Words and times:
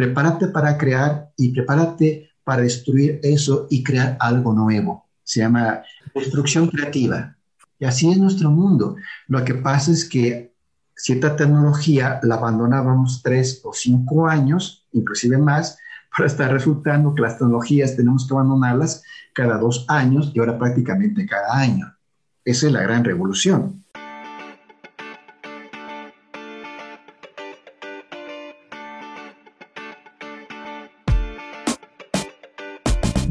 Prepárate 0.00 0.48
para 0.48 0.78
crear 0.78 1.30
y 1.36 1.52
prepárate 1.52 2.30
para 2.42 2.62
destruir 2.62 3.20
eso 3.22 3.66
y 3.68 3.84
crear 3.84 4.16
algo 4.18 4.54
nuevo. 4.54 5.04
Se 5.22 5.40
llama 5.40 5.82
destrucción 6.14 6.68
creativa. 6.68 7.36
Y 7.78 7.84
así 7.84 8.10
es 8.10 8.16
nuestro 8.16 8.50
mundo. 8.50 8.96
Lo 9.28 9.44
que 9.44 9.52
pasa 9.52 9.92
es 9.92 10.08
que 10.08 10.54
cierta 10.96 11.36
tecnología 11.36 12.18
la 12.22 12.36
abandonábamos 12.36 13.20
tres 13.22 13.60
o 13.62 13.74
cinco 13.74 14.26
años, 14.26 14.86
inclusive 14.92 15.36
más, 15.36 15.76
para 16.16 16.28
estar 16.28 16.50
resultando 16.50 17.14
que 17.14 17.20
las 17.20 17.36
tecnologías 17.36 17.94
tenemos 17.94 18.26
que 18.26 18.32
abandonarlas 18.32 19.02
cada 19.34 19.58
dos 19.58 19.84
años 19.86 20.32
y 20.34 20.38
ahora 20.38 20.58
prácticamente 20.58 21.26
cada 21.26 21.58
año. 21.58 21.94
Esa 22.42 22.68
es 22.68 22.72
la 22.72 22.80
gran 22.80 23.04
revolución. 23.04 23.84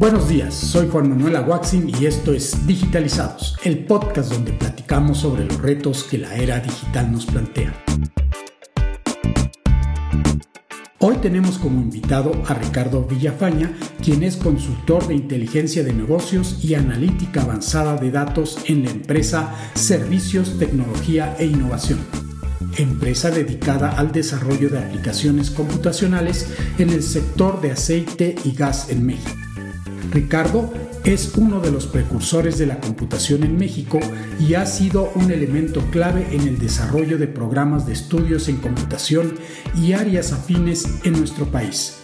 Buenos 0.00 0.30
días, 0.30 0.54
soy 0.54 0.88
Juan 0.88 1.10
Manuel 1.10 1.36
Aguaxin 1.36 1.92
y 2.00 2.06
esto 2.06 2.32
es 2.32 2.66
Digitalizados, 2.66 3.58
el 3.64 3.84
podcast 3.84 4.32
donde 4.32 4.54
platicamos 4.54 5.18
sobre 5.18 5.44
los 5.44 5.60
retos 5.60 6.04
que 6.04 6.16
la 6.16 6.34
era 6.36 6.58
digital 6.58 7.12
nos 7.12 7.26
plantea. 7.26 7.74
Hoy 11.00 11.16
tenemos 11.16 11.58
como 11.58 11.82
invitado 11.82 12.32
a 12.48 12.54
Ricardo 12.54 13.04
Villafaña, 13.04 13.72
quien 14.02 14.22
es 14.22 14.38
consultor 14.38 15.06
de 15.06 15.16
inteligencia 15.16 15.84
de 15.84 15.92
negocios 15.92 16.64
y 16.64 16.76
analítica 16.76 17.42
avanzada 17.42 17.98
de 17.98 18.10
datos 18.10 18.56
en 18.68 18.84
la 18.84 18.90
empresa 18.92 19.54
Servicios, 19.74 20.58
Tecnología 20.58 21.36
e 21.38 21.44
Innovación, 21.44 21.98
empresa 22.78 23.30
dedicada 23.30 23.90
al 23.90 24.12
desarrollo 24.12 24.70
de 24.70 24.78
aplicaciones 24.78 25.50
computacionales 25.50 26.48
en 26.78 26.88
el 26.88 27.02
sector 27.02 27.60
de 27.60 27.72
aceite 27.72 28.34
y 28.46 28.52
gas 28.52 28.88
en 28.88 29.04
México. 29.04 29.39
Ricardo 30.10 30.72
es 31.04 31.32
uno 31.36 31.60
de 31.60 31.70
los 31.70 31.86
precursores 31.86 32.58
de 32.58 32.66
la 32.66 32.80
computación 32.80 33.42
en 33.42 33.56
México 33.56 34.00
y 34.38 34.54
ha 34.54 34.66
sido 34.66 35.10
un 35.14 35.30
elemento 35.30 35.80
clave 35.90 36.26
en 36.32 36.42
el 36.42 36.58
desarrollo 36.58 37.18
de 37.18 37.26
programas 37.26 37.86
de 37.86 37.92
estudios 37.92 38.48
en 38.48 38.56
computación 38.56 39.34
y 39.76 39.92
áreas 39.92 40.32
afines 40.32 40.86
en 41.04 41.12
nuestro 41.12 41.46
país. 41.46 42.00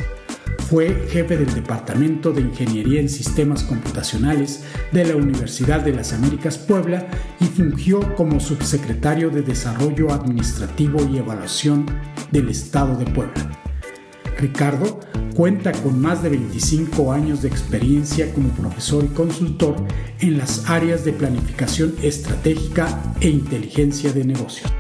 Fue 0.68 1.06
jefe 1.10 1.36
del 1.36 1.54
Departamento 1.54 2.32
de 2.32 2.40
Ingeniería 2.40 3.00
en 3.00 3.08
Sistemas 3.08 3.62
Computacionales 3.62 4.64
de 4.90 5.04
la 5.04 5.14
Universidad 5.14 5.80
de 5.80 5.92
las 5.92 6.12
Américas 6.12 6.58
Puebla 6.58 7.06
y 7.38 7.44
fungió 7.44 8.16
como 8.16 8.40
subsecretario 8.40 9.30
de 9.30 9.42
Desarrollo 9.42 10.12
Administrativo 10.12 11.08
y 11.08 11.18
Evaluación 11.18 11.86
del 12.32 12.48
Estado 12.48 12.96
de 12.96 13.04
Puebla. 13.04 13.65
Ricardo 14.38 15.00
cuenta 15.34 15.72
con 15.72 16.00
más 16.00 16.22
de 16.22 16.30
25 16.30 17.12
años 17.12 17.42
de 17.42 17.48
experiencia 17.48 18.32
como 18.32 18.48
profesor 18.50 19.04
y 19.04 19.08
consultor 19.08 19.76
en 20.20 20.38
las 20.38 20.68
áreas 20.70 21.04
de 21.04 21.12
planificación 21.12 21.94
estratégica 22.02 23.14
e 23.20 23.28
inteligencia 23.28 24.12
de 24.12 24.24
negocios. 24.24 24.72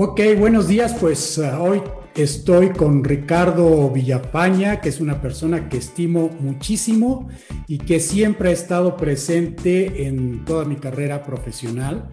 Ok, 0.00 0.20
buenos 0.38 0.68
días. 0.68 0.94
Pues 1.00 1.38
uh, 1.38 1.60
hoy 1.60 1.82
estoy 2.18 2.70
con 2.70 3.04
Ricardo 3.04 3.90
Villapaña, 3.90 4.80
que 4.80 4.88
es 4.88 5.00
una 5.00 5.22
persona 5.22 5.68
que 5.68 5.76
estimo 5.76 6.30
muchísimo 6.40 7.28
y 7.68 7.78
que 7.78 8.00
siempre 8.00 8.48
ha 8.48 8.52
estado 8.52 8.96
presente 8.96 10.06
en 10.06 10.44
toda 10.44 10.64
mi 10.64 10.76
carrera 10.76 11.22
profesional, 11.22 12.10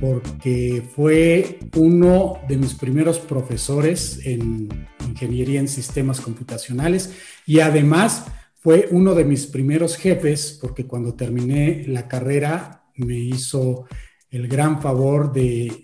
porque 0.00 0.84
fue 0.94 1.58
uno 1.74 2.38
de 2.48 2.56
mis 2.56 2.74
primeros 2.74 3.18
profesores 3.18 4.20
en 4.24 4.68
ingeniería 5.08 5.58
en 5.58 5.66
sistemas 5.66 6.20
computacionales 6.20 7.12
y 7.44 7.58
además 7.58 8.26
fue 8.54 8.86
uno 8.92 9.16
de 9.16 9.24
mis 9.24 9.46
primeros 9.46 9.96
jefes, 9.96 10.56
porque 10.60 10.86
cuando 10.86 11.14
terminé 11.14 11.84
la 11.88 12.06
carrera 12.06 12.84
me 12.94 13.16
hizo 13.16 13.86
el 14.30 14.46
gran 14.46 14.80
favor 14.80 15.32
de 15.32 15.80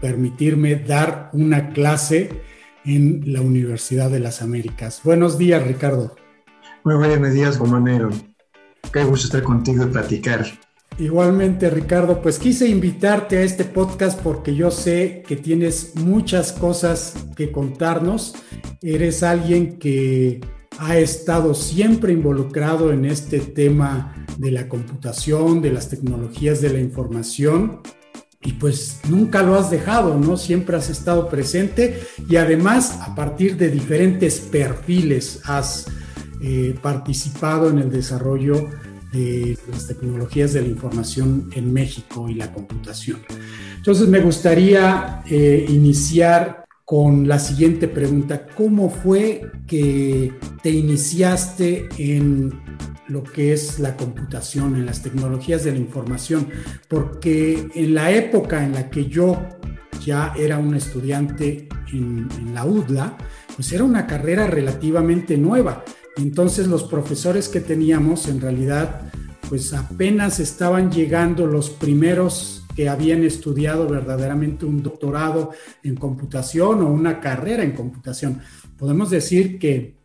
permitirme 0.00 0.74
dar 0.74 1.30
una 1.34 1.70
clase 1.70 2.50
en 2.84 3.22
la 3.32 3.40
Universidad 3.40 4.10
de 4.10 4.20
las 4.20 4.42
Américas. 4.42 5.00
Buenos 5.04 5.38
días, 5.38 5.66
Ricardo. 5.66 6.14
Muy 6.84 6.96
buenos 6.96 7.32
días, 7.32 7.58
Gomanero. 7.58 8.10
Qué 8.92 9.04
gusto 9.04 9.26
estar 9.26 9.42
contigo 9.42 9.84
y 9.84 9.88
platicar. 9.88 10.46
Igualmente, 10.98 11.70
Ricardo, 11.70 12.20
pues 12.20 12.38
quise 12.38 12.68
invitarte 12.68 13.38
a 13.38 13.42
este 13.42 13.64
podcast 13.64 14.20
porque 14.20 14.54
yo 14.54 14.70
sé 14.70 15.22
que 15.26 15.36
tienes 15.36 15.94
muchas 15.96 16.52
cosas 16.52 17.14
que 17.34 17.50
contarnos. 17.50 18.34
Eres 18.82 19.22
alguien 19.22 19.78
que 19.78 20.40
ha 20.78 20.98
estado 20.98 21.54
siempre 21.54 22.12
involucrado 22.12 22.92
en 22.92 23.04
este 23.04 23.40
tema 23.40 24.26
de 24.38 24.50
la 24.50 24.68
computación, 24.68 25.62
de 25.62 25.72
las 25.72 25.88
tecnologías 25.88 26.60
de 26.60 26.70
la 26.70 26.80
información 26.80 27.80
y 28.44 28.54
pues 28.54 29.00
nunca 29.08 29.42
lo 29.42 29.56
has 29.56 29.70
dejado, 29.70 30.18
¿no? 30.18 30.36
Siempre 30.36 30.76
has 30.76 30.90
estado 30.90 31.28
presente 31.28 32.02
y 32.28 32.36
además 32.36 32.98
a 33.00 33.14
partir 33.14 33.56
de 33.56 33.70
diferentes 33.70 34.40
perfiles 34.40 35.40
has 35.44 35.86
eh, 36.40 36.74
participado 36.82 37.70
en 37.70 37.78
el 37.78 37.90
desarrollo 37.90 38.68
de 39.12 39.56
las 39.70 39.86
tecnologías 39.86 40.54
de 40.54 40.62
la 40.62 40.68
información 40.68 41.50
en 41.54 41.72
México 41.72 42.28
y 42.28 42.34
la 42.34 42.52
computación. 42.52 43.20
Entonces 43.76 44.08
me 44.08 44.20
gustaría 44.20 45.22
eh, 45.28 45.66
iniciar 45.68 46.64
con 46.84 47.28
la 47.28 47.38
siguiente 47.38 47.88
pregunta. 47.88 48.46
¿Cómo 48.56 48.90
fue 48.90 49.50
que 49.66 50.32
te 50.62 50.70
iniciaste 50.70 51.88
en 51.98 52.52
lo 53.12 53.22
que 53.22 53.52
es 53.52 53.78
la 53.78 53.94
computación, 53.94 54.74
en 54.74 54.86
las 54.86 55.02
tecnologías 55.02 55.64
de 55.64 55.72
la 55.72 55.78
información, 55.78 56.48
porque 56.88 57.68
en 57.74 57.94
la 57.94 58.10
época 58.10 58.64
en 58.64 58.72
la 58.72 58.88
que 58.88 59.06
yo 59.06 59.38
ya 60.02 60.32
era 60.36 60.56
un 60.56 60.74
estudiante 60.74 61.68
en, 61.92 62.26
la 62.54 62.64
UDLA, 62.64 63.18
pues 63.54 63.70
era 63.72 63.84
una 63.84 64.06
carrera 64.06 64.46
relativamente 64.46 65.36
nueva. 65.36 65.84
Entonces 66.16 66.66
los 66.66 66.84
profesores 66.84 67.48
que 67.48 67.60
teníamos 67.60 68.28
en 68.28 68.40
realidad 68.40 69.02
pues 69.48 69.74
apenas 69.74 70.40
estaban 70.40 70.90
llegando 70.90 71.46
los 71.46 71.68
primeros 71.68 72.64
que 72.74 72.88
habían 72.88 73.22
estudiado 73.22 73.86
verdaderamente 73.86 74.64
un 74.64 74.82
doctorado 74.82 75.50
en 75.82 75.96
computación 75.96 76.80
o 76.80 76.90
una 76.90 77.20
carrera 77.20 77.62
en 77.62 77.72
computación. 77.72 78.40
Podemos 78.78 79.10
decir 79.10 79.58
que 79.58 80.01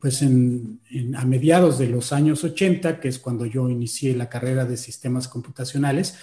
pues 0.00 0.22
en, 0.22 0.80
a 1.16 1.24
mediados 1.24 1.78
de 1.78 1.88
los 1.88 2.12
años 2.12 2.44
80, 2.44 3.00
que 3.00 3.08
es 3.08 3.18
cuando 3.18 3.46
yo 3.46 3.68
inicié 3.68 4.14
la 4.14 4.28
carrera 4.28 4.64
de 4.64 4.76
sistemas 4.76 5.28
computacionales, 5.28 6.16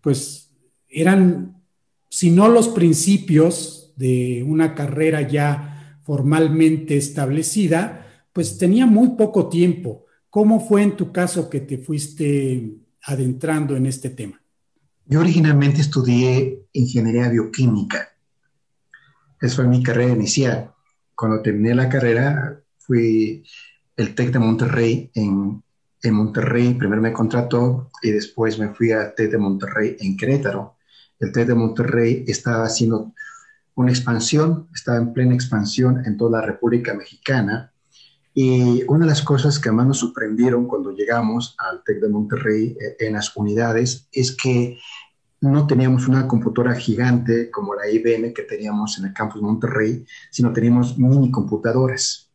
pues 0.00 0.50
eran, 0.88 1.62
si 2.08 2.30
no 2.30 2.48
los 2.48 2.68
principios 2.68 3.92
de 3.96 4.44
una 4.46 4.74
carrera 4.74 5.22
ya 5.22 6.00
formalmente 6.02 6.96
establecida, 6.96 8.06
pues 8.32 8.58
tenía 8.58 8.86
muy 8.86 9.10
poco 9.10 9.48
tiempo. 9.48 10.04
¿Cómo 10.28 10.60
fue 10.60 10.82
en 10.82 10.96
tu 10.96 11.12
caso 11.12 11.48
que 11.48 11.60
te 11.60 11.78
fuiste 11.78 12.76
adentrando 13.02 13.76
en 13.76 13.86
este 13.86 14.10
tema? 14.10 14.40
Yo 15.06 15.20
originalmente 15.20 15.80
estudié 15.80 16.66
ingeniería 16.72 17.28
bioquímica. 17.28 18.08
Esa 19.40 19.56
fue 19.56 19.68
mi 19.68 19.82
carrera 19.82 20.12
inicial. 20.12 20.72
Cuando 21.14 21.42
terminé 21.42 21.74
la 21.74 21.88
carrera, 21.88 22.63
fui 22.86 23.44
el 23.96 24.14
TEC 24.14 24.32
de 24.32 24.38
Monterrey 24.38 25.10
en, 25.14 25.62
en 26.02 26.14
Monterrey, 26.14 26.74
primero 26.74 27.00
me 27.00 27.12
contrató 27.12 27.90
y 28.02 28.10
después 28.10 28.58
me 28.58 28.68
fui 28.74 28.92
a 28.92 29.14
TEC 29.14 29.30
de 29.32 29.38
Monterrey 29.38 29.96
en 30.00 30.16
Querétaro. 30.16 30.76
El 31.20 31.32
TEC 31.32 31.48
de 31.48 31.54
Monterrey 31.54 32.24
estaba 32.26 32.64
haciendo 32.64 33.12
una 33.74 33.90
expansión, 33.90 34.68
estaba 34.74 34.98
en 34.98 35.12
plena 35.12 35.34
expansión 35.34 36.04
en 36.04 36.16
toda 36.16 36.40
la 36.40 36.46
República 36.46 36.94
Mexicana. 36.94 37.72
Y 38.32 38.82
una 38.88 39.04
de 39.04 39.10
las 39.10 39.22
cosas 39.22 39.58
que 39.60 39.70
más 39.70 39.86
nos 39.86 39.98
sorprendieron 39.98 40.66
cuando 40.66 40.90
llegamos 40.90 41.54
al 41.58 41.82
TEC 41.84 42.00
de 42.00 42.08
Monterrey 42.08 42.76
eh, 42.80 42.96
en 43.06 43.12
las 43.14 43.36
unidades 43.36 44.08
es 44.12 44.36
que 44.36 44.76
no 45.40 45.66
teníamos 45.66 46.08
una 46.08 46.26
computadora 46.26 46.74
gigante 46.74 47.50
como 47.50 47.74
la 47.74 47.88
IBM 47.88 48.32
que 48.32 48.42
teníamos 48.42 48.98
en 48.98 49.06
el 49.06 49.12
campus 49.12 49.42
Monterrey, 49.42 50.04
sino 50.30 50.52
teníamos 50.52 50.98
mini 50.98 51.30
computadoras. 51.30 52.30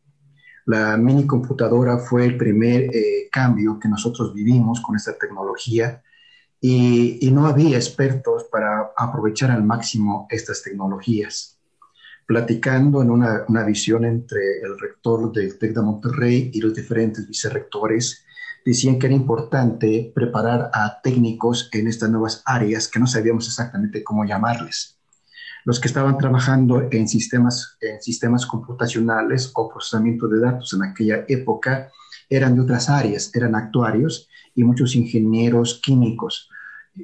La 0.70 0.96
mini 0.96 1.26
computadora 1.26 1.98
fue 1.98 2.24
el 2.24 2.36
primer 2.36 2.94
eh, 2.94 3.28
cambio 3.32 3.80
que 3.80 3.88
nosotros 3.88 4.32
vivimos 4.32 4.80
con 4.80 4.94
esta 4.94 5.18
tecnología 5.18 6.00
y, 6.60 7.28
no 7.32 7.48
había 7.48 7.76
expertos 7.76 8.44
para 8.44 8.92
aprovechar 8.96 9.50
al 9.50 9.64
máximo 9.64 10.28
estas 10.30 10.62
tecnologías. 10.62 11.58
Platicando 12.24 13.02
en 13.02 13.10
una, 13.10 13.64
visión 13.66 14.04
entre 14.04 14.60
el 14.62 14.78
rector 14.78 15.32
del 15.32 15.58
TEC 15.58 15.74
de 15.74 15.82
Monterrey 15.82 16.52
y 16.54 16.60
los 16.60 16.72
diferentes 16.72 17.26
vicerrectores, 17.26 18.24
decían 18.64 19.00
que 19.00 19.06
era 19.06 19.16
importante 19.16 20.12
preparar 20.14 20.70
a 20.72 21.00
técnicos 21.02 21.68
en 21.72 21.88
estas 21.88 22.10
nuevas 22.10 22.44
áreas 22.46 22.86
que 22.86 23.00
no 23.00 23.08
sabíamos 23.08 23.48
exactamente 23.48 24.04
cómo 24.04 24.24
llamarles. 24.24 24.99
Los 25.64 25.80
que 25.80 25.88
estaban 25.88 26.16
trabajando 26.18 26.88
en 26.90 27.08
sistemas, 27.08 27.76
en 27.80 28.00
sistemas 28.00 28.46
computacionales 28.46 29.50
o 29.54 29.68
procesamiento 29.68 30.28
de 30.28 30.40
datos 30.40 30.72
en 30.72 30.82
aquella 30.82 31.24
época 31.28 31.90
eran 32.28 32.54
de 32.54 32.62
otras 32.62 32.88
áreas, 32.88 33.34
eran 33.34 33.54
actuarios 33.54 34.28
y 34.54 34.64
muchos 34.64 34.94
ingenieros 34.94 35.80
químicos, 35.82 36.48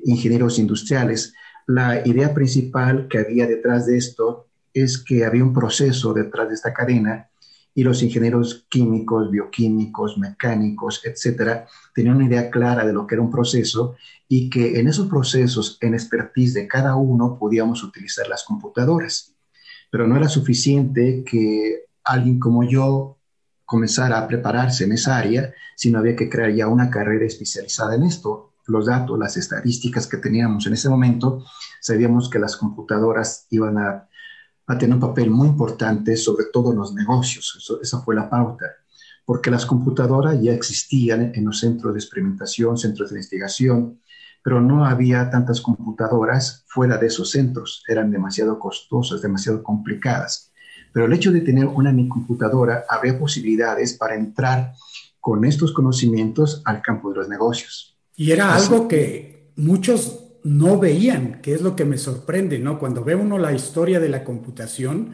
ingenieros 0.05 0.59
industriales. 0.59 1.35
La 1.67 2.07
idea 2.07 2.33
principal 2.33 3.09
que 3.09 3.19
había 3.19 3.47
detrás 3.47 3.87
de 3.87 3.99
esto 3.99 4.47
es 4.73 4.99
que 4.99 5.25
había 5.25 5.43
un 5.43 5.53
proceso 5.53 6.13
detrás 6.13 6.49
de 6.49 6.55
esta 6.55 6.73
cadena 6.73 7.29
y 7.77 7.85
los 7.85 8.03
ingenieros 8.03 8.67
químicos, 8.71 9.31
bioquímicos, 9.31 10.17
mecánicos, 10.17 11.03
etcétera, 11.05 11.67
tenían 11.95 12.17
una 12.17 12.25
idea 12.25 12.51
clara 12.51 12.87
de 12.87 12.95
lo 12.95 13.07
que 13.07 13.17
era 13.17 13.23
un 13.23 13.31
proceso 13.31 13.97
y 14.27 14.49
que 14.49 14.81
en 14.81 14.89
esos 14.89 15.09
procesos, 15.09 15.77
en 15.83 15.93
expertise 15.93 16.55
de 16.55 16.67
cada 16.67 16.97
uno, 16.97 17.39
podíamos 17.39 17.85
utilizar 17.85 18.29
las 18.29 18.45
computadoras. 18.45 19.37
Pero 19.91 20.07
no 20.07 20.17
era 20.17 20.27
suficiente 20.27 21.23
que 21.23 21.85
alguien 22.03 22.41
como 22.41 22.65
yo 22.65 23.19
comenzara 23.67 24.21
a 24.21 24.27
prepararse 24.27 24.85
en 24.85 24.93
esa 24.93 25.19
área, 25.19 25.53
sino 25.77 25.99
había 25.99 26.17
que 26.17 26.31
crear 26.31 26.55
ya 26.55 26.69
una 26.69 26.89
carrera 26.89 27.27
especializada 27.27 27.95
en 27.95 28.05
esto. 28.05 28.55
Los 28.65 28.87
datos, 28.87 29.19
las 29.19 29.37
estadísticas 29.37 30.07
que 30.07 30.17
teníamos 30.17 30.67
en 30.67 30.73
ese 30.73 30.89
momento, 30.89 31.45
sabíamos 31.83 32.31
que 32.31 32.39
las 32.39 32.57
computadoras 32.57 33.47
iban 33.51 33.77
a 33.77 34.09
a 34.67 34.79
tener 34.79 34.95
un 34.95 35.01
papel 35.01 35.31
muy 35.31 35.49
importante, 35.49 36.17
sobre 36.17 36.47
todo 36.53 36.73
en 36.73 36.79
los 36.79 36.93
negocios. 36.95 37.79
esa 37.81 38.01
fue 38.01 38.15
la 38.15 38.29
pauta, 38.29 38.67
porque 39.25 39.51
las 39.51 39.67
computadoras 39.67 40.41
ya 40.41 40.53
existían 40.53 41.33
en 41.35 41.45
los 41.45 41.61
centros 41.61 41.95
de 41.95 42.01
experimentación, 42.01 42.77
centros 42.77 43.11
de 43.11 43.17
investigación, 43.17 44.01
pero 44.43 44.61
no 44.61 44.85
había 44.85 45.29
tantas 45.31 45.61
computadoras 45.61 46.65
fuera 46.69 46.99
de 46.99 47.09
esos 47.09 47.31
centros, 47.31 47.83
eran 47.89 48.11
demasiado 48.11 48.59
costosas, 48.59 49.23
demasiado 49.23 49.63
complicadas. 49.63 50.53
Pero 50.93 51.07
el 51.07 51.13
hecho 51.13 51.33
de 51.33 51.41
tener 51.41 51.67
una 51.67 51.93
computadora 52.09 52.85
habría 52.89 53.19
posibilidades 53.19 53.95
para 53.95 54.15
entrar 54.15 54.73
con 55.21 55.45
estos 55.45 55.73
conocimientos 55.73 56.63
al 56.65 56.81
campo 56.81 57.11
de 57.11 57.17
los 57.17 57.29
negocios. 57.29 57.99
Y 58.15 58.31
era 58.31 58.55
algo 58.55 58.87
que 58.87 59.51
muchos 59.57 60.26
no 60.47 60.79
veían, 60.79 61.41
que 61.43 61.55
es 61.55 61.61
lo 61.61 61.75
que 61.75 61.85
me 61.85 61.99
sorprende, 61.99 62.61
¿no? 62.61 62.79
Cuando 62.79 63.03
ve 63.03 63.17
uno 63.17 63.37
la 63.37 63.53
historia 63.53 63.99
de 63.99 64.09
la 64.09 64.23
computación, 64.23 65.11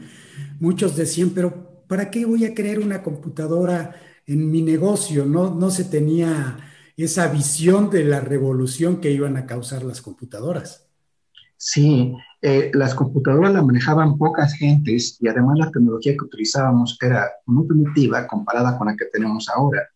muchos 0.61 0.95
decían, 0.95 1.31
pero 1.31 1.85
¿para 1.89 2.11
qué 2.11 2.27
voy 2.27 2.45
a 2.45 2.53
crear 2.53 2.79
una 2.79 3.03
computadora 3.03 3.97
en 4.27 4.51
mi 4.51 4.61
negocio? 4.61 5.25
No, 5.25 5.55
no 5.55 5.71
se 5.71 5.85
tenía 5.85 6.59
esa 6.99 7.29
visión 7.29 7.89
de 7.89 8.05
la 8.05 8.21
revolución 8.21 9.01
que 9.01 9.11
iban 9.11 9.39
a 9.39 9.47
causar 9.47 9.85
las 9.85 10.03
computadoras. 10.03 10.87
Sí, 11.57 12.13
eh, 12.43 12.71
las 12.75 12.95
computadoras 12.95 13.55
las 13.55 13.65
manejaban 13.65 14.19
pocas 14.19 14.53
gentes 14.53 15.17
y 15.19 15.29
además 15.29 15.57
la 15.59 15.71
tecnología 15.71 16.13
que 16.13 16.25
utilizábamos 16.25 16.99
era 17.01 17.31
muy 17.47 17.67
primitiva 17.67 18.27
comparada 18.27 18.77
con 18.77 18.89
la 18.89 18.97
que 18.97 19.07
tenemos 19.07 19.49
ahora. 19.49 19.89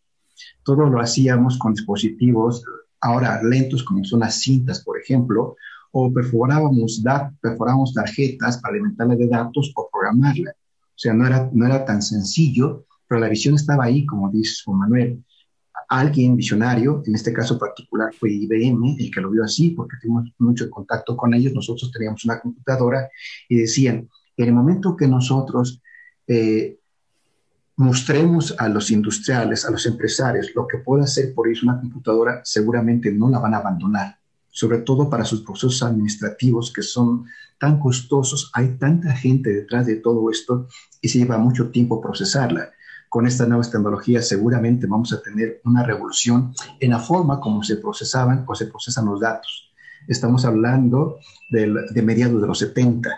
Todo 0.63 0.87
lo 0.87 0.99
hacíamos 0.99 1.59
con 1.59 1.75
dispositivos 1.75 2.65
ahora 3.01 3.41
lentos 3.43 3.83
como 3.83 4.05
son 4.05 4.21
las 4.21 4.41
cintas, 4.41 4.83
por 4.83 5.01
ejemplo, 5.01 5.57
o 5.93 6.13
perforábamos, 6.13 7.03
perforábamos 7.41 7.95
tarjetas 7.95 8.59
para 8.59 8.75
alimentarla 8.75 9.17
de 9.17 9.29
datos 9.29 9.73
o 9.75 9.89
programarla. 9.91 10.51
O 10.51 10.99
sea, 10.99 11.15
no 11.15 11.27
era, 11.27 11.49
no 11.53 11.67
era 11.67 11.85
tan 11.85 12.03
sencillo, 12.03 12.85
pero 13.07 13.21
la 13.21 13.29
visión 13.29 13.55
estaba 13.55 13.85
ahí, 13.85 14.05
como 14.05 14.31
dice 14.31 14.63
Juan 14.65 14.79
Manuel. 14.81 15.25
Alguien 15.89 16.37
visionario, 16.37 17.03
en 17.07 17.15
este 17.15 17.33
caso 17.33 17.59
particular 17.59 18.13
fue 18.13 18.33
IBM, 18.33 18.97
el 18.99 19.11
que 19.11 19.21
lo 19.21 19.31
vio 19.31 19.45
así, 19.45 19.71
porque 19.71 19.97
tuvimos 20.03 20.33
mucho 20.39 20.69
contacto 20.69 21.17
con 21.17 21.33
ellos. 21.33 21.53
Nosotros 21.55 21.93
teníamos 21.93 22.25
una 22.25 22.41
computadora 22.41 23.09
y 23.49 23.57
decían, 23.57 24.09
en 24.37 24.49
el 24.49 24.53
momento 24.53 24.97
que 24.97 25.07
nosotros 25.07 25.81
eh, 26.27 26.79
mostremos 27.77 28.55
a 28.59 28.69
los 28.69 28.91
industriales, 28.91 29.65
a 29.65 29.71
los 29.71 29.85
empresarios, 29.87 30.55
lo 30.55 30.67
que 30.67 30.79
puede 30.79 31.05
hacer 31.05 31.35
por 31.35 31.49
ellos 31.49 31.63
una 31.63 31.79
computadora, 31.79 32.41
seguramente 32.45 33.13
no 33.13 33.29
la 33.29 33.39
van 33.39 33.55
a 33.55 33.59
abandonar, 33.59 34.19
sobre 34.49 34.79
todo 34.79 35.11
para 35.11 35.25
sus 35.25 35.43
procesos 35.43 35.83
administrativos 35.83 36.73
que 36.73 36.83
son 36.83 37.27
tan 37.59 37.79
costosos, 37.79 38.51
hay 38.55 38.77
tanta 38.79 39.13
gente 39.13 39.51
detrás 39.51 39.87
de 39.87 39.97
todo 39.97 40.31
esto 40.31 40.69
y 41.01 41.09
se 41.09 41.19
lleva 41.19 41.39
mucho 41.39 41.71
tiempo 41.71 42.01
procesarla. 42.01 42.71
Con 43.09 43.27
estas 43.27 43.49
nuevas 43.49 43.71
tecnologías 43.71 44.27
seguramente 44.27 44.87
vamos 44.87 45.13
a 45.13 45.23
tener 45.23 45.61
una 45.65 45.83
revolución 45.83 46.55
en 46.81 46.91
la 46.91 46.99
forma 46.99 47.41
como 47.41 47.63
se 47.63 47.77
procesaban 47.77 48.45
o 48.47 48.55
se 48.55 48.67
procesan 48.67 49.07
los 49.07 49.21
datos. 49.21 49.71
Estamos 50.09 50.45
hablando 50.45 51.19
de, 51.51 52.03
mediados 52.03 52.41
de 52.41 52.47
los 52.47 52.59
70, 52.59 53.11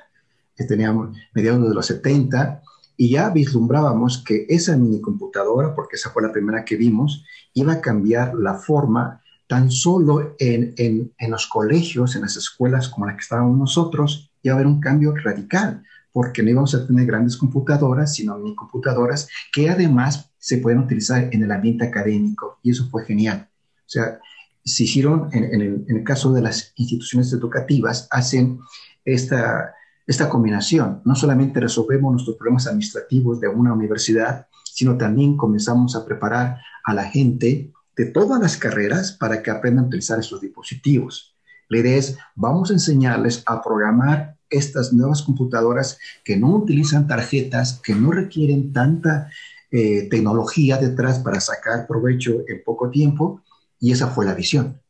que 0.56 0.64
teníamos 0.64 1.16
mediados 1.34 1.68
de 1.68 1.74
los 1.74 1.86
70, 1.86 2.62
y 3.00 3.10
ya 3.10 3.30
vislumbrábamos 3.30 4.24
que 4.24 4.44
esa 4.48 4.76
mini 4.76 5.00
computadora, 5.00 5.72
porque 5.72 5.94
esa 5.94 6.10
fue 6.10 6.20
la 6.20 6.32
primera 6.32 6.64
que 6.64 6.76
vimos, 6.76 7.24
iba 7.54 7.74
a 7.74 7.80
cambiar 7.80 8.34
la 8.34 8.54
forma 8.54 9.22
tan 9.46 9.70
solo 9.70 10.34
en, 10.40 10.74
en, 10.76 11.30
los 11.30 11.46
colegios, 11.46 12.16
en 12.16 12.22
las 12.22 12.36
escuelas 12.36 12.88
como 12.88 13.06
la 13.06 13.14
que 13.14 13.20
estábamos 13.20 13.56
nosotros, 13.56 14.32
iba 14.42 14.52
a 14.52 14.56
haber 14.56 14.66
un 14.66 14.80
cambio 14.80 15.14
radical, 15.14 15.84
porque 16.12 16.42
no 16.42 16.50
íbamos 16.50 16.74
a 16.74 16.84
tener 16.88 17.06
grandes 17.06 17.36
computadoras, 17.36 18.14
sino 18.14 18.36
mini 18.36 18.56
computadoras 18.56 19.28
que 19.52 19.70
además 19.70 20.32
se 20.36 20.58
pueden 20.58 20.80
utilizar 20.80 21.28
en 21.32 21.44
el 21.44 21.52
ambiente 21.52 21.86
académico, 21.86 22.58
y 22.64 22.72
eso 22.72 22.88
fue 22.90 23.04
genial. 23.04 23.48
O 23.76 23.88
sea, 23.88 24.18
se 24.64 24.82
hicieron, 24.82 25.28
en, 25.32 25.44
en 25.54 25.96
el 25.96 26.02
caso 26.02 26.32
de 26.32 26.42
las 26.42 26.72
instituciones 26.74 27.32
educativas, 27.32 28.08
hacen 28.10 28.58
esta 29.04 29.72
esta 30.08 30.28
combinación. 30.28 31.02
No 31.04 31.14
solamente 31.14 31.60
resolvemos 31.60 32.12
nuestros 32.12 32.36
problemas 32.36 32.66
administrativos 32.66 33.40
de 33.40 33.48
una 33.48 33.74
universidad, 33.74 34.46
sino 34.64 34.96
también 34.96 35.36
comenzamos 35.36 35.94
a 35.94 36.04
preparar 36.04 36.58
a 36.84 36.94
la 36.94 37.04
gente 37.04 37.70
de 37.94 38.06
todas 38.06 38.40
las 38.40 38.56
carreras 38.56 39.12
para 39.12 39.42
que 39.42 39.50
aprendan 39.50 39.84
a 39.84 39.88
utilizar 39.88 40.18
estos 40.18 40.40
dispositivos. 40.40 41.36
La 41.68 41.78
idea 41.78 41.96
es, 41.96 42.16
vamos 42.34 42.70
a 42.70 42.72
enseñarles 42.72 43.42
a 43.44 43.62
programar 43.62 44.36
estas 44.48 44.94
nuevas 44.94 45.20
computadoras 45.20 45.98
que 46.24 46.38
no 46.38 46.56
utilizan 46.56 47.06
tarjetas, 47.06 47.78
que 47.84 47.94
no 47.94 48.10
requieren 48.10 48.72
tanta 48.72 49.30
eh, 49.70 50.08
tecnología 50.08 50.78
detrás 50.78 51.18
para 51.18 51.38
sacar 51.40 51.86
provecho 51.86 52.44
en 52.48 52.62
poco 52.64 52.88
tiempo, 52.88 53.42
y 53.78 53.92
esa 53.92 54.08
fue 54.08 54.24
la 54.24 54.32
visión. 54.32 54.80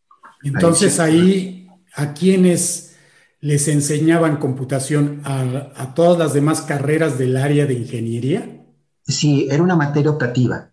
Entonces 0.44 1.00
ahí, 1.00 1.69
¿a 1.97 2.12
quiénes 2.14 2.88
les 3.40 3.69
enseñaban 3.69 4.38
computación 4.38 5.23
a, 5.25 5.95
todas 5.95 6.18
las 6.18 6.33
demás 6.33 6.62
carreras 6.62 7.18
del 7.18 7.37
área 7.37 7.66
de 7.66 7.75
ingeniería? 7.75 8.64
Sí, 9.07 9.49
era 9.50 9.62
una 9.62 9.76
materia 9.76 10.11
optativa. 10.11 10.71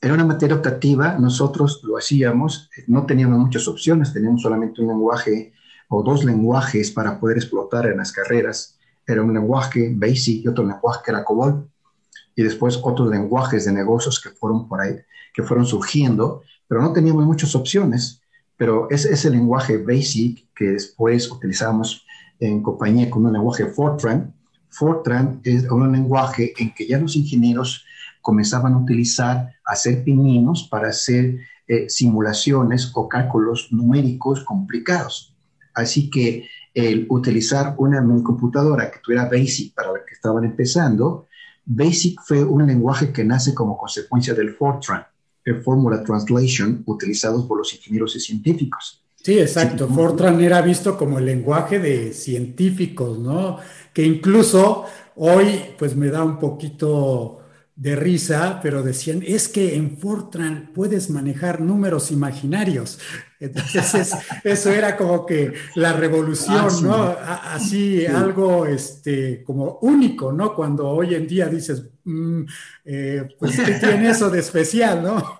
Era 0.00 0.14
una 0.14 0.24
materia 0.24 0.56
optativa, 0.56 1.18
nosotros 1.18 1.80
lo 1.82 1.98
hacíamos, 1.98 2.70
no 2.86 3.04
teníamos 3.04 3.38
muchas 3.38 3.66
opciones, 3.68 4.12
teníamos 4.12 4.42
solamente 4.42 4.80
un 4.80 4.88
lenguaje 4.88 5.52
o 5.88 6.02
dos 6.02 6.24
lenguajes 6.24 6.90
para 6.90 7.18
poder 7.18 7.38
explotar 7.38 7.86
en 7.86 7.98
las 7.98 8.12
carreras. 8.12 8.78
Era 9.06 9.22
un 9.22 9.34
lenguaje 9.34 9.92
BASIC 9.94 10.44
y 10.44 10.48
otro 10.48 10.64
lenguaje 10.64 11.00
que 11.04 11.10
era 11.10 11.24
COBOL, 11.24 11.68
y 12.36 12.42
después 12.42 12.78
otros 12.82 13.10
lenguajes 13.10 13.64
de 13.64 13.72
negocios 13.72 14.20
que 14.20 14.30
fueron 14.30 14.68
por 14.68 14.80
ahí, 14.80 14.94
que 15.34 15.42
fueron 15.42 15.66
surgiendo, 15.66 16.42
pero 16.68 16.80
no 16.80 16.92
teníamos 16.92 17.24
muchas 17.24 17.54
opciones 17.56 18.22
pero 18.58 18.90
es 18.90 19.06
ese 19.06 19.30
lenguaje 19.30 19.78
BASIC 19.78 20.52
que 20.54 20.64
después 20.72 21.30
utilizamos 21.30 22.04
en 22.40 22.60
compañía 22.60 23.08
con 23.08 23.24
un 23.24 23.32
lenguaje 23.32 23.66
Fortran. 23.66 24.34
Fortran 24.68 25.40
es 25.44 25.62
un 25.70 25.90
lenguaje 25.92 26.52
en 26.58 26.74
que 26.74 26.86
ya 26.86 26.98
los 26.98 27.14
ingenieros 27.16 27.84
comenzaban 28.20 28.74
a 28.74 28.78
utilizar, 28.78 29.54
hacer 29.64 30.02
pininos 30.02 30.68
para 30.68 30.88
hacer 30.88 31.38
eh, 31.68 31.88
simulaciones 31.88 32.90
o 32.94 33.08
cálculos 33.08 33.68
numéricos 33.70 34.42
complicados. 34.44 35.36
Así 35.72 36.10
que 36.10 36.48
el 36.74 37.06
utilizar 37.08 37.76
una 37.78 38.04
computadora 38.24 38.90
que 38.90 38.98
tuviera 38.98 39.28
BASIC 39.28 39.72
para 39.72 39.92
la 39.92 40.04
que 40.04 40.14
estaban 40.14 40.44
empezando, 40.44 41.28
BASIC 41.64 42.20
fue 42.22 42.42
un 42.42 42.66
lenguaje 42.66 43.12
que 43.12 43.24
nace 43.24 43.54
como 43.54 43.78
consecuencia 43.78 44.34
del 44.34 44.50
Fortran 44.50 45.06
Fórmula 45.54 46.02
Translation 46.02 46.82
utilizados 46.86 47.46
por 47.46 47.58
los 47.58 47.74
ingenieros 47.74 48.16
y 48.16 48.20
científicos. 48.20 49.04
Sí, 49.22 49.38
exacto. 49.38 49.88
Fortran 49.88 50.40
era 50.40 50.62
visto 50.62 50.96
como 50.96 51.18
el 51.18 51.26
lenguaje 51.26 51.78
de 51.78 52.12
científicos, 52.12 53.18
¿no? 53.18 53.58
Que 53.92 54.04
incluso 54.04 54.84
hoy, 55.16 55.60
pues 55.78 55.96
me 55.96 56.08
da 56.08 56.22
un 56.24 56.38
poquito 56.38 57.40
de 57.74 57.94
risa, 57.94 58.60
pero 58.62 58.82
decían, 58.82 59.22
es 59.26 59.48
que 59.48 59.76
en 59.76 59.98
Fortran 59.98 60.70
puedes 60.74 61.10
manejar 61.10 61.60
números 61.60 62.10
imaginarios. 62.10 62.98
Entonces, 63.40 64.14
eso 64.44 64.70
era 64.70 64.96
como 64.96 65.24
que 65.24 65.52
la 65.76 65.92
revolución, 65.92 66.66
ah, 66.68 66.80
¿no? 66.82 67.16
Así, 67.54 68.04
algo 68.04 68.66
este, 68.66 69.44
como 69.44 69.78
único, 69.82 70.32
¿no? 70.32 70.54
Cuando 70.54 70.88
hoy 70.88 71.14
en 71.14 71.26
día 71.26 71.46
dices, 71.46 71.84
mm, 72.04 72.42
eh, 72.84 73.28
pues, 73.38 73.60
¿qué 73.60 73.74
tiene 73.74 74.10
eso 74.10 74.28
de 74.28 74.40
especial, 74.40 75.02
no? 75.02 75.38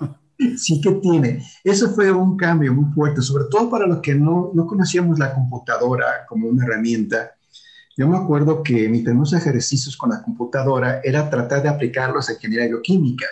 Sí 0.56 0.80
que 0.80 0.92
tiene. 0.92 1.44
Eso 1.64 1.90
fue 1.90 2.12
un 2.12 2.36
cambio 2.36 2.72
muy 2.72 2.92
fuerte, 2.92 3.20
sobre 3.22 3.46
todo 3.50 3.68
para 3.68 3.88
los 3.88 3.98
que 3.98 4.14
no, 4.14 4.52
no 4.54 4.66
conocíamos 4.68 5.18
la 5.18 5.34
computadora 5.34 6.24
como 6.28 6.46
una 6.46 6.64
herramienta. 6.64 7.32
Yo 7.96 8.06
me 8.06 8.16
acuerdo 8.16 8.62
que 8.62 8.88
mis 8.88 9.02
primeros 9.02 9.32
ejercicios 9.32 9.96
con 9.96 10.10
la 10.10 10.22
computadora 10.22 11.00
era 11.02 11.28
tratar 11.28 11.64
de 11.64 11.68
aplicarlos 11.68 12.28
a 12.28 12.34
ingeniería 12.34 12.68
bioquímica, 12.68 13.26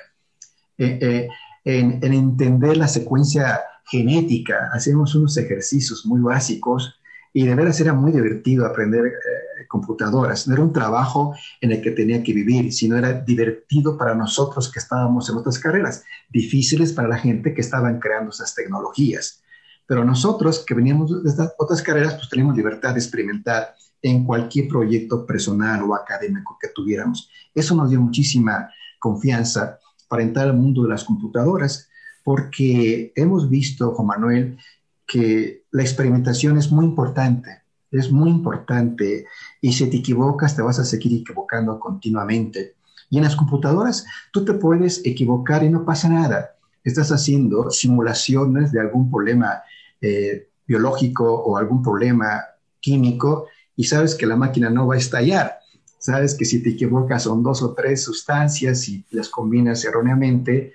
eh, 0.76 0.98
eh, 1.00 1.28
en, 1.64 2.00
en 2.02 2.12
entender 2.12 2.76
la 2.76 2.88
secuencia 2.88 3.60
genética. 3.86 4.70
Hacíamos 4.72 5.14
unos 5.14 5.36
ejercicios 5.36 6.04
muy 6.06 6.20
básicos 6.20 7.00
y 7.32 7.44
de 7.46 7.54
veras 7.54 7.80
era 7.80 7.92
muy 7.92 8.12
divertido 8.12 8.64
aprender 8.64 9.04
eh, 9.06 9.66
computadoras. 9.68 10.48
No 10.48 10.54
era 10.54 10.62
un 10.62 10.72
trabajo 10.72 11.34
en 11.60 11.72
el 11.72 11.82
que 11.82 11.90
tenía 11.90 12.22
que 12.22 12.32
vivir, 12.32 12.72
sino 12.72 12.96
era 12.96 13.12
divertido 13.12 13.98
para 13.98 14.14
nosotros 14.14 14.72
que 14.72 14.78
estábamos 14.78 15.28
en 15.28 15.36
otras 15.36 15.58
carreras, 15.58 16.04
difíciles 16.30 16.92
para 16.92 17.08
la 17.08 17.18
gente 17.18 17.52
que 17.52 17.60
estaban 17.60 18.00
creando 18.00 18.30
esas 18.30 18.54
tecnologías. 18.54 19.42
Pero 19.86 20.04
nosotros 20.04 20.64
que 20.66 20.74
veníamos 20.74 21.22
de 21.22 21.28
estas 21.28 21.52
otras 21.58 21.82
carreras, 21.82 22.14
pues 22.14 22.28
teníamos 22.28 22.56
libertad 22.56 22.94
de 22.94 23.00
experimentar 23.00 23.74
en 24.02 24.24
cualquier 24.24 24.68
proyecto 24.68 25.26
personal 25.26 25.82
o 25.82 25.94
académico 25.94 26.56
que 26.60 26.68
tuviéramos. 26.68 27.30
Eso 27.54 27.74
nos 27.74 27.90
dio 27.90 28.00
muchísima 28.00 28.70
confianza 28.98 29.78
para 30.08 30.22
entrar 30.22 30.46
al 30.46 30.56
mundo 30.56 30.84
de 30.84 30.88
las 30.88 31.04
computadoras, 31.04 31.88
porque 32.26 33.12
hemos 33.14 33.48
visto, 33.48 33.92
Juan 33.92 34.08
Manuel, 34.08 34.58
que 35.06 35.62
la 35.70 35.82
experimentación 35.82 36.58
es 36.58 36.72
muy 36.72 36.84
importante, 36.84 37.62
es 37.92 38.10
muy 38.10 38.30
importante 38.30 39.26
y 39.60 39.72
si 39.72 39.88
te 39.88 39.98
equivocas 39.98 40.56
te 40.56 40.62
vas 40.62 40.80
a 40.80 40.84
seguir 40.84 41.20
equivocando 41.20 41.78
continuamente. 41.78 42.74
Y 43.10 43.18
en 43.18 43.22
las 43.22 43.36
computadoras 43.36 44.06
tú 44.32 44.44
te 44.44 44.54
puedes 44.54 45.06
equivocar 45.06 45.62
y 45.62 45.70
no 45.70 45.84
pasa 45.84 46.08
nada. 46.08 46.56
Estás 46.82 47.12
haciendo 47.12 47.70
simulaciones 47.70 48.72
de 48.72 48.80
algún 48.80 49.08
problema 49.08 49.62
eh, 50.00 50.48
biológico 50.66 51.32
o 51.32 51.56
algún 51.56 51.80
problema 51.80 52.42
químico 52.80 53.46
y 53.76 53.84
sabes 53.84 54.16
que 54.16 54.26
la 54.26 54.34
máquina 54.34 54.68
no 54.68 54.88
va 54.88 54.96
a 54.96 54.98
estallar. 54.98 55.60
Sabes 56.00 56.34
que 56.34 56.44
si 56.44 56.60
te 56.60 56.70
equivocas 56.70 57.22
son 57.22 57.44
dos 57.44 57.62
o 57.62 57.72
tres 57.72 58.02
sustancias 58.02 58.88
y 58.88 59.04
las 59.12 59.28
combinas 59.28 59.84
erróneamente, 59.84 60.74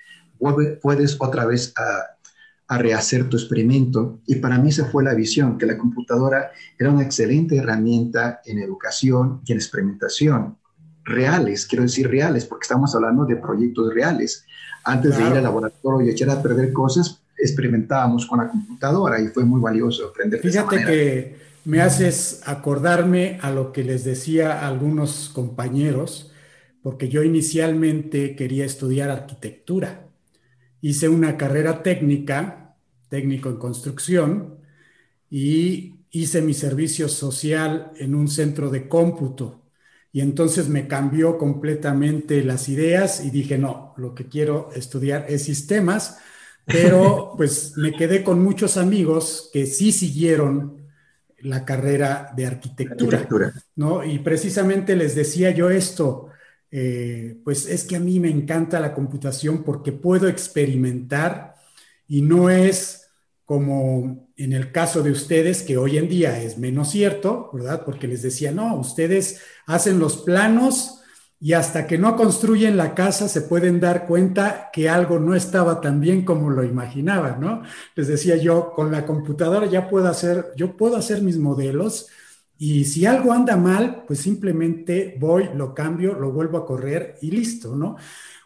puedes 0.81 1.17
otra 1.19 1.45
vez 1.45 1.74
a 1.77 2.12
a 2.71 2.77
rehacer 2.77 3.27
tu 3.27 3.36
experimento. 3.36 4.21
Y 4.25 4.36
para 4.36 4.57
mí 4.57 4.69
esa 4.69 4.86
fue 4.86 5.03
la 5.03 5.13
visión, 5.13 5.57
que 5.57 5.65
la 5.65 5.77
computadora 5.77 6.51
era 6.79 6.89
una 6.89 7.03
excelente 7.03 7.57
herramienta 7.57 8.39
en 8.45 8.60
educación 8.60 9.41
y 9.45 9.51
en 9.51 9.57
experimentación. 9.57 10.57
Reales, 11.03 11.65
quiero 11.65 11.83
decir 11.83 12.10
reales, 12.10 12.45
porque 12.45 12.63
estamos 12.63 12.95
hablando 12.95 13.25
de 13.25 13.36
proyectos 13.36 13.93
reales. 13.93 14.45
Antes 14.86 15.17
de 15.17 15.27
ir 15.27 15.33
al 15.33 15.43
laboratorio 15.43 16.07
y 16.07 16.12
echar 16.12 16.29
a 16.29 16.41
perder 16.41 16.71
cosas, 16.71 17.21
experimentábamos 17.38 18.25
con 18.25 18.39
la 18.39 18.48
computadora 18.48 19.19
y 19.19 19.27
fue 19.27 19.43
muy 19.43 19.60
valioso 19.60 20.07
aprender. 20.07 20.39
Fíjate 20.39 20.86
que 20.86 21.36
me 21.65 21.81
haces 21.81 22.41
acordarme 22.45 23.38
a 23.41 23.51
lo 23.51 23.74
que 23.74 23.83
les 23.83 24.05
decía 24.05 24.62
a 24.62 24.69
algunos 24.69 25.27
compañeros, 25.27 26.31
porque 26.81 27.10
yo 27.10 27.21
inicialmente 27.21 28.38
quería 28.38 28.63
estudiar 28.63 29.10
arquitectura. 29.10 30.11
Hice 30.82 31.08
una 31.08 31.38
carrera 31.38 31.84
técnica 31.84 32.76
técnico 33.10 33.50
en 33.50 33.58
construcción 33.58 34.58
y 35.30 35.96
hice 36.12 36.42
mi 36.42 36.54
servicio 36.54 37.08
social 37.08 37.92
en 37.98 38.16
un 38.16 38.28
centro 38.28 38.70
de 38.70 38.88
cómputo. 38.88 39.62
Y 40.14 40.22
entonces 40.22 40.68
me 40.68 40.88
cambió 40.88 41.38
completamente 41.38 42.44
las 42.44 42.68
ideas 42.68 43.24
y 43.24 43.30
dije, 43.30 43.58
no, 43.58 43.94
lo 43.98 44.14
que 44.14 44.28
quiero 44.28 44.70
estudiar 44.76 45.26
es 45.30 45.44
sistemas, 45.44 46.18
pero 46.66 47.34
pues 47.38 47.74
me 47.78 47.94
quedé 47.94 48.24
con 48.24 48.44
muchos 48.44 48.78
amigos 48.78 49.50
que 49.54 49.66
sí 49.66 49.92
siguieron 49.92 50.82
la 51.40 51.66
carrera 51.66 52.32
de 52.36 52.46
arquitectura, 52.46 53.28
¿no? 53.76 54.04
Y 54.04 54.20
precisamente 54.20 54.96
les 54.96 55.16
decía 55.16 55.52
yo 55.52 55.70
esto, 55.70 56.28
eh, 56.72 57.38
pues 57.44 57.68
es 57.68 57.84
que 57.84 57.98
a 57.98 58.00
mí 58.00 58.20
me 58.20 58.30
encanta 58.30 58.80
la 58.80 58.94
computación 58.94 59.63
porque 59.63 59.92
puedo 59.92 60.28
experimentar 60.28 61.56
y 62.08 62.22
no 62.22 62.50
es 62.50 63.01
como 63.46 64.30
en 64.38 64.54
el 64.54 64.72
caso 64.72 65.04
de 65.04 65.12
ustedes, 65.12 65.62
que 65.62 65.78
hoy 65.78 65.98
en 65.98 66.08
día 66.08 66.42
es 66.42 66.58
menos 66.58 66.92
cierto, 66.92 67.50
¿verdad? 67.51 67.84
Porque 67.86 68.08
les 68.08 68.22
decía, 68.22 68.51
no, 68.51 68.75
ustedes 68.78 69.42
hacen 69.66 70.00
los 70.00 70.18
planos 70.18 71.01
y 71.38 71.54
hasta 71.54 71.86
que 71.86 71.98
no 71.98 72.16
construyen 72.16 72.78
la 72.78 72.96
casa 72.96 73.28
se 73.28 73.42
pueden 73.42 73.82
dar 73.82 74.08
cuenta 74.08 74.70
que 74.72 74.88
algo 74.88 75.20
no 75.20 75.36
estaba 75.36 75.82
tan 75.82 76.00
bien 76.00 76.24
como 76.24 76.50
lo 76.50 76.63
imaginaban, 76.63 77.42
¿no? 77.42 77.63
Les 77.96 78.08
decía 78.08 78.38
yo, 78.38 78.72
con 78.74 78.90
la 78.92 79.06
computadora 79.06 79.66
ya 79.66 79.90
puedo 79.90 80.08
hacer, 80.08 80.54
yo 80.56 80.78
puedo 80.78 80.96
hacer 80.96 81.22
mis 81.22 81.38
modelos 81.38 82.08
y 82.63 82.86
si 82.86 83.08
algo 83.08 83.34
anda 83.34 83.58
mal, 83.58 84.03
pues 84.06 84.20
simplemente 84.20 85.15
voy, 85.20 85.50
lo 85.56 85.74
cambio, 85.74 86.13
lo 86.13 86.32
vuelvo 86.32 86.60
a 86.60 86.65
correr 86.68 87.18
y 87.20 87.32
listo, 87.32 87.75
¿no? 87.75 87.96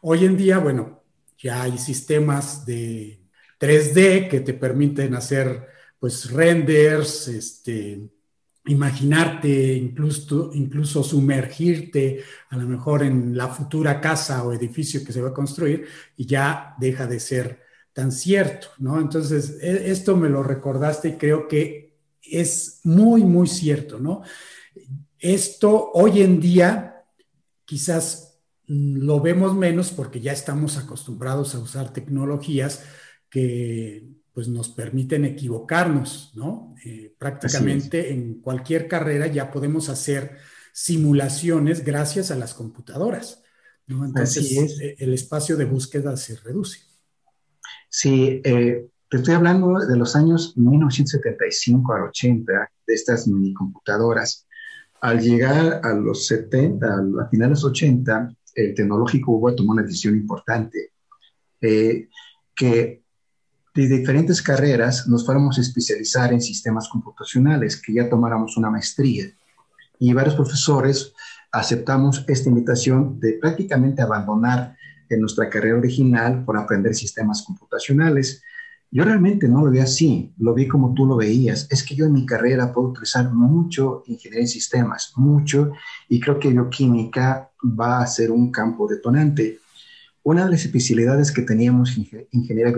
Hoy 0.04 0.24
en 0.24 0.38
día, 0.38 0.60
bueno, 0.60 1.04
ya 1.38 1.64
hay 1.64 1.78
sistemas 1.78 2.66
de 2.66 3.20
3D 3.60 4.30
que 4.30 4.40
te 4.40 4.54
permiten 4.54 5.16
hacer 5.16 5.68
pues 6.00 6.32
renders, 6.32 7.28
este, 7.28 8.10
imaginarte, 8.68 9.74
incluso, 9.74 10.50
incluso 10.54 11.04
sumergirte 11.04 12.24
a 12.52 12.56
lo 12.56 12.70
mejor 12.70 13.04
en 13.04 13.36
la 13.36 13.50
futura 13.50 14.00
casa 14.00 14.46
o 14.46 14.54
edificio 14.54 15.04
que 15.04 15.12
se 15.12 15.22
va 15.22 15.32
a 15.32 15.34
construir 15.34 15.88
y 16.16 16.26
ya 16.26 16.74
deja 16.80 17.06
de 17.06 17.20
ser 17.20 17.64
tan 17.92 18.14
cierto, 18.14 18.70
¿no? 18.78 18.98
Entonces, 18.98 19.58
e, 19.62 19.92
esto 19.92 20.16
me 20.16 20.30
lo 20.30 20.42
recordaste 20.42 21.10
y 21.10 21.18
creo 21.18 21.50
que 21.50 21.85
es 22.30 22.80
muy, 22.84 23.24
muy 23.24 23.48
cierto, 23.48 24.00
¿no? 24.00 24.24
Esto 25.20 25.92
hoy 25.94 26.22
en 26.22 26.40
día 26.40 27.04
quizás 27.66 28.40
lo 28.68 29.20
vemos 29.20 29.56
menos 29.56 29.92
porque 29.92 30.20
ya 30.22 30.32
estamos 30.32 30.78
acostumbrados 30.78 31.56
a 31.56 31.60
usar 31.60 31.94
tecnologías, 31.94 32.84
que 33.30 34.08
pues 34.34 34.48
nos 34.48 34.70
permiten 34.70 35.24
equivocarnos, 35.24 36.32
¿no? 36.36 36.76
Eh, 36.84 37.14
prácticamente 37.18 38.12
en 38.12 38.42
cualquier 38.42 38.88
carrera 38.88 39.28
ya 39.28 39.50
podemos 39.50 39.88
hacer 39.90 40.38
simulaciones 40.74 41.86
gracias 41.86 42.32
a 42.32 42.36
las 42.36 42.54
computadoras, 42.54 43.44
¿no? 43.88 44.04
Entonces 44.04 44.52
e, 44.82 44.96
el 45.00 45.14
espacio 45.14 45.56
de 45.56 45.66
búsqueda 45.66 46.18
se 46.18 46.36
reduce. 46.36 46.80
Sí, 47.88 48.42
eh, 48.44 48.88
te 49.10 49.18
estoy 49.18 49.36
hablando 49.36 49.80
de 49.80 49.98
los 49.98 50.16
años 50.16 50.58
1975 50.58 51.94
al 51.94 52.04
80, 52.04 52.72
de 52.88 52.94
estas 52.94 53.28
mini 53.28 53.54
computadoras. 53.54 54.48
Al 55.02 55.20
llegar 55.20 55.82
a 55.84 55.94
los 55.94 56.26
70, 56.28 56.88
a 57.22 57.30
finales 57.30 57.64
80, 57.64 58.36
el 58.56 58.74
tecnológico 58.74 59.34
hubo 59.34 59.54
tomó 59.54 59.74
una 59.74 59.84
decisión 59.84 60.16
importante, 60.16 60.92
eh, 61.62 62.10
que 62.56 63.04
de 63.74 63.88
diferentes 63.88 64.42
carreras 64.42 65.08
nos 65.08 65.26
fuéramos 65.26 65.58
a 65.58 65.62
especializar 65.62 66.32
en 66.32 66.42
sistemas 66.42 66.88
computacionales, 66.88 67.82
que 67.82 67.94
ya 67.94 68.10
tomáramos 68.10 68.56
una 68.58 68.70
maestría. 68.70 69.26
Y 70.00 70.14
varios 70.14 70.36
profesores 70.36 71.14
aceptamos 71.52 72.24
esta 72.28 72.50
invitación 72.50 73.20
de 73.20 73.34
prácticamente 73.34 74.02
abandonar 74.02 74.76
nuestra 75.18 75.50
carrera 75.50 75.78
original 75.78 76.44
por 76.46 76.58
aprender 76.58 76.96
sistemas 76.96 77.44
computacionales. 77.44 78.44
Yo 78.96 79.04
realmente 79.04 79.50
no 79.50 79.66
lo 79.66 79.72
vi 79.72 79.80
así, 79.80 80.34
lo 80.38 80.54
vi 80.54 80.70
como 80.70 80.94
tú 80.94 81.06
lo 81.06 81.18
veías. 81.18 81.68
Es 81.70 81.84
que 81.84 81.96
yo 81.96 82.06
en 82.06 82.14
mi 82.14 82.26
carrera 82.26 82.72
puedo 82.72 82.92
utilizar 82.92 83.30
mucho 83.30 84.04
ingeniería 84.08 84.44
en 84.44 84.48
sistemas, 84.48 85.12
mucho, 85.18 85.74
y 86.08 86.18
creo 86.22 86.40
que 86.40 86.48
bioquímica 86.48 87.52
va 87.62 88.00
a 88.00 88.08
ser 88.08 88.32
un 88.32 88.54
campo 88.54 88.88
detonante. 88.88 89.60
Una 90.24 90.46
de 90.46 90.52
las 90.52 90.64
especialidades 90.64 91.34
que 91.34 91.42
teníamos 91.42 91.98
en 91.98 92.08
ingeniería 92.32 92.74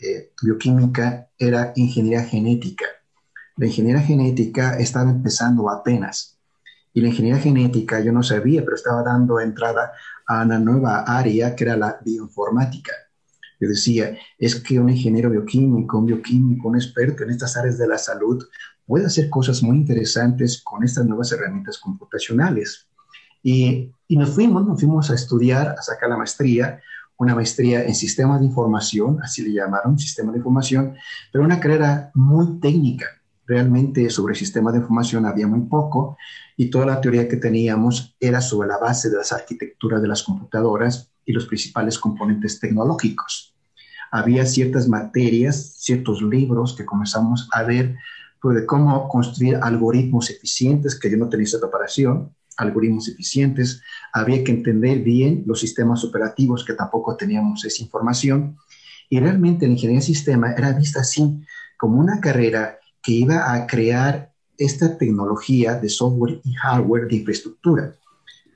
eh, 0.00 0.32
bioquímica 0.42 1.28
era 1.38 1.72
ingeniería 1.76 2.24
genética. 2.24 2.86
La 3.56 3.66
ingeniería 3.66 4.02
genética 4.02 4.76
estaba 4.80 5.10
empezando 5.10 5.70
apenas. 5.70 6.40
Y 6.92 7.02
la 7.02 7.06
ingeniería 7.06 7.40
genética 7.40 8.00
yo 8.00 8.10
no 8.10 8.24
sabía, 8.24 8.64
pero 8.64 8.74
estaba 8.74 9.04
dando 9.04 9.38
entrada 9.38 9.92
a 10.26 10.42
una 10.42 10.58
nueva 10.58 11.02
área 11.02 11.54
que 11.54 11.62
era 11.62 11.76
la 11.76 12.00
bioinformática. 12.04 12.92
Yo 13.62 13.68
decía, 13.68 14.18
es 14.38 14.56
que 14.56 14.80
un 14.80 14.90
ingeniero 14.90 15.30
bioquímico, 15.30 15.96
un 15.96 16.06
bioquímico, 16.06 16.66
un 16.66 16.74
experto 16.74 17.22
en 17.22 17.30
estas 17.30 17.56
áreas 17.56 17.78
de 17.78 17.86
la 17.86 17.96
salud 17.96 18.44
puede 18.84 19.06
hacer 19.06 19.30
cosas 19.30 19.62
muy 19.62 19.76
interesantes 19.76 20.60
con 20.64 20.82
estas 20.82 21.06
nuevas 21.06 21.30
herramientas 21.30 21.78
computacionales. 21.78 22.88
Y, 23.40 23.92
nos 24.08 24.30
fuimos, 24.30 24.66
nos 24.66 24.80
fuimos 24.80 25.12
a 25.12 25.14
estudiar, 25.14 25.76
a 25.78 25.80
sacar 25.80 26.10
la 26.10 26.16
maestría, 26.16 26.80
una 27.16 27.36
maestría 27.36 27.84
en 27.84 27.94
sistemas 27.94 28.40
de 28.40 28.46
información, 28.46 29.20
así 29.22 29.42
le 29.42 29.52
llamaron, 29.52 29.96
sistema 29.96 30.32
de 30.32 30.38
información, 30.38 30.96
pero 31.30 31.44
una 31.44 31.60
carrera 31.60 32.10
muy 32.14 32.58
técnica. 32.58 33.06
Realmente 33.46 34.10
sobre 34.10 34.34
sistemas 34.34 34.72
de 34.72 34.80
información 34.80 35.24
había 35.24 35.46
muy 35.46 35.68
poco 35.68 36.16
y 36.56 36.68
toda 36.68 36.86
la 36.86 37.00
teoría 37.00 37.28
que 37.28 37.36
teníamos 37.36 38.16
era 38.18 38.40
sobre 38.40 38.66
la 38.66 38.78
base 38.78 39.08
de 39.08 39.18
las 39.18 39.30
arquitecturas 39.30 40.02
de 40.02 40.08
las 40.08 40.24
computadoras 40.24 41.12
y 41.24 41.32
los 41.32 41.46
principales 41.46 41.96
componentes 41.98 42.58
tecnológicos. 42.58 43.51
Había 44.12 44.44
ciertas 44.44 44.88
materias, 44.88 45.76
ciertos 45.78 46.20
libros 46.22 46.76
que 46.76 46.84
comenzamos 46.84 47.48
a 47.50 47.62
ver 47.62 47.96
pues, 48.40 48.56
de 48.56 48.66
cómo 48.66 49.08
construir 49.08 49.56
algoritmos 49.56 50.30
eficientes, 50.30 51.00
que 51.00 51.10
yo 51.10 51.16
no 51.16 51.30
tenía 51.30 51.44
esa 51.44 51.58
preparación, 51.58 52.30
algoritmos 52.58 53.08
eficientes, 53.08 53.80
había 54.12 54.44
que 54.44 54.52
entender 54.52 54.98
bien 54.98 55.42
los 55.46 55.60
sistemas 55.60 56.04
operativos, 56.04 56.62
que 56.64 56.74
tampoco 56.74 57.16
teníamos 57.16 57.64
esa 57.64 57.82
información, 57.82 58.58
y 59.08 59.18
realmente 59.18 59.66
la 59.66 59.72
ingeniería 59.72 60.00
de 60.00 60.06
sistema 60.06 60.52
era 60.52 60.72
vista 60.72 61.00
así, 61.00 61.40
como 61.78 61.98
una 61.98 62.20
carrera 62.20 62.78
que 63.02 63.12
iba 63.12 63.54
a 63.54 63.66
crear 63.66 64.32
esta 64.58 64.98
tecnología 64.98 65.74
de 65.78 65.88
software 65.88 66.40
y 66.44 66.52
hardware 66.52 67.08
de 67.08 67.16
infraestructura. 67.16 67.94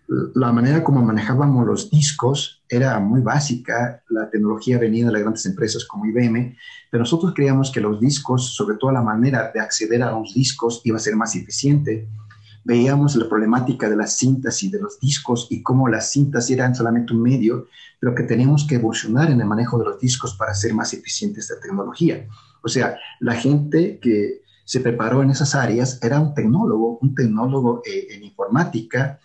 La 0.08 0.52
manera 0.52 0.84
como 0.84 1.02
manejábamos 1.02 1.66
los 1.66 1.90
discos 1.90 2.62
era 2.68 2.98
muy 3.00 3.20
básica, 3.20 4.02
la 4.08 4.30
tecnología 4.30 4.78
venía 4.78 5.06
de 5.06 5.12
las 5.12 5.22
grandes 5.22 5.46
empresas 5.46 5.84
como 5.84 6.06
IBM, 6.06 6.56
pero 6.90 7.02
nosotros 7.02 7.32
creíamos 7.34 7.70
que 7.72 7.80
los 7.80 8.00
discos, 8.00 8.54
sobre 8.54 8.76
todo 8.76 8.92
la 8.92 9.02
manera 9.02 9.50
de 9.52 9.60
acceder 9.60 10.02
a 10.02 10.12
los 10.12 10.32
discos, 10.34 10.80
iba 10.84 10.96
a 10.96 11.00
ser 11.00 11.16
más 11.16 11.34
eficiente 11.34 12.08
veíamos 12.66 13.14
la 13.14 13.28
problemática 13.28 13.88
de 13.88 13.94
las 13.94 14.18
cintas 14.18 14.60
y 14.64 14.68
de 14.68 14.80
los 14.80 14.98
discos 14.98 15.46
y 15.50 15.62
cómo 15.62 15.88
las 15.88 16.10
cintas 16.10 16.50
eran 16.50 16.74
solamente 16.74 17.12
un 17.12 17.22
medio, 17.22 17.68
pero 18.00 18.12
que 18.12 18.24
teníamos 18.24 18.66
que 18.66 18.74
evolucionar 18.74 19.30
en 19.30 19.40
el 19.40 19.46
manejo 19.46 19.78
de 19.78 19.84
los 19.84 20.00
discos 20.00 20.34
para 20.34 20.50
hacer 20.50 20.74
más 20.74 20.92
eficiente 20.92 21.38
esta 21.38 21.60
tecnología. 21.60 22.26
O 22.62 22.68
sea, 22.68 22.98
la 23.20 23.34
gente 23.34 24.00
que 24.00 24.42
se 24.64 24.80
preparó 24.80 25.22
en 25.22 25.30
esas 25.30 25.54
áreas 25.54 26.00
era 26.02 26.18
un 26.18 26.34
tecnólogo, 26.34 26.98
un 27.00 27.14
tecnólogo 27.14 27.82
eh, 27.86 28.08
en 28.10 28.24
informática. 28.24 29.20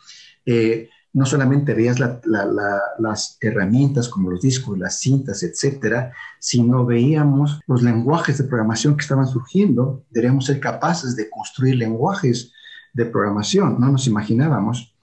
Eh, 0.45 0.89
no 1.13 1.25
solamente 1.25 1.73
veías 1.73 1.99
las 1.99 3.37
herramientas 3.41 4.07
como 4.07 4.29
los 4.31 4.41
discos, 4.41 4.79
las 4.79 4.99
cintas, 4.99 5.43
etcétera, 5.43 6.13
sino 6.39 6.85
veíamos 6.85 7.59
los 7.67 7.83
lenguajes 7.83 8.37
de 8.37 8.45
programación 8.45 8.95
que 8.95 9.01
estaban 9.01 9.27
surgiendo. 9.27 10.05
Debíamos 10.09 10.45
ser 10.45 10.61
capaces 10.61 11.15
de 11.17 11.29
construir 11.29 11.75
lenguajes 11.75 12.53
de 12.93 13.05
programación, 13.05 13.77
no 13.79 13.91
nos 13.91 14.07
imaginábamos. 14.07 14.95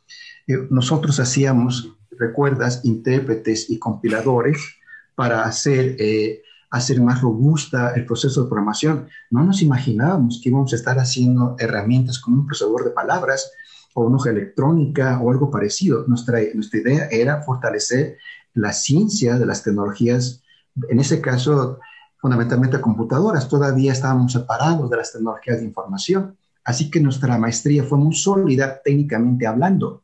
Eh, 0.47 0.67
nosotros 0.71 1.21
hacíamos, 1.21 1.95
recuerdas, 2.11 2.81
intérpretes 2.85 3.69
y 3.69 3.79
compiladores 3.79 4.59
para 5.15 5.45
hacer, 5.45 5.97
eh, 5.99 6.43
hacer 6.71 7.01
más 7.03 7.21
robusta 7.21 7.93
el 7.95 8.07
proceso 8.07 8.43
de 8.43 8.49
programación. 8.49 9.09
No 9.31 9.45
nos 9.45 9.61
imaginábamos 9.61 10.41
que 10.43 10.49
íbamos 10.49 10.73
a 10.73 10.77
estar 10.77 10.99
haciendo 10.99 11.55
herramientas 11.59 12.19
como 12.19 12.41
un 12.41 12.47
procesador 12.47 12.85
de 12.85 12.91
palabras 12.91 13.51
o 13.95 14.05
una 14.05 14.17
hoja 14.17 14.31
electrónica 14.31 15.21
o 15.21 15.31
algo 15.31 15.51
parecido. 15.51 16.05
Nuestra, 16.07 16.39
nuestra 16.55 16.81
idea 16.81 17.09
era 17.11 17.43
fortalecer 17.43 18.19
la 18.55 18.73
ciencia 18.73 19.39
de 19.39 19.47
las 19.47 19.63
tecnologías, 19.63 20.43
en 20.89 21.01
ese 21.01 21.21
caso 21.21 21.79
fundamentalmente 22.19 22.81
computadoras. 22.81 23.49
Todavía 23.49 23.93
estábamos 23.93 24.33
separados 24.33 24.91
de 24.91 24.97
las 24.97 25.13
tecnologías 25.13 25.61
de 25.61 25.67
información. 25.67 26.37
Así 26.65 26.91
que 26.91 27.01
nuestra 27.01 27.39
maestría 27.39 27.85
fue 27.85 27.99
muy 27.99 28.15
sólida 28.15 28.81
técnicamente 28.85 29.47
hablando. 29.47 30.03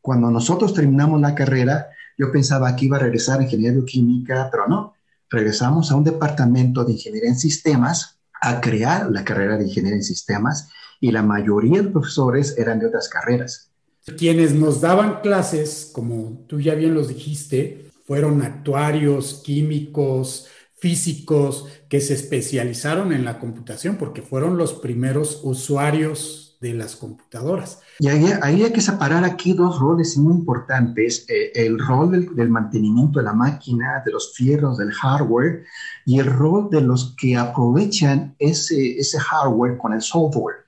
Cuando 0.00 0.30
nosotros 0.30 0.74
terminamos 0.74 1.20
la 1.20 1.34
carrera, 1.34 1.88
yo 2.18 2.30
pensaba 2.30 2.74
que 2.76 2.86
iba 2.86 2.96
a 2.96 3.00
regresar 3.00 3.40
a 3.40 3.44
ingeniería 3.44 3.72
bioquímica, 3.72 4.48
pero 4.50 4.68
no. 4.68 4.94
Regresamos 5.30 5.90
a 5.90 5.96
un 5.96 6.04
departamento 6.04 6.84
de 6.84 6.92
ingeniería 6.92 7.30
en 7.30 7.38
sistemas 7.38 8.18
a 8.40 8.60
crear 8.60 9.10
la 9.10 9.24
carrera 9.24 9.56
de 9.56 9.64
ingeniería 9.64 9.96
en 9.96 10.04
sistemas 10.04 10.68
y 11.00 11.10
la 11.12 11.22
mayoría 11.22 11.82
de 11.82 11.88
profesores 11.88 12.56
eran 12.58 12.78
de 12.78 12.86
otras 12.86 13.08
carreras. 13.08 13.70
Quienes 14.16 14.54
nos 14.54 14.80
daban 14.80 15.20
clases, 15.20 15.90
como 15.92 16.44
tú 16.46 16.60
ya 16.60 16.74
bien 16.74 16.94
los 16.94 17.08
dijiste, 17.08 17.90
fueron 18.04 18.42
actuarios, 18.42 19.42
químicos, 19.44 20.46
físicos 20.76 21.66
que 21.88 22.00
se 22.00 22.14
especializaron 22.14 23.12
en 23.12 23.24
la 23.24 23.40
computación 23.40 23.96
porque 23.96 24.22
fueron 24.22 24.56
los 24.56 24.74
primeros 24.74 25.40
usuarios 25.42 26.46
de 26.60 26.74
las 26.74 26.96
computadoras. 26.96 27.80
Y 27.98 28.08
ahí, 28.08 28.24
hay 28.42 28.72
que 28.72 28.80
separar 28.80 29.24
aquí 29.24 29.52
dos 29.52 29.78
roles 29.78 30.16
muy 30.16 30.34
importantes, 30.34 31.26
eh, 31.28 31.52
el 31.54 31.78
rol 31.78 32.34
del, 32.34 32.48
mantenimiento 32.48 33.18
de 33.18 33.24
la 33.24 33.32
máquina, 33.32 34.02
de 34.04 34.12
los 34.12 34.34
fierros, 34.34 34.78
del 34.78 34.92
hardware, 34.92 35.64
y 36.04 36.18
el 36.18 36.26
rol 36.26 36.68
de 36.70 36.80
los 36.80 37.14
que 37.16 37.36
aprovechan 37.36 38.34
ese, 38.38 38.98
ese 38.98 39.18
hardware 39.18 39.76
con 39.78 39.92
el 39.92 40.02
software. 40.02 40.65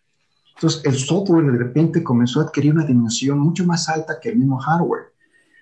Entonces, 0.59 0.85
el 0.85 0.97
software 0.97 1.47
de 1.47 1.59
repente 1.59 2.03
comenzó 2.03 2.41
a 2.41 2.45
adquirir 2.45 2.75
una 2.75 2.85
dimensión 2.85 3.39
mucho 3.39 3.65
más 3.65 3.89
alta 3.89 4.19
que 4.21 4.31
el 4.31 4.37
mismo 4.37 4.59
hardware 4.59 5.09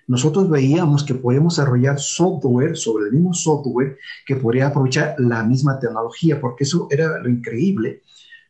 nosotros 0.07 0.49
veíamos 0.49 1.03
que 1.03 1.15
podíamos 1.15 1.57
desarrollar 1.57 1.99
software 1.99 2.77
sobre 2.77 3.07
el 3.07 3.11
mismo 3.11 3.33
software 3.33 3.97
que 4.25 4.37
podría 4.37 4.67
aprovechar 4.67 5.15
la 5.19 5.43
misma 5.43 5.79
tecnología, 5.79 6.39
porque 6.39 6.63
eso 6.63 6.87
era 6.89 7.19
lo 7.19 7.29
increíble. 7.29 8.03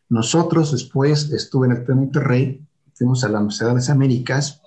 Nosotros 0.09 0.71
después 0.71 1.31
estuve 1.31 1.67
en 1.67 1.73
el 1.73 1.95
Monterrey, 1.95 2.63
fuimos 2.93 3.23
a 3.23 3.29
la 3.29 3.39
Universidad 3.39 3.69
de 3.69 3.75
las 3.75 3.89
Américas, 3.89 4.61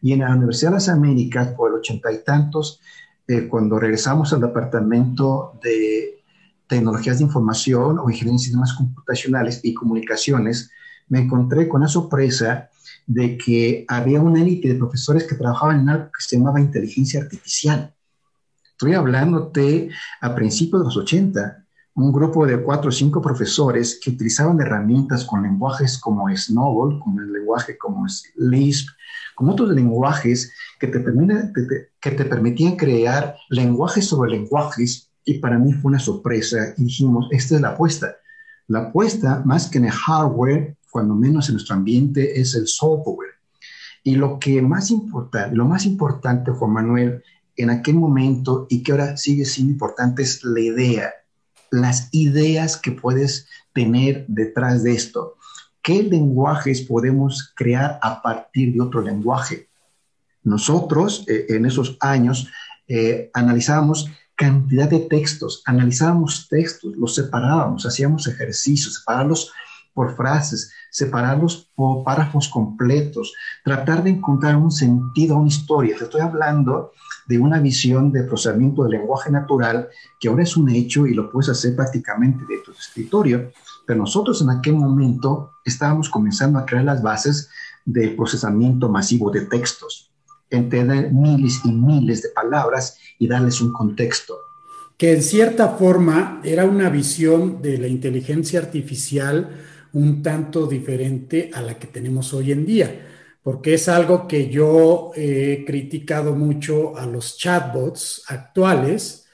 y 0.00 0.12
en 0.12 0.20
la 0.20 0.32
Universidad 0.32 0.70
de 0.70 0.76
las 0.76 0.88
Américas, 0.88 1.48
por 1.48 1.70
el 1.70 1.78
ochenta 1.78 2.12
y 2.12 2.22
tantos, 2.22 2.80
eh, 3.26 3.48
cuando 3.48 3.80
regresamos 3.80 4.32
al 4.32 4.40
departamento 4.40 5.58
de 5.60 6.22
tecnologías 6.68 7.18
de 7.18 7.24
información 7.24 7.98
o 7.98 8.08
ingeniería 8.08 8.34
en 8.34 8.38
sistemas 8.38 8.74
computacionales 8.74 9.60
y 9.64 9.74
comunicaciones, 9.74 10.70
me 11.08 11.20
encontré 11.20 11.68
con 11.68 11.80
la 11.80 11.88
sorpresa 11.88 12.70
de 13.06 13.38
que 13.38 13.84
había 13.88 14.20
una 14.20 14.42
élite 14.42 14.68
de 14.68 14.78
profesores 14.78 15.24
que 15.24 15.34
trabajaban 15.34 15.80
en 15.80 15.88
algo 15.88 16.04
que 16.06 16.22
se 16.22 16.36
llamaba 16.36 16.60
inteligencia 16.60 17.22
artificial. 17.22 17.94
Estoy 18.70 18.94
hablándote 18.94 19.90
a 20.20 20.34
principios 20.34 20.82
de 20.82 20.84
los 20.84 20.96
80, 20.96 21.64
un 21.94 22.12
grupo 22.12 22.46
de 22.46 22.62
cuatro 22.62 22.90
o 22.90 22.92
cinco 22.92 23.20
profesores 23.20 23.98
que 24.00 24.10
utilizaban 24.10 24.60
herramientas 24.60 25.24
con 25.24 25.42
lenguajes 25.42 25.98
como 25.98 26.28
Snowball, 26.28 27.00
como 27.00 27.20
el 27.20 27.32
lenguaje 27.32 27.76
como 27.76 28.06
Lisp, 28.36 28.88
como 29.34 29.52
otros 29.52 29.70
lenguajes 29.70 30.52
que 30.78 30.86
te, 30.86 31.02
que 32.00 32.10
te 32.12 32.24
permitían 32.24 32.76
crear 32.76 33.34
lenguajes 33.48 34.06
sobre 34.06 34.30
lenguajes, 34.30 35.10
y 35.24 35.40
para 35.40 35.58
mí 35.58 35.72
fue 35.72 35.90
una 35.90 35.98
sorpresa, 35.98 36.72
y 36.76 36.84
dijimos, 36.84 37.26
esta 37.32 37.56
es 37.56 37.60
la 37.60 37.70
apuesta. 37.70 38.14
La 38.68 38.78
apuesta, 38.80 39.42
más 39.44 39.68
que 39.68 39.78
en 39.78 39.86
el 39.86 39.90
hardware, 39.90 40.77
cuando 40.90 41.14
menos 41.14 41.48
en 41.48 41.54
nuestro 41.54 41.76
ambiente, 41.76 42.40
es 42.40 42.54
el 42.54 42.66
software. 42.66 43.34
Y 44.02 44.16
lo 44.16 44.38
que 44.38 44.62
más 44.62 44.90
importante, 44.90 45.56
lo 45.56 45.66
más 45.66 45.84
importante, 45.84 46.50
Juan 46.52 46.72
Manuel, 46.72 47.22
en 47.56 47.70
aquel 47.70 47.96
momento 47.96 48.66
y 48.70 48.82
que 48.82 48.92
ahora 48.92 49.16
sigue 49.16 49.44
siendo 49.44 49.72
importante 49.72 50.22
es 50.22 50.42
la 50.44 50.60
idea, 50.60 51.12
las 51.70 52.08
ideas 52.12 52.76
que 52.76 52.92
puedes 52.92 53.46
tener 53.74 54.24
detrás 54.28 54.82
de 54.82 54.92
esto. 54.92 55.34
¿Qué 55.82 56.02
lenguajes 56.02 56.82
podemos 56.82 57.52
crear 57.54 57.98
a 58.02 58.22
partir 58.22 58.72
de 58.72 58.80
otro 58.80 59.02
lenguaje? 59.02 59.68
Nosotros 60.44 61.24
eh, 61.28 61.46
en 61.48 61.66
esos 61.66 61.96
años 62.00 62.48
eh, 62.86 63.30
analizábamos 63.34 64.08
cantidad 64.34 64.88
de 64.88 65.00
textos, 65.00 65.62
analizábamos 65.66 66.48
textos, 66.48 66.96
los 66.96 67.16
separábamos, 67.16 67.84
hacíamos 67.84 68.28
ejercicios, 68.28 69.00
separarlos 69.00 69.52
por 69.98 70.14
frases, 70.14 70.70
separarlos 70.92 71.72
por 71.74 72.04
párrafos 72.04 72.48
completos, 72.48 73.34
tratar 73.64 74.04
de 74.04 74.10
encontrar 74.10 74.54
un 74.54 74.70
sentido 74.70 75.34
a 75.34 75.38
una 75.40 75.48
historia. 75.48 75.96
Te 75.98 76.04
estoy 76.04 76.20
hablando 76.20 76.92
de 77.26 77.36
una 77.36 77.58
visión 77.58 78.12
de 78.12 78.22
procesamiento 78.22 78.84
del 78.84 78.92
lenguaje 78.92 79.28
natural 79.28 79.88
que 80.20 80.28
ahora 80.28 80.44
es 80.44 80.56
un 80.56 80.68
hecho 80.68 81.04
y 81.04 81.14
lo 81.14 81.32
puedes 81.32 81.48
hacer 81.48 81.74
prácticamente 81.74 82.44
de 82.48 82.58
tu 82.64 82.70
escritorio, 82.70 83.50
pero 83.84 83.98
nosotros 83.98 84.40
en 84.40 84.50
aquel 84.50 84.74
momento 84.74 85.50
estábamos 85.64 86.08
comenzando 86.08 86.60
a 86.60 86.64
crear 86.64 86.84
las 86.84 87.02
bases 87.02 87.50
del 87.84 88.14
procesamiento 88.14 88.88
masivo 88.88 89.32
de 89.32 89.46
textos, 89.46 90.12
entender 90.48 91.12
miles 91.12 91.60
y 91.64 91.72
miles 91.72 92.22
de 92.22 92.28
palabras 92.28 92.98
y 93.18 93.26
darles 93.26 93.60
un 93.60 93.72
contexto 93.72 94.36
que 94.98 95.12
en 95.12 95.22
cierta 95.22 95.68
forma 95.68 96.40
era 96.42 96.64
una 96.64 96.90
visión 96.90 97.62
de 97.62 97.78
la 97.78 97.86
inteligencia 97.86 98.58
artificial 98.58 99.48
un 99.92 100.22
tanto 100.22 100.66
diferente 100.66 101.50
a 101.52 101.62
la 101.62 101.78
que 101.78 101.86
tenemos 101.86 102.32
hoy 102.34 102.52
en 102.52 102.66
día, 102.66 103.06
porque 103.42 103.74
es 103.74 103.88
algo 103.88 104.26
que 104.26 104.48
yo 104.48 105.12
he 105.14 105.64
criticado 105.66 106.34
mucho 106.34 106.96
a 106.96 107.06
los 107.06 107.36
chatbots 107.38 108.24
actuales. 108.28 109.24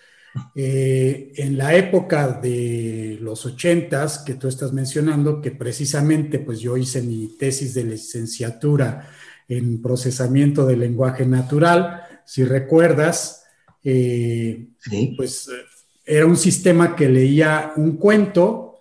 Eh, 0.57 1.33
en 1.37 1.57
la 1.57 1.77
época 1.77 2.27
de 2.27 3.19
los 3.21 3.47
ochentas 3.47 4.19
que 4.19 4.35
tú 4.35 4.49
estás 4.49 4.73
mencionando, 4.73 5.41
que 5.41 5.53
precisamente 5.53 6.41
pues 6.41 6.59
yo 6.59 6.77
hice 6.77 7.03
mi 7.03 7.37
tesis 7.39 7.73
de 7.75 7.85
licenciatura 7.85 9.09
en 9.49 9.81
procesamiento 9.81 10.67
del 10.67 10.81
lenguaje 10.81 11.25
natural, 11.25 12.03
si 12.25 12.45
recuerdas, 12.45 13.45
eh, 13.85 14.71
pues 15.17 15.49
era 16.05 16.27
un 16.27 16.37
sistema 16.37 16.95
que 16.97 17.09
leía 17.09 17.73
un 17.77 17.97
cuento 17.97 18.81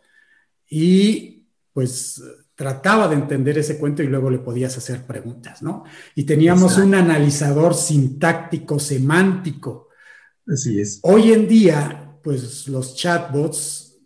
y 0.70 1.33
pues 1.74 2.22
trataba 2.56 3.08
de 3.08 3.16
entender 3.16 3.58
ese 3.58 3.78
cuento 3.78 4.04
y 4.04 4.08
luego 4.08 4.30
le 4.30 4.40
podías 4.40 4.78
hacer 4.78 5.06
preguntas, 5.06 5.62
¿no? 5.62 5.84
Y 6.16 6.24
teníamos 6.24 6.78
un 6.78 6.94
analizador 6.94 7.74
sintáctico, 7.74 8.80
semántico. 8.80 9.90
Así 10.48 10.80
es. 10.80 11.00
Hoy 11.02 11.34
en 11.34 11.48
día 11.48 12.04
pues 12.24 12.68
los 12.70 12.96
chatbots 12.96 14.00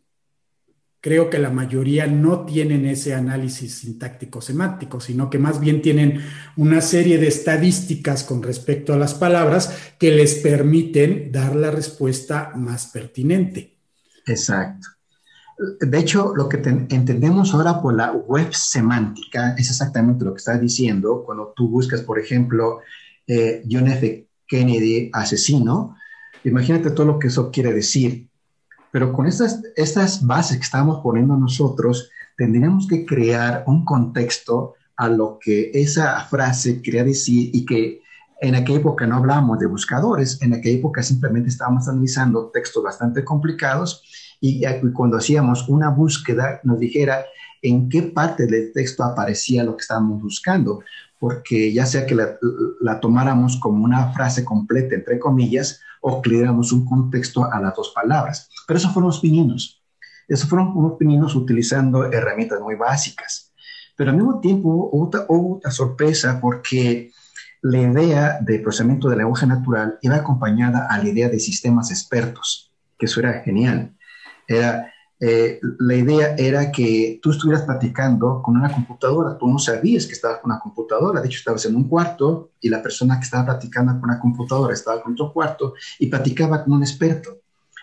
creo 1.00 1.30
que 1.30 1.38
la 1.38 1.52
mayoría 1.52 2.08
no 2.08 2.46
tienen 2.46 2.86
ese 2.86 3.14
análisis 3.14 3.76
sintáctico 3.76 4.42
semántico, 4.42 5.00
sino 5.00 5.30
que 5.30 5.38
más 5.38 5.60
bien 5.60 5.82
tienen 5.82 6.22
una 6.58 6.82
serie 6.82 7.18
de 7.20 7.28
estadísticas 7.28 8.24
con 8.24 8.44
respecto 8.44 8.94
a 8.94 8.98
las 8.98 9.14
palabras 9.14 9.94
que 10.00 10.12
les 10.12 10.36
permiten 10.36 11.32
dar 11.32 11.56
la 11.56 11.72
respuesta 11.72 12.52
más 12.56 12.88
pertinente. 12.88 13.78
Exacto. 14.26 14.97
De 15.80 15.98
hecho, 15.98 16.34
lo 16.36 16.48
que 16.48 16.58
entendemos 16.58 17.54
ahora 17.54 17.82
por 17.82 17.96
la 17.96 18.12
web 18.12 18.54
semántica 18.54 19.56
es 19.58 19.70
exactamente 19.70 20.24
lo 20.24 20.34
que 20.34 20.38
estás 20.38 20.62
diciendo. 20.62 21.24
Cuando 21.26 21.54
tú 21.56 21.70
buscas, 21.70 22.02
por 22.02 22.20
ejemplo, 22.20 22.82
eh, 23.26 23.64
John 23.70 23.88
F. 23.88 24.28
Kennedy 24.48 25.10
asesino, 25.14 25.98
imagínate 26.44 26.92
todo 26.92 27.06
lo 27.06 27.20
que 27.20 27.28
eso 27.28 27.52
quiere 27.52 27.74
decir 27.74 28.28
pero 28.92 29.14
con 29.14 29.28
estas, 29.28 29.62
estas 29.76 30.26
bases 30.26 30.58
que 30.58 30.64
estamos 30.64 31.02
poniendo 31.04 31.36
nosotros, 31.36 32.10
tendríamos 32.38 32.88
que 32.88 33.06
crear 33.06 33.64
un 33.68 33.86
contexto 33.86 34.76
a 34.96 35.10
lo 35.10 35.38
que 35.40 35.72
esa 35.74 36.20
frase 36.26 36.82
quería 36.82 37.04
decir 37.04 37.52
y 37.54 37.66
que 37.66 38.02
en 38.42 38.56
aquella 38.56 38.80
época 38.80 39.06
no 39.06 39.18
hablamos 39.18 39.60
de 39.60 39.66
buscadores, 39.66 40.42
en 40.42 40.54
aquella 40.54 40.80
época 40.80 41.04
simplemente 41.04 41.50
estábamos 41.50 41.88
analizando 41.88 42.50
textos 42.52 42.84
bastante 42.84 43.24
complicados 43.24 44.04
y, 44.40 44.64
cuando 44.94 45.18
hacíamos 45.18 45.68
una 45.68 45.90
búsqueda 45.90 46.60
nos 46.64 46.80
dijera 46.80 47.26
en 47.62 47.90
qué 47.90 48.04
parte 48.04 48.46
del 48.46 48.72
texto 48.74 49.04
aparecía 49.04 49.64
lo 49.64 49.76
que 49.76 49.82
estábamos 49.82 50.22
buscando, 50.22 50.82
porque 51.20 51.74
ya 51.74 51.86
sea 51.86 52.06
que 52.06 52.16
la, 52.16 52.38
la 52.82 53.00
tomáramos 53.00 53.58
como 53.58 53.84
una 53.84 54.12
frase 54.14 54.46
completa, 54.46 54.96
entre 54.96 55.18
comillas, 55.18 55.82
o 56.02 56.22
que 56.22 56.30
le 56.30 56.36
diéramos 56.38 56.72
un 56.72 56.86
contexto 56.86 57.52
a 57.52 57.60
las 57.60 57.76
dos 57.76 57.92
palabras. 57.94 58.50
Pero 58.68 58.78
esos 58.78 58.94
fueron 58.94 59.08
los 59.08 59.20
pininos. 59.20 59.82
Esos 60.28 60.48
fueron 60.48 60.76
unos 60.76 60.98
pininos 60.98 61.36
utilizando 61.36 62.12
herramientas 62.12 62.60
muy 62.62 62.76
básicas. 62.76 63.52
Pero 63.96 64.12
al 64.12 64.18
mismo 64.18 64.40
tiempo 64.40 64.70
hubo, 64.92 65.10
hubo 65.30 65.56
una 65.58 65.72
sorpresa 65.72 66.40
porque 66.40 67.12
la 67.62 67.80
idea 67.80 68.38
de 68.42 68.60
procesamiento 68.60 69.10
de 69.10 69.18
lenguaje 69.18 69.48
natural 69.48 69.98
iba 70.02 70.16
acompañada 70.18 70.88
a 70.90 71.00
la 71.00 71.10
idea 71.10 71.30
de 71.30 71.40
sistemas 71.40 71.90
expertos, 71.90 72.72
que 73.00 73.08
eso 73.08 73.20
era 73.20 73.42
genial. 73.42 73.97
Era 74.48 74.92
eh, 75.20 75.60
la 75.80 75.96
idea 75.96 76.36
era 76.38 76.72
que 76.72 77.20
tú 77.24 77.32
estuvieras 77.32 77.64
platicando 77.66 78.40
con 78.44 78.56
una 78.56 78.72
computadora, 78.72 79.36
tú 79.36 79.48
no 79.48 79.58
sabías 79.58 80.06
que 80.06 80.14
estabas 80.14 80.42
con 80.42 80.52
una 80.52 80.60
computadora, 80.60 81.22
de 81.22 81.28
hecho 81.28 81.40
estabas 81.40 81.66
en 81.66 81.76
un 81.76 81.86
cuarto 81.90 82.52
y 82.62 82.70
la 82.70 82.84
persona 82.84 83.18
que 83.18 83.24
estaba 83.24 83.46
platicando 83.46 83.94
con 83.94 84.12
una 84.12 84.20
computadora 84.20 84.74
estaba 84.74 85.02
con 85.02 85.14
otro 85.14 85.34
cuarto 85.34 85.74
y 85.98 86.06
platicaba 86.08 86.64
con 86.64 86.74
un 86.74 86.84
experto. 86.84 87.40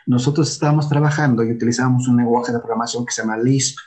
Nosotros 0.07 0.49
estábamos 0.51 0.89
trabajando 0.89 1.43
y 1.43 1.51
utilizábamos 1.51 2.07
un 2.07 2.19
lenguaje 2.19 2.53
de 2.53 2.59
programación 2.59 3.05
que 3.05 3.13
se 3.13 3.23
llama 3.23 3.39
Lisp. 3.39 3.79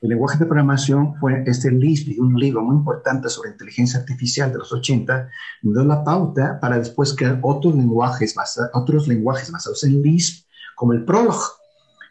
El 0.00 0.08
lenguaje 0.08 0.38
de 0.38 0.46
programación 0.46 1.14
fue 1.20 1.44
este 1.46 1.70
Lisp, 1.70 2.18
un 2.18 2.34
libro 2.34 2.62
muy 2.62 2.74
importante 2.74 3.28
sobre 3.28 3.50
inteligencia 3.50 4.00
artificial 4.00 4.50
de 4.50 4.58
los 4.58 4.72
80, 4.72 5.28
dio 5.62 5.84
la 5.84 6.02
pauta 6.02 6.58
para 6.58 6.78
después 6.78 7.14
crear 7.14 7.38
otros 7.42 7.76
lenguajes, 7.76 8.34
otros 8.72 9.06
lenguajes 9.06 9.52
basados 9.52 9.84
en 9.84 10.02
Lisp, 10.02 10.46
como 10.74 10.94
el 10.94 11.04
Prolog 11.04 11.59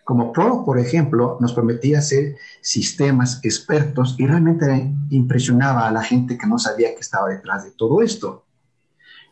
como 0.09 0.33
Pro, 0.33 0.65
por 0.65 0.79
ejemplo, 0.79 1.37
nos 1.39 1.53
permitía 1.53 1.99
hacer 1.99 2.35
sistemas 2.61 3.41
expertos 3.43 4.15
y 4.17 4.25
realmente 4.25 4.91
impresionaba 5.11 5.87
a 5.87 5.91
la 5.91 6.01
gente 6.01 6.35
que 6.35 6.47
no 6.47 6.57
sabía 6.57 6.95
que 6.95 7.01
estaba 7.01 7.29
detrás 7.29 7.63
de 7.63 7.69
todo 7.77 8.01
esto. 8.01 8.43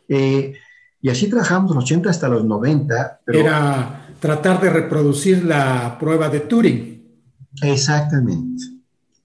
Eh, 0.07 0.53
y 1.01 1.09
así 1.09 1.31
trabajamos 1.31 1.73
los 1.73 1.83
80 1.83 2.11
hasta 2.11 2.27
los 2.27 2.45
90. 2.45 3.21
Era 3.25 4.07
tratar 4.19 4.61
de 4.61 4.69
reproducir 4.69 5.45
la 5.45 5.97
prueba 5.99 6.29
de 6.29 6.41
Turing. 6.41 7.23
Exactamente. 7.63 8.63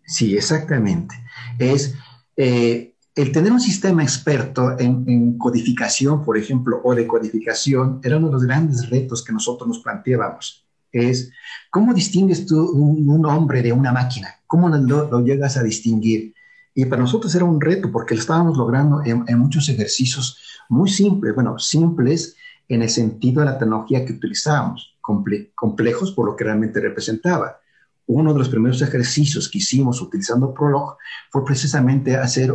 Sí, 0.06 0.34
exactamente. 0.34 1.14
Es 1.58 1.94
eh, 2.34 2.94
el 3.14 3.30
tener 3.30 3.52
un 3.52 3.60
sistema 3.60 4.02
experto 4.02 4.78
en, 4.78 5.04
en, 5.06 5.36
codificación, 5.36 6.24
por 6.24 6.38
ejemplo, 6.38 6.80
o 6.82 6.94
de 6.94 7.06
codificación, 7.06 8.00
era 8.02 8.16
uno 8.16 8.28
de 8.28 8.32
los 8.32 8.44
grandes 8.44 8.88
retos 8.88 9.22
que 9.22 9.34
nosotros 9.34 9.68
nos 9.68 9.80
planteábamos 9.80 10.62
es 10.92 11.30
cómo 11.70 11.94
distingues 11.94 12.46
tú 12.46 12.70
un, 12.70 13.26
hombre 13.26 13.62
de 13.62 13.72
una 13.72 13.92
máquina, 13.92 14.40
cómo 14.46 14.68
lo, 14.68 15.24
llegas 15.24 15.56
a 15.56 15.62
distinguir. 15.62 16.34
Y 16.74 16.84
para 16.86 17.02
nosotros 17.02 17.34
era 17.34 17.44
un 17.44 17.60
reto 17.60 17.90
porque 17.90 18.14
lo 18.14 18.20
estábamos 18.20 18.56
logrando 18.56 19.02
en, 19.04 19.38
muchos 19.38 19.68
ejercicios 19.68 20.38
muy 20.68 20.88
simples, 20.88 21.34
bueno, 21.34 21.58
simples 21.58 22.36
en 22.68 22.82
el 22.82 22.88
sentido 22.88 23.40
de 23.40 23.46
la 23.46 23.58
tecnología 23.58 24.04
que 24.04 24.12
utilizábamos, 24.12 24.96
complejos 25.00 26.12
por 26.12 26.26
lo 26.26 26.36
que 26.36 26.44
realmente 26.44 26.80
representaba. 26.80 27.58
Uno 28.06 28.32
de 28.32 28.38
los 28.38 28.48
primeros 28.48 28.80
ejercicios 28.82 29.48
que 29.48 29.58
hicimos 29.58 30.00
utilizando 30.00 30.54
Prolog 30.54 30.96
fue 31.30 31.44
precisamente 31.44 32.16
hacer 32.16 32.54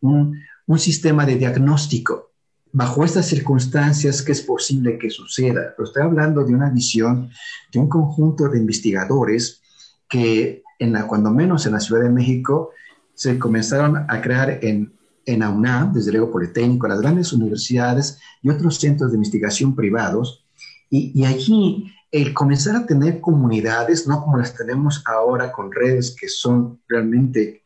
un 0.00 0.78
sistema 0.78 1.26
de 1.26 1.36
diagnóstico 1.36 2.35
bajo 2.76 3.06
estas 3.06 3.24
circunstancias, 3.24 4.20
¿qué 4.20 4.32
es 4.32 4.42
posible 4.42 4.98
que 4.98 5.08
suceda? 5.08 5.72
Pero 5.74 5.88
estoy 5.88 6.02
hablando 6.02 6.44
de 6.44 6.54
una 6.54 6.68
visión 6.68 7.30
de 7.72 7.78
un 7.78 7.88
conjunto 7.88 8.50
de 8.50 8.58
investigadores 8.58 9.62
que, 10.10 10.62
cuando 11.08 11.30
menos 11.30 11.64
en 11.64 11.72
la 11.72 11.80
Ciudad 11.80 12.02
de 12.02 12.10
México, 12.10 12.72
se 13.14 13.38
comenzaron 13.38 14.04
a 14.06 14.20
crear 14.20 14.58
en, 14.62 14.92
en 15.24 15.42
AUNAM, 15.42 15.94
desde 15.94 16.12
luego 16.12 16.30
Politécnico, 16.30 16.86
las 16.86 17.00
grandes 17.00 17.32
universidades 17.32 18.18
y 18.42 18.50
otros 18.50 18.76
centros 18.76 19.10
de 19.10 19.16
investigación 19.16 19.74
privados. 19.74 20.44
Y, 20.90 21.18
y 21.18 21.24
allí 21.24 21.90
el 22.12 22.34
comenzar 22.34 22.76
a 22.76 22.84
tener 22.84 23.22
comunidades, 23.22 24.06
no 24.06 24.22
como 24.22 24.36
las 24.36 24.54
tenemos 24.54 25.02
ahora 25.06 25.50
con 25.50 25.72
redes 25.72 26.14
que 26.14 26.28
son 26.28 26.78
realmente 26.88 27.62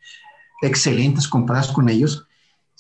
excelentes 0.62 1.26
comparadas 1.26 1.72
con 1.72 1.88
ellos, 1.88 2.28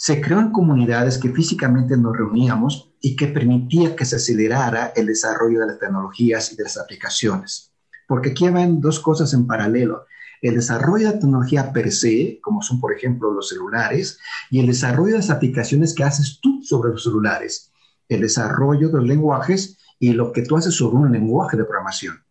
se 0.00 0.18
crearon 0.18 0.50
comunidades 0.50 1.18
que 1.18 1.28
físicamente 1.28 1.94
nos 1.94 2.16
reuníamos 2.16 2.90
y 3.02 3.14
que 3.16 3.26
permitía 3.26 3.94
que 3.94 4.06
se 4.06 4.16
acelerara 4.16 4.94
el 4.96 5.04
desarrollo 5.04 5.60
de 5.60 5.66
las 5.66 5.78
tecnologías 5.78 6.50
y 6.50 6.56
de 6.56 6.62
las 6.62 6.78
aplicaciones. 6.78 7.70
Porque 8.08 8.30
aquí 8.30 8.48
van 8.48 8.80
dos 8.80 8.98
cosas 8.98 9.34
en 9.34 9.46
paralelo. 9.46 10.06
El 10.40 10.54
desarrollo 10.54 11.06
de 11.06 11.14
la 11.16 11.20
tecnología 11.20 11.70
per 11.70 11.92
se, 11.92 12.40
como 12.40 12.62
son 12.62 12.80
por 12.80 12.94
ejemplo 12.94 13.30
los 13.30 13.50
celulares, 13.50 14.18
y 14.48 14.60
el 14.60 14.68
desarrollo 14.68 15.12
de 15.12 15.18
las 15.18 15.28
aplicaciones 15.28 15.94
que 15.94 16.02
haces 16.02 16.38
tú 16.40 16.62
sobre 16.62 16.92
los 16.92 17.04
celulares. 17.04 17.70
El 18.08 18.22
desarrollo 18.22 18.88
de 18.88 18.94
los 18.94 19.06
lenguajes 19.06 19.76
y 19.98 20.14
lo 20.14 20.32
que 20.32 20.40
tú 20.40 20.56
haces 20.56 20.74
sobre 20.74 20.96
un 20.96 21.12
lenguaje 21.12 21.58
de 21.58 21.64
programación. 21.64 22.24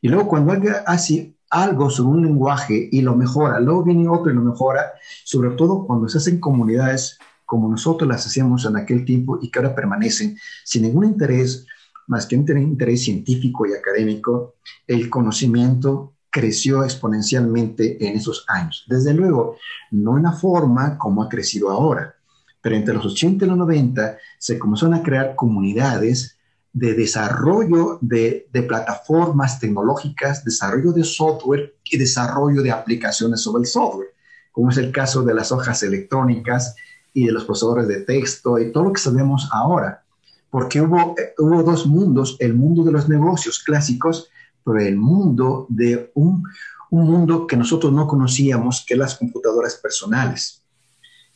Y 0.00 0.06
luego 0.06 0.28
cuando 0.28 0.52
alguien 0.52 0.76
hace 0.86 1.34
algo 1.52 1.90
sobre 1.90 2.16
un 2.16 2.22
lenguaje 2.22 2.88
y 2.90 3.02
lo 3.02 3.14
mejora, 3.14 3.60
luego 3.60 3.84
viene 3.84 4.08
otro 4.08 4.32
y 4.32 4.34
lo 4.34 4.40
mejora, 4.40 4.94
sobre 5.22 5.50
todo 5.50 5.86
cuando 5.86 6.08
se 6.08 6.16
hacen 6.16 6.40
comunidades 6.40 7.18
como 7.44 7.68
nosotros 7.68 8.08
las 8.08 8.26
hacíamos 8.26 8.64
en 8.64 8.76
aquel 8.78 9.04
tiempo 9.04 9.38
y 9.40 9.50
que 9.50 9.58
ahora 9.58 9.74
permanecen 9.74 10.38
sin 10.64 10.82
ningún 10.82 11.04
interés 11.04 11.66
más 12.06 12.26
que 12.26 12.36
un 12.36 12.58
interés 12.58 13.04
científico 13.04 13.66
y 13.66 13.74
académico, 13.74 14.54
el 14.86 15.10
conocimiento 15.10 16.14
creció 16.30 16.84
exponencialmente 16.84 18.06
en 18.06 18.16
esos 18.16 18.46
años. 18.48 18.84
Desde 18.88 19.12
luego, 19.12 19.56
no 19.90 20.16
en 20.16 20.24
la 20.24 20.32
forma 20.32 20.96
como 20.96 21.22
ha 21.22 21.28
crecido 21.28 21.70
ahora, 21.70 22.16
pero 22.62 22.76
entre 22.76 22.94
los 22.94 23.04
80 23.04 23.44
y 23.44 23.48
los 23.48 23.58
90 23.58 24.16
se 24.38 24.58
comenzaron 24.58 24.94
a 24.94 25.02
crear 25.02 25.34
comunidades 25.36 26.38
de 26.72 26.94
desarrollo 26.94 27.98
de, 28.00 28.48
plataformas 28.66 29.60
tecnológicas, 29.60 30.44
desarrollo 30.44 30.92
de 30.92 31.04
software 31.04 31.74
y 31.84 31.98
desarrollo 31.98 32.62
de 32.62 32.70
aplicaciones 32.70 33.42
sobre 33.42 33.62
el 33.62 33.66
software, 33.66 34.08
como 34.52 34.70
es 34.70 34.78
el 34.78 34.90
caso 34.90 35.22
de 35.22 35.34
las 35.34 35.52
hojas 35.52 35.82
electrónicas 35.82 36.74
y 37.12 37.26
de 37.26 37.32
los 37.32 37.44
procesadores 37.44 37.88
de 37.88 38.00
texto 38.00 38.58
y 38.58 38.72
todo 38.72 38.84
lo 38.84 38.92
que 38.92 39.00
sabemos 39.00 39.48
ahora. 39.52 40.02
Porque 40.50 40.80
hubo, 40.80 41.14
hubo 41.38 41.62
dos 41.62 41.86
mundos, 41.86 42.36
el 42.40 42.54
mundo 42.54 42.84
de 42.84 42.92
los 42.92 43.08
negocios 43.08 43.62
clásicos, 43.62 44.28
pero 44.64 44.78
el 44.78 44.96
mundo 44.96 45.66
de 45.68 46.10
un, 46.14 46.42
mundo 46.90 47.46
que 47.46 47.56
nosotros 47.56 47.92
no 47.92 48.06
conocíamos, 48.06 48.84
que 48.86 48.96
las 48.96 49.16
computadoras 49.16 49.76
personales. 49.76 50.62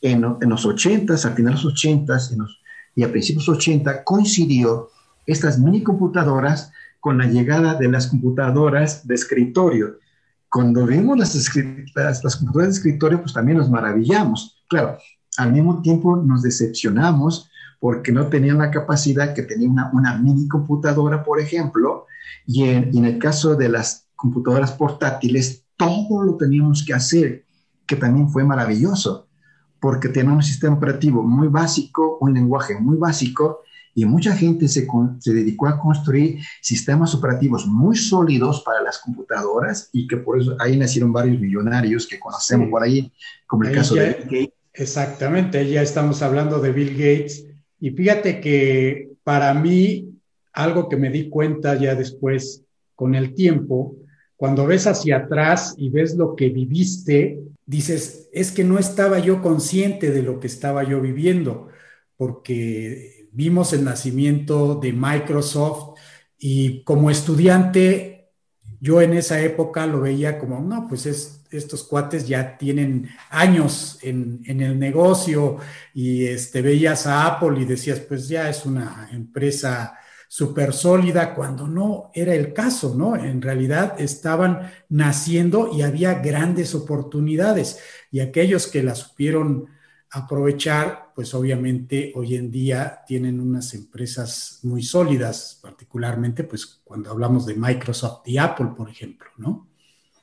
En, 0.01 0.21
los 0.21 0.65
80s, 0.67 1.25
a 1.25 1.31
finales 1.31 1.61
de 1.61 1.65
los 1.65 1.73
80s 1.73 2.47
y 2.95 3.03
a 3.03 3.11
principios 3.11 3.45
de 3.45 3.51
los 3.51 3.57
80 3.57 4.03
coincidió 4.03 4.91
estas 5.27 5.59
mini 5.59 5.83
computadoras 5.83 6.71
con 6.99 7.19
la 7.19 7.27
llegada 7.27 7.75
de 7.75 7.89
las 7.89 8.07
computadoras 8.07 9.05
de 9.05 9.13
escritorio. 9.13 9.99
Cuando 10.49 10.85
vimos 10.87 11.17
las, 11.17 11.49
computadoras 11.49 12.23
de 12.23 12.67
escritorio, 12.69 13.21
pues 13.21 13.33
también 13.33 13.57
nos 13.57 13.69
maravillamos. 13.69 14.63
Claro, 14.67 14.97
al 15.37 15.53
mismo 15.53 15.81
tiempo 15.81 16.15
nos 16.15 16.41
decepcionamos 16.41 17.51
porque 17.79 18.11
no 18.11 18.27
tenían 18.27 18.57
la 18.57 18.71
capacidad 18.71 19.35
que 19.35 19.43
tenía 19.43 19.69
una, 19.69 19.91
una 19.93 20.17
mini 20.17 20.47
computadora, 20.47 21.23
por 21.23 21.39
ejemplo, 21.39 22.05
y 22.47 22.63
en, 22.63 22.89
y 22.91 22.97
en 22.97 23.05
el 23.05 23.19
caso 23.19 23.55
de 23.55 23.69
las 23.69 24.07
computadoras 24.15 24.71
portátiles, 24.71 25.65
todo 25.75 26.23
lo 26.23 26.37
teníamos 26.37 26.83
que 26.83 26.93
hacer, 26.93 27.45
que 27.85 27.95
también 27.95 28.29
fue 28.29 28.43
maravilloso, 28.43 29.27
porque 29.79 30.09
tenía 30.09 30.33
un 30.33 30.41
sistema 30.41 30.75
operativo 30.75 31.21
muy 31.21 31.49
básico, 31.49 32.17
un 32.19 32.33
lenguaje 32.33 32.79
muy 32.79 32.97
básico, 32.97 33.59
y 33.97 34.05
mucha 34.05 34.35
gente 34.35 34.67
se, 34.67 34.87
se, 35.17 35.33
dedicó 35.33 35.65
a 35.67 35.79
construir 35.79 36.37
sistemas 36.61 37.15
operativos 37.15 37.65
muy 37.65 37.95
sólidos 37.95 38.61
para 38.61 38.79
las 38.83 38.99
computadoras 38.99 39.89
y 39.91 40.07
que 40.07 40.17
por 40.17 40.39
eso 40.39 40.55
ahí 40.59 40.77
nacieron 40.77 41.11
varios 41.11 41.39
millonarios 41.39 42.05
que 42.05 42.19
conocemos 42.19 42.69
por 42.69 42.83
ahí, 42.83 43.11
como 43.47 43.63
el 43.63 43.73
caso 43.73 43.95
de 43.95 44.13
Bill 44.13 44.23
Gates. 44.25 44.53
Exactamente, 44.71 45.67
ya 45.67 45.81
estamos 45.81 46.21
hablando 46.21 46.59
de 46.59 46.71
Bill 46.73 46.91
Gates 46.91 47.47
y 47.79 47.89
fíjate 47.89 48.39
que 48.39 49.13
para 49.23 49.51
mí 49.55 50.11
algo 50.53 50.89
que 50.89 50.97
me 50.97 51.09
di 51.09 51.27
cuenta 51.27 51.73
ya 51.73 51.95
después 51.95 52.61
con 52.93 53.15
el 53.15 53.33
tiempo, 53.33 53.95
cuando 54.35 54.67
ves 54.67 54.85
hacia 54.85 55.17
atrás 55.17 55.73
y 55.75 55.89
ves 55.89 56.15
lo 56.15 56.35
que 56.35 56.49
viviste, 56.49 57.39
dices, 57.65 58.29
es 58.31 58.51
que 58.51 58.63
no 58.63 58.77
estaba 58.77 59.17
yo 59.17 59.41
consciente 59.41 60.11
de 60.11 60.21
lo 60.21 60.39
que 60.39 60.45
estaba 60.45 60.83
yo 60.83 61.01
viviendo, 61.01 61.69
porque 62.15 63.16
vimos 63.37 63.71
el 63.71 63.83
nacimiento 63.83 64.79
de 64.81 64.91
Microsoft 64.91 65.99
y 66.39 66.81
como 66.83 67.11
estudiante, 67.11 68.31
yo 68.79 68.99
en 68.99 69.13
esa 69.13 69.39
época 69.41 69.85
lo 69.85 70.01
veía 70.01 70.39
como, 70.39 70.59
no, 70.59 70.87
pues 70.87 71.05
es, 71.05 71.43
estos 71.51 71.83
cuates 71.83 72.27
ya 72.27 72.57
tienen 72.57 73.07
años 73.29 73.99
en, 74.01 74.41
en, 74.45 74.61
el 74.61 74.79
negocio 74.79 75.57
y 75.93 76.25
este, 76.25 76.63
veías 76.63 77.05
a 77.05 77.27
Apple 77.27 77.61
y 77.61 77.65
decías, 77.65 77.99
pues 77.99 78.27
ya 78.27 78.49
es 78.49 78.65
una 78.65 79.07
empresa 79.11 79.95
súper 80.27 80.73
sólida, 80.73 81.35
cuando 81.35 81.67
no 81.67 82.09
era 82.15 82.33
el 82.33 82.53
caso, 82.53 82.95
¿no? 82.97 83.15
En 83.15 83.43
realidad 83.43 84.01
estaban 84.01 84.71
naciendo 84.89 85.69
y 85.71 85.83
había 85.83 86.15
grandes 86.15 86.73
oportunidades 86.73 87.79
y 88.09 88.19
aquellos 88.19 88.65
que 88.65 88.81
las 88.81 88.97
supieron 88.97 89.76
aprovechar, 90.11 91.11
pues 91.15 91.33
obviamente 91.33 92.11
hoy 92.15 92.35
en 92.35 92.49
día 92.49 92.99
tienen 93.05 93.39
unas 93.39 93.73
empresas 93.73 94.59
muy 94.63 94.83
sólidas, 94.83 95.59
particularmente 95.61 96.43
pues 96.43 96.81
cuando 96.83 97.11
hablamos 97.11 97.45
de 97.45 97.55
Microsoft 97.55 98.21
y 98.25 98.37
Apple, 98.37 98.69
por 98.75 98.89
ejemplo, 98.89 99.27
¿no? 99.37 99.69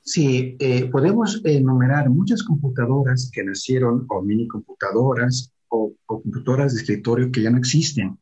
Sí, 0.03 0.57
eh, 0.59 0.87
podemos 0.91 1.41
enumerar 1.45 2.11
muchas 2.11 2.43
computadoras 2.43 3.31
que 3.33 3.43
nacieron, 3.43 4.05
o 4.09 4.23
mini 4.23 4.47
computadoras, 4.47 5.51
o, 5.69 5.95
o 6.07 6.23
computadoras 6.23 6.75
de 6.75 6.81
escritorio 6.81 7.33
que 7.33 7.43
ya 7.43 7.51
no 7.51 7.59
existen. 7.59 8.19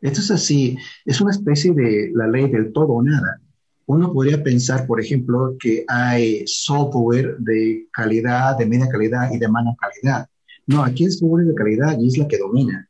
Esto 0.00 0.20
es 0.20 0.30
así, 0.30 0.76
es 1.04 1.20
una 1.20 1.32
especie 1.32 1.72
de 1.72 2.10
la 2.14 2.28
ley 2.28 2.50
del 2.50 2.72
todo 2.72 2.88
o 2.88 3.02
nada. 3.02 3.40
Uno 3.86 4.12
podría 4.12 4.42
pensar, 4.42 4.86
por 4.86 5.00
ejemplo, 5.00 5.56
que 5.58 5.84
hay 5.88 6.44
software 6.46 7.36
de 7.38 7.88
calidad, 7.92 8.56
de 8.56 8.66
media 8.66 8.88
calidad 8.88 9.30
y 9.32 9.38
de 9.38 9.48
mala 9.48 9.74
calidad. 9.78 10.28
No, 10.66 10.82
aquí 10.82 11.04
es 11.04 11.18
software 11.18 11.46
de 11.46 11.54
calidad 11.54 11.98
y 11.98 12.08
es 12.08 12.18
la 12.18 12.26
que 12.26 12.38
domina. 12.38 12.88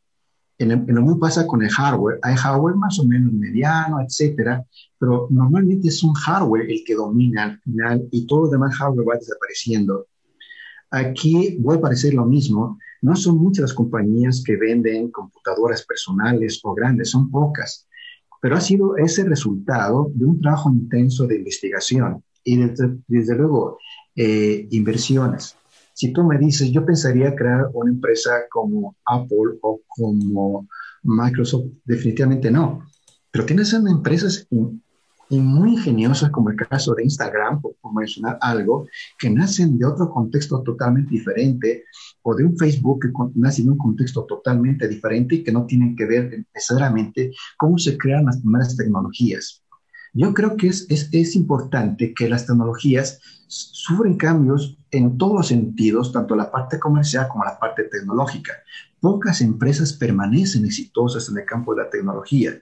En, 0.59 0.87
lo 0.87 1.03
mismo 1.03 1.19
pasa 1.19 1.47
con 1.47 1.63
el 1.63 1.71
hardware. 1.71 2.19
Hay 2.23 2.37
hardware 2.37 2.77
más 2.77 2.99
o 3.01 3.05
menos 3.05 3.33
mediano, 3.33 4.01
etcétera, 4.01 4.65
pero 4.99 5.27
normalmente 5.31 5.89
es 5.89 6.03
un 6.05 6.15
hardware 6.15 6.71
el 6.71 6.85
que 6.87 6.95
domina 6.95 7.45
al 7.45 7.61
final 7.61 8.09
y 8.11 8.27
todo 8.27 8.47
el 8.47 8.53
demás 8.53 8.77
hardware 8.77 9.09
va 9.09 9.15
desapareciendo. 9.17 10.07
Aquí 10.91 11.57
vuelve 11.59 11.81
a 11.81 11.83
parecer 11.83 12.15
lo 12.15 12.25
mismo. 12.25 12.79
No 13.03 13.17
son 13.17 13.39
muchas 13.39 13.63
las 13.63 13.75
compañías 13.75 14.43
que 14.47 14.57
venden 14.57 15.11
computadoras 15.11 15.85
personales 15.85 16.61
o 16.63 16.73
grandes, 16.73 17.11
son 17.11 17.31
pocas, 17.31 17.89
pero 18.41 18.57
ha 18.57 18.61
sido 18.61 18.97
ese 18.97 19.25
resultado 19.25 20.11
de 20.15 20.25
un 20.25 20.41
trabajo 20.41 20.71
intenso 20.71 21.27
de 21.27 21.37
investigación 21.37 22.23
y 22.45 22.57
desde, 22.57 23.37
luego 23.37 23.79
eh, 24.15 24.69
inversiones. 24.71 25.57
Si 25.95 26.13
tú 26.13 26.25
me 26.25 26.39
dices, 26.39 26.71
yo 26.71 26.85
pensaría 26.85 27.35
crear 27.35 27.71
una 27.73 27.91
empresa 27.91 28.31
como 28.51 28.97
Apple 29.07 29.59
o 29.63 29.81
como 29.89 30.69
Microsoft, 31.03 31.67
definitivamente 31.85 32.51
no. 32.51 32.87
Pero 33.31 33.47
tienes 33.47 33.73
empresas 33.73 34.47
y 35.31 35.41
muy 35.41 35.73
ingeniosas, 35.73 36.31
como 36.31 36.51
el 36.51 36.57
caso 36.57 36.95
de 36.95 37.05
Instagram, 37.05 37.61
por, 37.61 37.75
mencionar 37.95 38.39
algo, 38.41 38.87
que 39.19 39.31
nacen 39.31 39.79
de 39.79 39.87
otro 39.87 40.11
contexto 40.11 40.63
totalmente 40.63 41.11
diferente, 41.11 41.85
o 42.23 42.35
de 42.35 42.45
un 42.45 42.57
Facebook 42.57 43.01
que 43.01 43.09
nace 43.35 43.63
en 43.63 43.71
un 43.71 43.79
contexto 43.79 44.25
totalmente 44.25 44.89
diferente 44.89 45.37
y 45.37 45.43
que 45.45 45.53
no 45.53 45.67
tienen 45.67 45.97
que 45.97 46.07
ver 46.07 46.45
necesariamente 46.55 47.33
cómo 47.57 47.79
se 47.79 47.97
crean 47.97 48.27
las 48.27 48.41
primeras 48.41 48.77
tecnologías. 48.77 49.64
Yo 50.15 50.33
creo 50.33 50.57
que 50.57 50.69
es, 50.69 50.87
es, 50.89 51.09
es 51.13 51.35
importante 51.35 52.15
que 52.15 52.29
las 52.29 52.47
tecnologías 52.47 53.21
sufren 53.49 54.17
cambios 54.17 54.79
en 54.91 55.19
todos 55.19 55.35
los 55.35 55.49
sentidos, 55.49 56.13
tanto 56.13 56.37
la 56.37 56.51
parte 56.51 56.79
comercial 56.79 57.29
como 57.29 57.45
la 57.45 57.59
parte 57.59 57.85
tecnológica. 57.85 58.53
Pocas 59.01 59.41
empresas 59.41 59.93
permanecen 59.93 60.65
exitosas 60.65 61.29
en 61.29 61.39
el 61.39 61.45
campo 61.45 61.75
de 61.75 61.83
la 61.83 61.91
tecnología. 61.91 62.53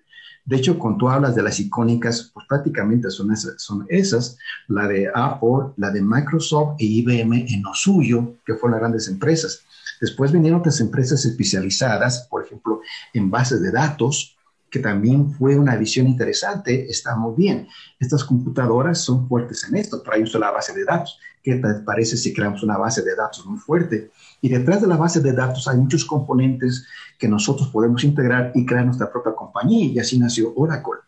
De 0.44 0.56
hecho, 0.56 0.78
cuando 0.78 0.98
tú 0.98 1.08
hablas 1.08 1.34
de 1.36 1.42
las 1.42 1.60
icónicas, 1.60 2.30
pues 2.34 2.46
prácticamente 2.48 3.10
son 3.10 3.32
esas, 3.32 3.62
son 3.62 3.86
esas, 3.88 4.38
la 4.66 4.88
de 4.88 5.08
Apple, 5.14 5.74
la 5.76 5.90
de 5.90 6.02
Microsoft 6.02 6.76
e 6.80 6.84
IBM 6.84 7.46
en 7.48 7.62
lo 7.62 7.74
suyo, 7.74 8.34
que 8.44 8.54
fueron 8.54 8.72
las 8.72 8.80
grandes 8.80 9.08
empresas. 9.08 9.62
Después 10.00 10.32
vinieron 10.32 10.60
otras 10.60 10.80
empresas 10.80 11.24
especializadas, 11.24 12.26
por 12.28 12.44
ejemplo, 12.44 12.80
en 13.12 13.30
bases 13.30 13.62
de 13.62 13.70
datos, 13.70 14.36
que 14.72 14.78
también 14.78 15.30
fue 15.35 15.54
una 15.58 15.76
visión 15.76 16.06
interesante, 16.08 16.88
está 16.88 17.14
muy 17.14 17.35
bien. 17.37 17.68
Estas 18.00 18.24
computadoras 18.24 18.98
son 19.00 19.28
fuertes 19.28 19.68
en 19.68 19.76
esto, 19.76 20.00
traen 20.00 20.26
la 20.32 20.50
base 20.50 20.72
de 20.72 20.87
datos. 20.87 21.18
¿Qué 21.42 21.56
te 21.56 21.74
parece 21.85 22.16
si 22.16 22.32
creamos 22.32 22.62
una 22.62 22.78
base 22.78 23.02
de 23.02 23.14
datos 23.14 23.44
muy 23.44 23.58
fuerte? 23.58 24.11
Y 24.40 24.48
detrás 24.48 24.80
de 24.80 24.87
la 24.87 24.96
base 24.96 25.20
de 25.20 25.35
datos 25.35 25.68
hay 25.68 25.76
muchos 25.76 26.06
componentes 26.06 26.87
que 27.18 27.28
nosotros 27.28 27.68
podemos 27.68 28.02
integrar 28.02 28.50
y 28.54 28.64
crear 28.64 28.87
nuestra 28.87 29.12
propia 29.12 29.35
compañía, 29.35 29.85
y 29.92 29.98
así 29.98 30.18
nació 30.18 30.54
Oracle. 30.56 31.02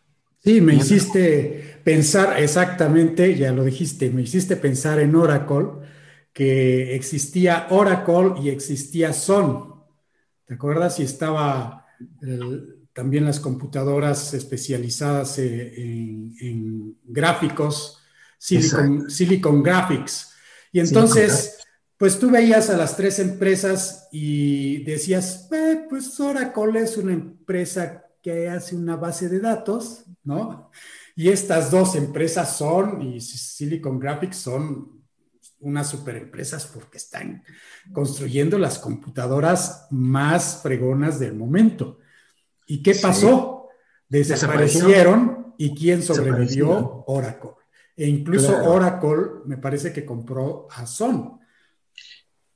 Sí, 0.45 0.61
me 0.61 0.75
hiciste 0.75 1.81
pensar 1.83 2.39
exactamente, 2.39 3.35
ya 3.35 3.51
lo 3.51 3.65
dijiste, 3.65 4.11
me 4.11 4.21
hiciste 4.21 4.57
pensar 4.57 5.01
en 5.01 5.17
Oracle, 5.17 5.69
que 6.35 6.95
existía 6.95 7.67
Oracle 7.71 8.35
y 8.43 8.51
existía 8.51 9.15
Sun. 9.15 9.73
¿Te 10.45 10.53
acuerdas? 10.53 11.01
Y 11.01 11.05
estaba 11.05 11.87
el, 12.21 12.84
también 12.95 13.25
las 13.25 13.41
computadoras 13.41 14.33
especializadas 14.35 15.39
eh, 15.39 15.75
en, 16.41 16.97
gráficos, 17.05 18.01
Silicon, 18.39 19.11
Silicon, 19.11 19.63
Graphics. 19.63 20.33
Y 20.73 20.81
entonces, 20.81 21.59
pues 21.99 22.19
tú 22.19 22.31
veías 22.31 22.71
a 22.71 22.77
las 22.77 22.97
tres 22.97 23.19
empresas 23.19 24.09
y 24.13 24.85
decías, 24.85 25.49
eh, 25.53 25.87
pues 25.91 26.19
Oracle 26.21 26.81
es 26.81 26.97
una 26.97 27.13
empresa 27.13 28.05
que 28.23 28.49
hace 28.49 28.77
una 28.77 28.97
base 28.97 29.29
de 29.29 29.41
datos, 29.41 30.05
¿no? 30.23 30.71
Y 31.17 31.29
estas 31.29 31.71
dos 31.71 31.97
empresas 31.97 32.57
son, 32.57 33.03
y 33.03 33.21
Silicon 33.21 33.99
Graphics 33.99 34.37
son 34.37 35.05
unas 35.61 35.89
superempresas 35.89 36.67
porque 36.67 36.99
están 36.99 37.43
construyendo 37.93 38.59
las 38.59 38.79
computadoras 38.79 39.87
más 39.91 40.61
fregonas 40.63 41.19
del 41.19 41.35
momento. 41.35 41.99
¿Y 42.67 42.83
qué 42.83 42.95
pasó? 42.95 43.69
Desaparecieron 44.09 45.55
y 45.59 45.75
quién 45.75 46.03
sobrevivió? 46.03 47.05
Oracle. 47.07 47.51
E 47.97 48.09
incluso 48.09 48.57
Oracle 48.65 49.43
me 49.47 49.57
parece 49.57 49.93
que 49.93 50.05
compró 50.05 50.67
a 50.71 50.87
Son. 50.87 51.39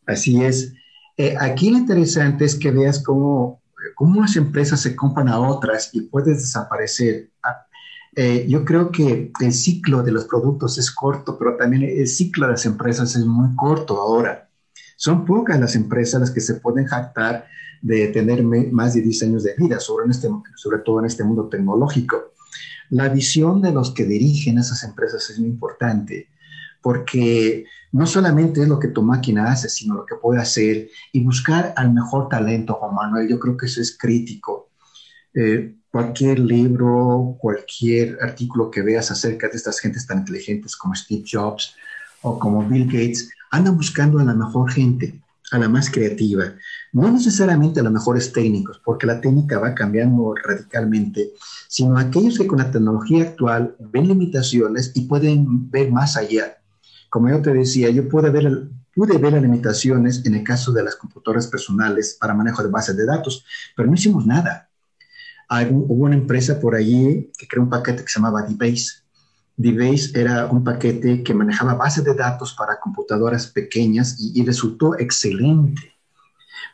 Así 0.07 0.43
es. 0.43 0.75
Eh, 1.17 1.37
aquí 1.39 1.71
lo 1.71 1.79
interesante 1.79 2.45
es 2.45 2.55
que 2.55 2.71
veas 2.71 3.03
cómo, 3.03 3.63
cómo 3.95 4.21
las 4.21 4.37
empresas 4.37 4.81
se 4.81 4.97
compran 4.97 5.29
a 5.29 5.39
otras 5.39 5.91
y 5.93 6.03
puedes 6.03 6.39
desaparecer. 6.39 7.31
Ah, 7.43 7.67
eh, 8.17 8.47
yo 8.49 8.65
creo 8.65 8.91
que 8.91 9.31
el 9.41 9.53
ciclo 9.53 10.03
de 10.03 10.13
los 10.13 10.25
productos 10.25 10.79
es 10.79 10.91
corto, 10.91 11.39
pero 11.39 11.57
también 11.57 11.83
el 11.85 12.09
ciclo 12.09 12.47
de 12.47 12.53
las 12.53 12.67
empresas 12.67 13.15
es 13.15 13.25
muy 13.25 13.55
corto 13.55 14.01
ahora. 14.01 14.49
Son 14.97 15.25
pocas 15.25 15.61
las 15.61 15.77
empresas 15.77 16.21
las 16.21 16.31
que 16.31 16.41
se 16.41 16.55
pueden 16.55 16.87
jactar 16.87 17.47
de 17.83 18.09
tener 18.09 18.43
más 18.43 18.95
de 18.95 19.03
10 19.03 19.23
años 19.25 19.45
de 19.45 19.55
vida, 19.57 19.81
sobre, 19.81 20.11
este, 20.11 20.29
sobre 20.57 20.79
todo 20.79 21.01
en 21.01 21.07
este 21.07 21.25
mundo 21.25 21.49
tecnológico. 21.49 22.33
La 22.91 23.09
visión 23.09 23.61
de 23.61 23.73
los 23.73 23.93
que 23.93 24.05
dirigen 24.05 24.59
esas 24.59 24.83
empresas 24.83 25.29
es 25.31 25.39
muy 25.39 25.49
importante, 25.51 26.29
porque 26.83 27.65
no 27.93 28.07
solamente 28.07 28.63
es 28.63 28.69
lo 28.69 28.79
que 28.79 28.89
tu 28.89 29.03
máquina 29.03 29.51
hace, 29.51 29.69
sino 29.69 29.95
lo 29.95 30.07
que 30.07 30.17
puede 30.17 30.41
hacer 30.41 30.89
y 31.13 31.23
buscar 31.23 31.73
al 31.77 31.93
mejor 31.93 32.29
talento, 32.29 32.75
Juan 32.75 32.95
Manuel. 32.95 33.29
Yo 33.29 33.39
creo 33.39 33.57
que 33.57 33.67
eso 33.67 33.81
es 33.81 33.97
crítico. 33.97 34.71
Eh, 35.35 35.75
cualquier 35.91 36.39
libro, 36.39 37.37
cualquier 37.41 38.19
artículo 38.21 38.71
que 38.71 38.83
veas 38.83 39.11
acerca 39.11 39.49
de 39.49 39.57
estas 39.57 39.81
gentes 39.81 40.07
tan 40.07 40.19
inteligentes 40.19 40.77
como 40.77 40.95
Steve 40.95 41.25
Jobs 41.31 41.75
o 42.23 42.39
como 42.39 42.67
Bill 42.67 42.87
Gates, 42.87 43.31
andan 43.51 43.77
buscando 43.77 44.19
a 44.19 44.25
la 44.25 44.35
mejor 44.35 44.71
gente, 44.71 45.21
a 45.51 45.59
la 45.59 45.69
más 45.69 45.91
creativa, 45.91 46.55
no 46.93 47.11
necesariamente 47.11 47.81
a 47.81 47.83
los 47.83 47.93
mejores 47.93 48.33
técnicos, 48.33 48.81
porque 48.85 49.07
la 49.07 49.21
técnica 49.21 49.59
va 49.59 49.75
cambiando 49.75 50.35
radicalmente, 50.35 51.33
sino 51.69 51.99
aquellos 51.99 52.39
que 52.39 52.47
con 52.47 52.59
la 52.59 52.71
tecnología 52.71 53.25
actual 53.25 53.77
ven 53.79 54.09
limitaciones 54.09 54.93
y 54.95 55.03
pueden 55.03 55.71
ver 55.71 55.91
más 55.93 56.17
allá. 56.17 56.59
Como 57.11 57.29
yo 57.29 57.41
te 57.43 57.53
decía, 57.53 57.91
yo 57.91 58.09
pude 58.09 58.31
ver, 58.31 58.69
pude 58.95 59.19
ver 59.19 59.33
las 59.33 59.43
limitaciones 59.43 60.25
en 60.25 60.35
el 60.35 60.45
caso 60.45 60.73
de 60.73 60.83
las 60.83 60.97
computadoras 60.97 61.47
personales 61.47 62.17
para 62.21 62.35
manejo 62.35 62.63
de 62.63 62.71
bases 62.71 62.97
de 62.97 63.07
datos, 63.07 63.45
pero 63.77 63.89
no 63.89 63.95
hicimos 63.95 64.27
nada. 64.27 64.69
hubo 65.71 66.05
una 66.05 66.17
empresa 66.17 66.59
por 66.59 66.75
allí 66.75 67.31
que 67.39 67.47
creó 67.47 67.63
un 67.63 67.71
paquete 67.71 68.03
que 68.03 68.09
se 68.09 68.19
llamaba 68.19 68.43
DBase. 68.43 69.03
DBase 69.57 70.13
era 70.15 70.47
un 70.47 70.63
paquete 70.63 71.23
que 71.23 71.35
manejaba 71.35 71.75
bases 71.75 72.05
de 72.05 72.15
datos 72.15 72.55
para 72.55 72.79
computadoras 72.79 73.49
pequeñas 73.49 74.17
y, 74.19 74.45
resultó 74.45 74.97
excelente. 74.99 75.98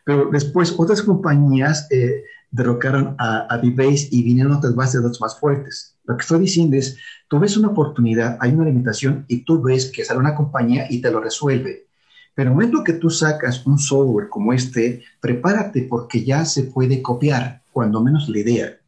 Pero 0.05 0.31
después 0.31 0.75
otras 0.79 1.03
compañías 1.03 1.87
eh, 1.91 2.25
derrocaron 2.51 3.17
a, 3.19 3.47
a 3.53 3.59
DBase 3.59 4.09
y 4.11 4.23
vinieron 4.23 4.53
otras 4.53 4.75
bases 4.75 4.95
de 4.95 5.03
datos 5.03 5.21
más 5.21 5.39
fuertes. 5.39 5.97
Lo 6.05 6.17
que 6.17 6.23
estoy 6.23 6.41
diciendo 6.41 6.77
es, 6.77 6.99
tú 7.29 7.39
ves 7.39 7.57
una 7.57 7.69
oportunidad, 7.69 8.37
hay 8.41 8.53
una 8.53 8.67
limitación 8.67 9.25
y 9.29 9.45
tú 9.45 9.63
ves 9.63 9.91
que 9.91 10.05
sale 10.05 10.21
una 10.21 10.35
compañía 10.35 10.87
y 10.91 11.01
te 11.01 11.11
lo 11.11 11.21
resuelve. 11.21 11.87
Pero 12.35 12.51
en 12.51 12.53
el 12.53 12.55
momento 12.55 12.85
que 12.85 12.95
tú 12.95 13.11
sacas 13.11 13.65
un 13.67 13.79
software 13.79 14.29
como 14.29 14.53
este, 14.53 15.05
prepárate 15.21 15.87
porque 15.89 16.25
ya 16.25 16.45
se 16.45 16.65
puede 16.65 17.01
copiar, 17.01 17.63
cuando 17.73 18.03
menos 18.03 18.29
la 18.29 18.39
idea. 18.39 18.79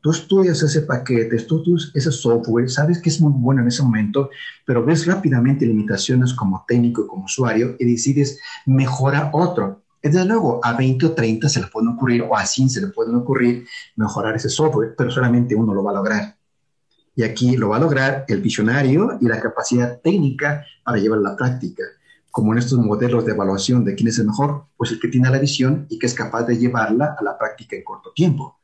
Tú 0.00 0.10
estudias 0.10 0.62
ese 0.62 0.82
paquete, 0.82 1.36
estudias 1.36 1.90
ese 1.94 2.10
software, 2.10 2.70
sabes 2.70 3.00
que 3.00 3.10
es 3.10 3.20
muy 3.20 3.32
bueno 3.34 3.60
en 3.60 3.68
ese 3.68 3.82
momento, 3.82 4.30
pero 4.64 4.84
ves 4.84 5.06
rápidamente 5.06 5.66
limitaciones 5.66 6.32
como 6.32 6.64
técnico 6.66 7.04
y 7.04 7.06
como 7.06 7.24
usuario 7.24 7.76
y 7.78 7.84
decides 7.84 8.40
mejorar 8.66 9.30
otro. 9.34 9.79
Desde 10.02 10.24
luego, 10.24 10.60
a 10.62 10.72
20 10.72 11.06
o 11.06 11.12
30 11.12 11.48
se 11.48 11.60
le 11.60 11.66
pueden 11.66 11.90
ocurrir, 11.90 12.22
o 12.22 12.36
a 12.36 12.46
100 12.46 12.70
se 12.70 12.80
le 12.80 12.88
pueden 12.88 13.14
ocurrir 13.14 13.66
mejorar 13.96 14.36
ese 14.36 14.48
software, 14.48 14.94
pero 14.96 15.10
solamente 15.10 15.54
uno 15.54 15.74
lo 15.74 15.84
va 15.84 15.90
a 15.90 15.94
lograr. 15.94 16.36
Y 17.14 17.22
aquí 17.22 17.56
lo 17.56 17.68
va 17.68 17.76
a 17.76 17.80
lograr 17.80 18.24
el 18.28 18.40
visionario 18.40 19.18
y 19.20 19.26
la 19.26 19.40
capacidad 19.40 20.00
técnica 20.00 20.64
para 20.84 20.98
llevar 20.98 21.18
a 21.18 21.22
la 21.22 21.36
práctica 21.36 21.84
como 22.30 22.52
en 22.52 22.58
estos 22.58 22.78
modelos 22.78 23.24
de 23.24 23.32
evaluación 23.32 23.84
de 23.84 23.94
quién 23.94 24.08
es 24.08 24.18
el 24.18 24.26
mejor, 24.26 24.66
pues 24.76 24.92
el 24.92 25.00
que 25.00 25.08
tiene 25.08 25.30
la 25.30 25.38
visión 25.38 25.86
y 25.88 25.98
que 25.98 26.06
es 26.06 26.14
capaz 26.14 26.44
de 26.44 26.56
llevarla 26.56 27.16
a 27.18 27.24
la 27.24 27.36
práctica 27.36 27.76
en 27.76 27.84
corto 27.84 28.12
tiempo. 28.12 28.58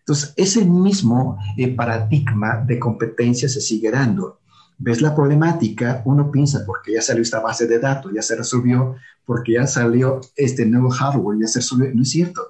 Entonces, 0.00 0.32
ese 0.36 0.64
mismo 0.64 1.38
eh, 1.56 1.74
paradigma 1.74 2.64
de 2.66 2.78
competencia 2.78 3.48
se 3.48 3.60
sigue 3.60 3.90
dando. 3.90 4.40
Ves 4.78 5.02
la 5.02 5.14
problemática, 5.14 6.02
uno 6.06 6.30
piensa, 6.30 6.64
porque 6.64 6.94
ya 6.94 7.02
salió 7.02 7.22
esta 7.22 7.40
base 7.40 7.66
de 7.66 7.78
datos, 7.78 8.12
ya 8.14 8.22
se 8.22 8.36
resolvió, 8.36 8.96
porque 9.28 9.52
ya 9.52 9.66
salió 9.66 10.22
este 10.36 10.64
nuevo 10.64 10.88
hardware, 10.88 11.38
ya 11.38 11.46
se 11.46 11.58
resolvió. 11.58 11.94
No 11.94 12.00
es 12.00 12.08
cierto. 12.08 12.40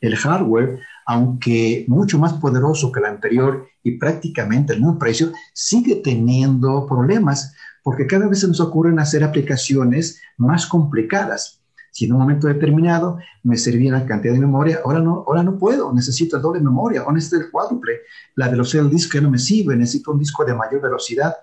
El 0.00 0.16
hardware, 0.16 0.78
aunque 1.04 1.84
mucho 1.88 2.18
más 2.18 2.32
poderoso 2.32 2.90
que 2.90 3.00
el 3.00 3.04
anterior 3.04 3.66
y 3.82 3.98
prácticamente 3.98 4.72
el 4.72 4.78
mismo 4.78 4.98
precio, 4.98 5.30
sigue 5.52 5.96
teniendo 5.96 6.86
problemas 6.86 7.54
porque 7.82 8.06
cada 8.06 8.28
vez 8.28 8.40
se 8.40 8.48
nos 8.48 8.60
ocurren 8.60 8.98
hacer 8.98 9.22
aplicaciones 9.22 10.22
más 10.38 10.64
complicadas. 10.66 11.60
Si 11.90 12.06
en 12.06 12.14
un 12.14 12.20
momento 12.20 12.46
determinado 12.46 13.18
me 13.42 13.58
servía 13.58 13.92
la 13.92 14.06
cantidad 14.06 14.32
de 14.32 14.40
memoria, 14.40 14.80
ahora 14.86 15.00
no, 15.00 15.26
ahora 15.28 15.42
no 15.42 15.58
puedo, 15.58 15.92
necesito 15.92 16.38
doble 16.38 16.62
memoria, 16.62 17.04
o 17.04 17.12
necesito 17.12 17.44
el 17.44 17.50
cuádruple, 17.50 18.00
la 18.36 18.48
velocidad 18.48 18.84
del 18.84 18.92
disco 18.92 19.18
ya 19.18 19.20
no 19.20 19.30
me 19.30 19.38
sirve, 19.38 19.76
necesito 19.76 20.12
un 20.12 20.18
disco 20.18 20.46
de 20.46 20.54
mayor 20.54 20.80
velocidad, 20.80 21.36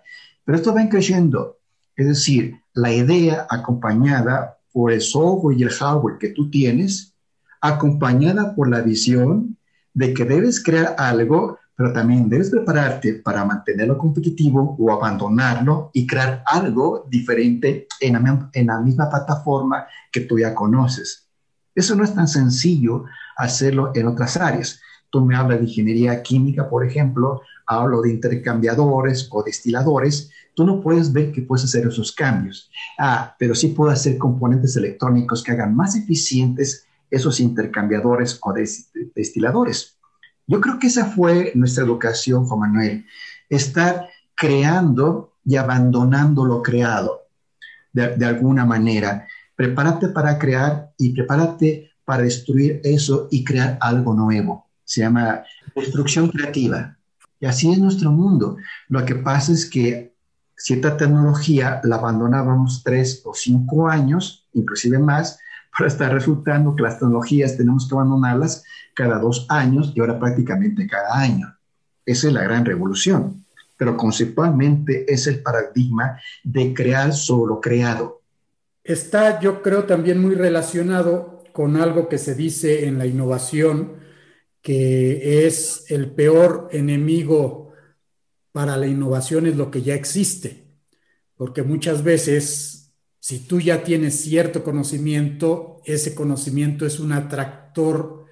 pero 0.44 0.58
esto 0.58 0.74
va 0.74 0.90
creciendo. 0.90 1.60
Es 1.96 2.08
decir, 2.08 2.56
la 2.74 2.92
idea 2.92 3.46
acompañada 3.52 4.56
por 4.72 4.92
el 4.92 5.02
software 5.02 5.58
y 5.58 5.64
el 5.64 5.70
hardware 5.70 6.18
que 6.20 6.30
tú 6.30 6.50
tienes, 6.50 7.14
acompañada 7.62 8.56
por 8.56 8.70
la 8.70 8.82
visión 8.82 9.58
de 9.94 10.14
que 10.14 10.26
debes 10.26 10.64
crear 10.64 10.96
algo 10.98 11.60
pero 11.80 11.94
también 11.94 12.28
debes 12.28 12.50
prepararte 12.50 13.14
para 13.14 13.46
mantenerlo 13.46 13.98
competitivo 13.98 14.76
o 14.78 14.92
abandonarlo 14.92 15.92
y 15.94 16.06
crear 16.06 16.44
algo 16.46 17.08
diferente 17.10 17.88
en 18.02 18.68
la, 18.68 18.82
misma 18.82 19.10
plataforma 19.10 19.88
que 20.12 20.20
tú 20.20 20.38
ya 20.38 20.54
conoces. 20.54 21.30
Eso 21.74 21.96
no 21.96 22.04
es 22.04 22.14
tan 22.14 22.28
sencillo 22.28 23.06
hacerlo 23.38 23.94
en 23.96 24.08
otras 24.08 24.36
áreas. 24.36 24.82
Tú 25.10 25.24
me 25.24 25.38
hablas 25.38 25.60
de 25.60 25.68
ingeniería 25.68 26.22
química, 26.22 26.70
por 26.70 26.86
ejemplo, 26.86 27.44
hablo 27.66 28.02
de 28.02 28.10
intercambiadores 28.10 29.30
o 29.32 29.42
destiladores, 29.42 30.32
tú 30.60 30.66
no 30.66 30.82
puedes 30.82 31.14
ver 31.14 31.32
que 31.32 31.42
puedes 31.42 31.64
hacer 31.64 31.88
esos 31.88 32.12
cambios. 32.12 32.70
Ah, 32.98 33.34
pero 33.40 33.56
sí 33.56 33.70
puedo 33.70 33.92
hacer 33.92 34.18
componentes 34.18 34.76
electrónicos 34.76 35.42
que 35.42 35.54
hagan 35.54 35.74
más 35.74 35.96
eficientes 35.96 36.86
esos 37.10 37.40
intercambiadores 37.40 38.38
o 38.42 38.54
destiladores. 39.16 39.98
Yo 40.48 40.60
creo 40.60 40.78
que 40.78 40.88
esa 40.88 41.06
fue 41.06 41.54
nuestra 41.56 41.86
educación, 41.86 42.44
Juan 42.44 42.60
Manuel, 42.60 43.06
estar 43.48 44.10
creando 44.36 45.38
y 45.46 45.56
abandonando 45.56 46.44
lo 46.44 46.62
creado 46.62 47.22
de, 47.94 48.26
alguna 48.26 48.66
manera. 48.66 49.30
Prepárate 49.56 50.10
para 50.10 50.38
crear 50.38 50.92
y 50.98 51.14
prepárate 51.14 51.94
para 52.04 52.24
destruir 52.24 52.82
eso 52.84 53.30
y 53.32 53.46
crear 53.46 53.78
algo 53.80 54.14
nuevo. 54.14 54.68
Se 54.84 55.00
llama 55.00 55.42
destrucción 55.74 56.28
creativa. 56.28 56.98
Y 57.40 57.46
así 57.46 57.72
es 57.72 57.78
nuestro 57.78 58.12
mundo. 58.12 58.58
Lo 58.90 59.06
que 59.06 59.16
pasa 59.16 59.54
es 59.54 59.66
que 59.66 60.19
cierta 60.60 60.98
tecnología 60.98 61.80
la 61.84 61.96
abandonábamos 61.96 62.84
tres 62.84 63.22
o 63.26 63.34
cinco 63.34 63.88
años, 63.88 64.46
inclusive 64.54 65.00
más, 65.00 65.40
para 65.78 65.88
estar 65.88 66.14
resultando 66.14 66.76
que 66.76 66.84
las 66.84 67.00
tecnologías 67.00 67.58
tenemos 67.58 67.88
que 67.88 67.96
abandonarlas 67.96 68.64
cada 68.94 69.18
dos 69.18 69.46
años 69.50 69.94
y 69.96 70.02
ahora 70.02 70.20
prácticamente 70.20 70.86
cada 70.86 71.18
año. 71.18 71.56
Esa 72.06 72.28
es 72.28 72.34
la 72.34 72.44
gran 72.44 72.66
revolución, 72.66 73.46
pero 73.78 73.96
conceptualmente 73.96 75.12
es 75.12 75.28
el 75.28 75.42
paradigma 75.42 76.20
de 76.44 76.74
crear 76.74 77.14
solo 77.14 77.62
creado. 77.62 78.22
Está, 78.84 79.40
yo 79.40 79.62
creo, 79.62 79.86
también 79.86 80.20
muy 80.20 80.36
relacionado 80.36 81.44
con 81.54 81.78
algo 81.78 82.10
que 82.10 82.18
se 82.18 82.36
dice 82.36 82.88
en 82.88 82.98
la 82.98 83.06
innovación, 83.06 83.94
que 84.62 85.46
es 85.46 85.86
el 85.90 86.12
peor 86.12 86.68
enemigo 86.72 87.69
para 88.52 88.78
la 88.78 88.88
innovación 88.88 89.48
es 89.48 89.56
lo 89.56 89.72
que 89.72 89.82
ya 89.82 89.96
existe, 89.96 90.66
porque 91.36 91.64
muchas 91.64 92.04
veces, 92.04 92.92
si 93.20 93.40
tú 93.40 93.60
ya 93.60 93.84
tienes 93.84 94.20
cierto 94.20 94.64
conocimiento, 94.64 95.82
ese 95.86 96.16
conocimiento 96.16 96.86
es 96.86 97.00
un 97.00 97.12
atractor 97.12 98.26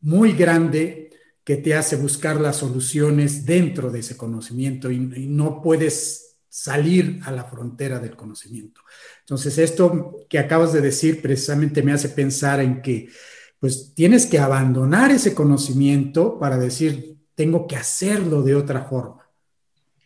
muy 0.00 0.32
grande 0.32 1.10
que 1.44 1.56
te 1.56 1.74
hace 1.74 1.96
buscar 1.96 2.40
las 2.40 2.56
soluciones 2.56 3.44
dentro 3.44 3.90
de 3.90 4.00
ese 4.00 4.16
conocimiento 4.16 4.90
y, 4.90 4.98
no 4.98 5.60
puedes 5.62 6.36
salir 6.48 7.20
a 7.24 7.32
la 7.32 7.44
frontera 7.44 7.98
del 7.98 8.16
conocimiento. 8.16 8.80
Entonces, 9.20 9.58
esto 9.58 10.26
que 10.28 10.38
acabas 10.38 10.72
de 10.72 10.80
decir 10.80 11.20
precisamente 11.20 11.82
me 11.82 11.92
hace 11.92 12.08
pensar 12.08 12.60
en 12.60 12.80
que 12.80 13.08
pues 13.58 13.92
tienes 13.94 14.26
que 14.26 14.38
abandonar 14.38 15.10
ese 15.10 15.34
conocimiento 15.34 16.38
para 16.38 16.58
decir, 16.58 17.16
tengo 17.34 17.66
que 17.66 17.76
hacerlo 17.76 18.42
de 18.42 18.54
otra 18.54 18.84
forma. 18.84 19.23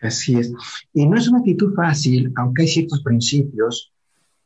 Así 0.00 0.38
es. 0.38 0.52
Y 0.92 1.06
no 1.06 1.16
es 1.16 1.28
una 1.28 1.38
actitud 1.38 1.74
fácil, 1.74 2.32
aunque 2.36 2.62
hay 2.62 2.68
ciertos 2.68 3.02
principios. 3.02 3.92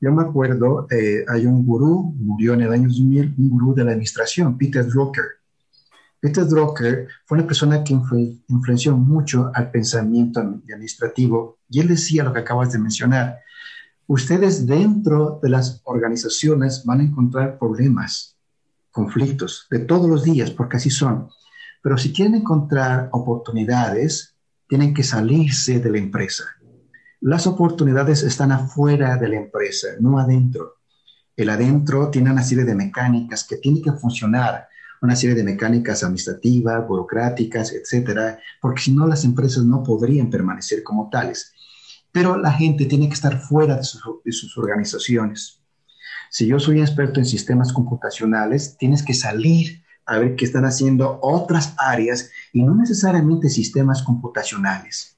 Yo 0.01 0.13
me 0.13 0.23
acuerdo, 0.23 0.87
eh, 0.91 1.25
hay 1.29 1.47
un 1.47 1.65
gurú, 1.65 2.15
murió 2.19 2.55
en 2.55 2.63
el 2.63 2.73
año 2.73 2.89
2000, 2.89 3.35
un 3.39 3.49
gurú 3.51 3.75
de 3.75 3.85
la 3.85 3.93
administración, 3.93 4.59
Peter 4.59 4.87
Drucker 4.87 5.43
Peter 6.23 6.47
Drucker 6.47 7.09
fue 7.27 7.39
una 7.39 7.47
persona 7.49 7.83
que 7.83 7.95
influenció 7.95 8.97
mucho 8.97 9.51
al 9.53 9.73
pensamiento 9.73 10.39
administrativo 10.39 11.59
y 11.69 11.81
él 11.81 11.89
decía 11.89 12.23
lo 12.23 12.33
que 12.33 12.39
acabas 12.39 12.71
de 12.71 12.79
mencionar. 12.79 13.41
Ustedes 14.07 14.65
dentro 14.65 15.41
de 15.43 15.49
las 15.49 15.81
organizaciones 15.83 16.85
van 16.85 17.01
a 17.01 17.03
encontrar 17.03 17.59
problemas, 17.59 18.37
conflictos 18.93 19.67
de 19.69 19.81
todos 19.81 20.09
los 20.09 20.23
días, 20.23 20.53
porque 20.53 20.77
así 20.77 20.91
son. 20.91 21.29
Pero 21.83 21.99
si 21.99 22.13
quieren 22.13 22.37
encontrar 22.37 23.09
oportunidades, 23.11 24.32
tienen 24.73 24.95
que 24.95 25.03
salirse 25.03 25.81
de 25.81 25.91
la 25.91 25.99
empresa. 25.99 26.45
Las 27.21 27.47
oportunidades 27.47 28.23
están 28.23 28.53
afuera 28.53 29.19
de 29.19 29.29
la 29.29 29.37
empresa, 29.37 29.89
no 30.01 30.19
adentro. 30.19 30.77
El 31.37 31.51
adentro 31.51 32.09
tiene 32.09 32.33
una 32.33 32.43
serie 32.43 32.65
de 32.65 32.75
mecánicas 32.75 33.45
que 33.45 33.57
tienen 33.57 33.83
que 33.83 33.93
funcionar 33.93 34.67
una 35.03 35.15
serie 35.15 35.37
de 35.37 35.45
mecánicas 35.45 36.03
administrativas, 36.03 36.89
burocráticas, 36.89 37.71
etcétera, 37.75 38.39
porque 38.63 38.81
si 38.81 38.93
no 38.95 39.07
las 39.07 39.27
empresas 39.27 39.63
no 39.63 39.83
podrían 39.83 40.31
permanecer 40.31 40.83
como 40.83 41.11
tales. 41.11 41.53
Pero 42.11 42.39
la 42.39 42.53
gente 42.53 42.87
tiene 42.87 43.09
que 43.09 43.15
estar 43.15 43.43
fuera 43.43 43.77
de 43.77 43.85
sus, 43.85 44.57
organizaciones. 44.57 45.61
Si 46.31 46.47
yo 46.47 46.59
soy 46.59 46.81
experto 46.81 47.21
en 47.21 47.27
sistemas 47.27 47.75
computacionales, 47.75 48.79
tienes 48.79 49.03
que 49.03 49.13
salir 49.13 49.82
a 50.07 50.19
ver 50.19 50.37
qué 50.37 50.45
están 50.45 50.65
haciendo 50.65 51.19
otras 51.23 51.75
áreas 51.79 52.31
y 52.53 52.63
no 52.63 52.75
necesariamente 52.75 53.49
sistemas 53.49 54.03
computacionales. 54.03 55.17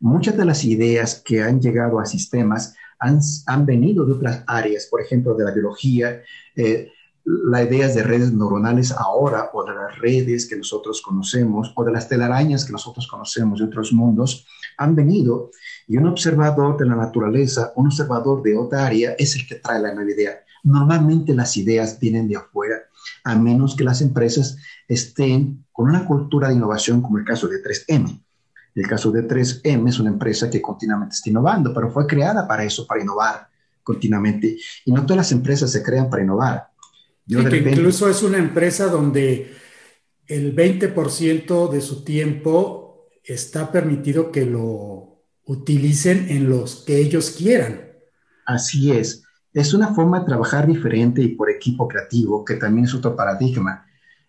Muchas 0.00 0.36
de 0.36 0.44
las 0.44 0.64
ideas 0.64 1.22
que 1.24 1.42
han 1.42 1.60
llegado 1.60 2.00
a 2.00 2.06
sistemas 2.06 2.74
han, 2.98 3.20
han 3.46 3.66
venido 3.66 4.06
de 4.06 4.12
otras 4.12 4.44
áreas, 4.46 4.86
por 4.86 5.00
ejemplo, 5.00 5.34
de 5.34 5.44
la 5.44 5.52
biología, 5.52 6.22
eh, 6.56 6.90
la 7.24 7.62
idea 7.62 7.88
de 7.88 8.02
redes 8.02 8.32
neuronales 8.32 8.92
ahora 8.92 9.50
o 9.52 9.64
de 9.64 9.74
las 9.74 9.98
redes 9.98 10.48
que 10.48 10.56
nosotros 10.56 11.02
conocemos 11.02 11.72
o 11.76 11.84
de 11.84 11.92
las 11.92 12.08
telarañas 12.08 12.64
que 12.64 12.72
nosotros 12.72 13.06
conocemos 13.06 13.58
de 13.58 13.66
otros 13.66 13.92
mundos 13.92 14.46
han 14.78 14.94
venido 14.94 15.50
y 15.86 15.96
un 15.96 16.06
observador 16.06 16.78
de 16.78 16.86
la 16.86 16.96
naturaleza, 16.96 17.72
un 17.76 17.86
observador 17.86 18.42
de 18.42 18.56
otra 18.56 18.86
área 18.86 19.14
es 19.18 19.36
el 19.36 19.46
que 19.46 19.56
trae 19.56 19.80
la 19.80 19.94
nueva 19.94 20.10
idea. 20.10 20.40
Normalmente 20.62 21.34
las 21.34 21.56
ideas 21.56 21.98
vienen 21.98 22.28
de 22.28 22.36
afuera. 22.36 22.76
A 23.24 23.36
menos 23.36 23.76
que 23.76 23.84
las 23.84 24.00
empresas 24.00 24.56
estén 24.88 25.64
con 25.72 25.88
una 25.88 26.04
cultura 26.06 26.48
de 26.48 26.54
innovación 26.54 27.02
como 27.02 27.18
el 27.18 27.24
caso 27.24 27.48
de 27.48 27.62
3M. 27.62 28.22
El 28.74 28.86
caso 28.86 29.10
de 29.10 29.26
3M 29.26 29.88
es 29.88 29.98
una 29.98 30.10
empresa 30.10 30.48
que 30.48 30.62
continuamente 30.62 31.14
está 31.14 31.30
innovando, 31.30 31.74
pero 31.74 31.90
fue 31.90 32.06
creada 32.06 32.46
para 32.46 32.64
eso, 32.64 32.86
para 32.86 33.02
innovar 33.02 33.48
continuamente. 33.82 34.56
Y 34.84 34.92
no 34.92 35.02
todas 35.02 35.18
las 35.18 35.32
empresas 35.32 35.72
se 35.72 35.82
crean 35.82 36.08
para 36.08 36.22
innovar. 36.22 36.68
Yo 37.26 37.44
que 37.48 37.58
incluso 37.58 38.08
es 38.08 38.22
una 38.22 38.38
empresa 38.38 38.86
donde 38.86 39.54
el 40.26 40.54
20% 40.54 41.70
de 41.70 41.80
su 41.80 42.04
tiempo 42.04 43.08
está 43.24 43.70
permitido 43.70 44.30
que 44.32 44.46
lo 44.46 45.22
utilicen 45.44 46.28
en 46.28 46.48
los 46.48 46.84
que 46.86 46.98
ellos 46.98 47.30
quieran. 47.30 47.92
Así 48.46 48.92
es. 48.92 49.22
Es 49.52 49.74
una 49.74 49.92
forma 49.94 50.20
de 50.20 50.26
trabajar 50.26 50.66
diferente 50.66 51.22
y 51.22 51.28
por 51.28 51.50
equipo 51.50 51.88
creativo, 51.88 52.44
que 52.44 52.54
también 52.54 52.84
es 52.84 52.94
otro 52.94 53.16
paradigma. 53.16 53.84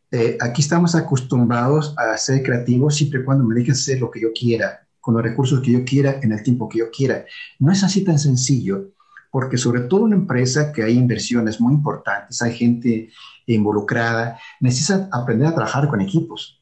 Eh, 0.09 0.37
aquí 0.41 0.61
estamos 0.61 0.95
acostumbrados 0.95 1.93
a 1.97 2.17
ser 2.17 2.41
creativos 2.41 2.95
siempre 2.95 3.21
y 3.21 3.23
cuando 3.23 3.43
me 3.43 3.53
dejen 3.53 3.73
hacer 3.73 3.99
lo 3.99 4.09
que 4.09 4.19
yo 4.19 4.29
quiera, 4.33 4.87
con 4.99 5.13
los 5.13 5.23
recursos 5.23 5.61
que 5.61 5.71
yo 5.71 5.85
quiera, 5.85 6.19
en 6.23 6.31
el 6.31 6.41
tiempo 6.41 6.67
que 6.67 6.79
yo 6.79 6.89
quiera. 6.89 7.23
No 7.59 7.71
es 7.71 7.83
así 7.83 8.03
tan 8.03 8.17
sencillo, 8.17 8.89
porque 9.29 9.57
sobre 9.57 9.81
todo 9.81 10.05
una 10.05 10.15
empresa 10.15 10.73
que 10.73 10.83
hay 10.83 10.97
inversiones 10.97 11.61
muy 11.61 11.73
importantes, 11.73 12.41
hay 12.41 12.53
gente 12.53 13.09
involucrada, 13.45 14.39
necesita 14.59 15.07
aprender 15.11 15.47
a 15.47 15.55
trabajar 15.55 15.87
con 15.87 16.01
equipos. 16.01 16.61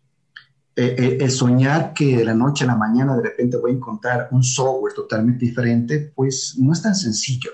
Eh, 0.75 0.95
eh, 0.97 1.17
el 1.21 1.31
soñar 1.31 1.93
que 1.93 2.17
de 2.17 2.25
la 2.25 2.33
noche 2.33 2.65
a 2.65 2.67
la 2.67 2.75
mañana 2.75 3.15
de 3.17 3.23
repente 3.23 3.57
voy 3.57 3.71
a 3.71 3.75
encontrar 3.75 4.27
un 4.31 4.43
software 4.43 4.93
totalmente 4.93 5.45
diferente, 5.45 6.11
pues 6.13 6.55
no 6.59 6.73
es 6.73 6.81
tan 6.81 6.95
sencillo. 6.95 7.51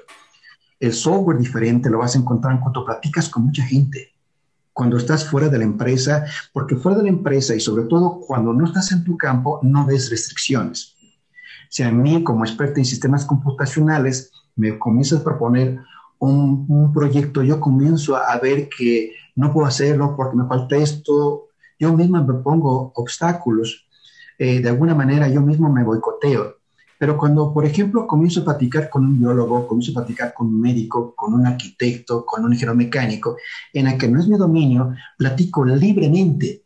El 0.79 0.93
software 0.93 1.37
diferente 1.37 1.89
lo 1.89 1.99
vas 1.99 2.15
a 2.15 2.19
encontrar 2.19 2.59
cuando 2.59 2.85
platicas 2.85 3.29
con 3.29 3.45
mucha 3.45 3.63
gente 3.63 4.15
cuando 4.75 4.97
estás 4.97 5.25
fuera 5.29 5.47
de 5.47 5.57
la 5.57 5.63
empresa, 5.63 6.25
porque 6.51 6.75
fuera 6.75 6.97
de 6.97 7.03
la 7.03 7.09
empresa 7.09 7.55
y 7.55 7.61
sobre 7.61 7.85
todo 7.85 8.19
cuando 8.19 8.51
no 8.51 8.65
estás 8.65 8.91
en 8.91 9.05
tu 9.05 9.17
campo, 9.17 9.61
no 9.63 9.85
ves 9.85 10.09
restricciones. 10.09 10.97
Si 11.69 11.81
a 11.81 11.89
mí 11.93 12.21
como 12.25 12.43
experto 12.43 12.79
en 12.79 12.85
sistemas 12.85 13.23
computacionales 13.23 14.33
me 14.57 14.77
comienzas 14.77 15.21
a 15.21 15.23
proponer 15.23 15.79
un, 16.19 16.91
proyecto, 16.93 17.41
yo 17.41 17.61
comienzo 17.61 18.17
a 18.17 18.37
ver 18.37 18.67
que 18.67 19.13
no 19.35 19.53
puedo 19.53 19.65
hacerlo 19.65 20.13
porque 20.17 20.35
me 20.35 20.45
falta 20.45 20.75
esto, 20.75 21.45
yo 21.79 21.93
mismo 21.93 22.21
me 22.21 22.33
pongo 22.33 22.91
obstáculos, 22.95 23.87
eh, 24.37 24.59
de 24.59 24.67
alguna 24.67 24.93
manera 24.93 25.29
yo 25.29 25.39
mismo 25.39 25.71
me 25.71 25.85
boicoteo. 25.85 26.57
Pero 26.97 27.17
cuando, 27.17 27.53
por 27.53 27.65
ejemplo, 27.65 28.07
comienzo 28.07 28.41
a 28.41 28.45
platicar 28.45 28.89
con 28.89 29.05
un 29.05 29.19
biólogo, 29.19 29.67
comienzo 29.67 29.91
a 29.91 30.01
platicar 30.03 30.33
con 30.33 30.47
un 30.47 30.61
médico, 30.61 31.13
con 31.15 31.33
un 31.33 31.45
arquitecto, 31.45 32.25
con 32.25 32.45
un 32.45 32.53
ingeniero 32.53 32.75
mecánico, 32.75 33.37
en 33.73 33.87
el 33.87 33.97
que 33.97 34.07
no 34.07 34.19
es 34.19 34.27
mi 34.27 34.37
dominio, 34.37 34.93
platico 35.17 35.65
libremente, 35.65 36.63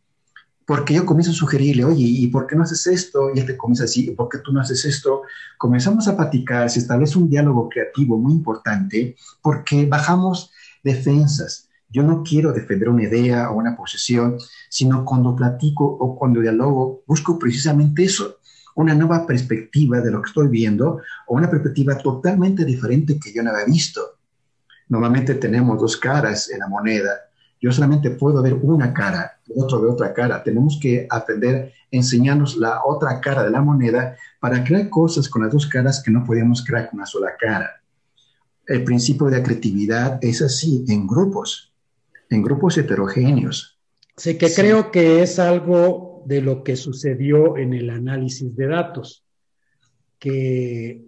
porque 0.70 0.94
yo 0.94 1.04
comienzo 1.04 1.32
a 1.32 1.34
sugerirle, 1.34 1.84
oye, 1.84 2.06
¿y 2.06 2.28
por 2.28 2.46
qué 2.46 2.56
no 2.56 2.62
haces 2.62 2.86
esto? 2.86 3.32
Y 3.34 3.40
él 3.40 3.48
te 3.48 3.58
comienza 3.58 3.82
a 3.82 3.88
decir, 3.88 4.16
¿por 4.16 4.30
qué 4.30 4.38
tú 4.38 4.54
no 4.54 4.62
haces 4.62 4.86
esto? 4.86 5.24
Comenzamos 5.58 6.08
a 6.08 6.16
platicar, 6.16 6.70
se 6.70 6.78
establece 6.78 7.18
un 7.18 7.28
diálogo 7.28 7.68
creativo 7.70 8.20
muy 8.20 8.34
importante, 8.34 9.16
porque 9.42 9.88
bajamos 9.88 10.52
defensas. 10.84 11.68
Yo 11.90 12.04
no 12.04 12.22
quiero 12.22 12.54
defender 12.54 12.88
una 12.88 13.02
idea 13.02 13.50
o 13.50 13.58
una 13.58 13.76
posición, 13.76 14.38
sino 14.70 15.04
cuando 15.06 15.36
platico 15.36 15.86
o 15.86 16.16
cuando 16.16 16.40
dialogo, 16.40 17.02
busco 17.08 17.40
precisamente 17.40 18.04
eso, 18.04 18.38
una 18.82 18.96
nueva 18.96 19.28
perspectiva 19.28 20.00
de 20.00 20.10
lo 20.10 20.22
que 20.22 20.30
estoy 20.30 20.48
viendo 20.48 21.02
o 21.28 21.36
una 21.36 21.50
perspectiva 21.50 21.98
totalmente 21.98 22.64
diferente 22.64 23.20
que 23.20 23.34
yo 23.34 23.44
no 23.44 23.52
había 23.52 23.66
visto. 23.66 24.02
Normalmente 24.88 25.36
tenemos 25.36 25.80
dos 25.80 25.98
caras 25.98 26.50
en 26.50 26.60
la 26.60 26.68
moneda. 26.70 27.12
Yo 27.62 27.74
solamente 27.74 28.12
puedo 28.12 28.42
ver 28.42 28.54
una 28.54 28.94
cara, 28.94 29.38
otro 29.54 29.82
ve 29.82 29.90
otra 29.90 30.14
cara. 30.14 30.42
Tenemos 30.42 30.80
que 30.82 31.06
aprender 31.10 31.56
a 31.56 31.70
enseñarnos 31.92 32.56
la 32.56 32.82
otra 32.86 33.20
cara 33.20 33.44
de 33.44 33.52
la 33.52 33.62
moneda 33.62 34.16
para 34.40 34.64
crear 34.64 34.90
cosas 34.90 35.28
con 35.28 35.42
las 35.44 35.52
dos 35.52 35.68
caras 35.68 36.02
que 36.02 36.10
no 36.10 36.24
podíamos 36.24 36.64
crear 36.66 36.90
con 36.90 37.00
una 37.00 37.06
sola 37.06 37.32
cara. 37.38 37.82
El 38.66 38.86
principio 38.86 39.28
de 39.28 39.40
la 39.40 39.44
creatividad 39.44 40.20
es 40.22 40.42
así, 40.42 40.86
en 40.88 41.06
grupos, 41.06 41.74
en 42.30 42.42
grupos 42.42 42.78
heterogéneos. 42.78 43.78
Sí, 44.16 44.38
que 44.38 44.54
creo 44.54 44.90
que 44.90 45.22
es 45.22 45.38
algo 45.38 46.09
de 46.26 46.42
lo 46.42 46.64
que 46.64 46.76
sucedió 46.76 47.58
en 47.58 47.74
el 47.74 47.90
análisis 47.90 48.56
de 48.56 48.68
datos, 48.68 49.24
que 50.18 51.04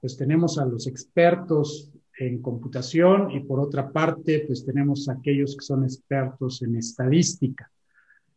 pues 0.00 0.16
tenemos 0.16 0.58
a 0.58 0.64
los 0.64 0.86
expertos 0.86 1.92
en 2.18 2.42
computación 2.42 3.30
y 3.30 3.40
por 3.40 3.60
otra 3.60 3.90
parte 3.90 4.44
pues 4.46 4.64
tenemos 4.64 5.08
a 5.08 5.14
aquellos 5.14 5.56
que 5.56 5.64
son 5.64 5.84
expertos 5.84 6.62
en 6.62 6.76
estadística. 6.76 7.70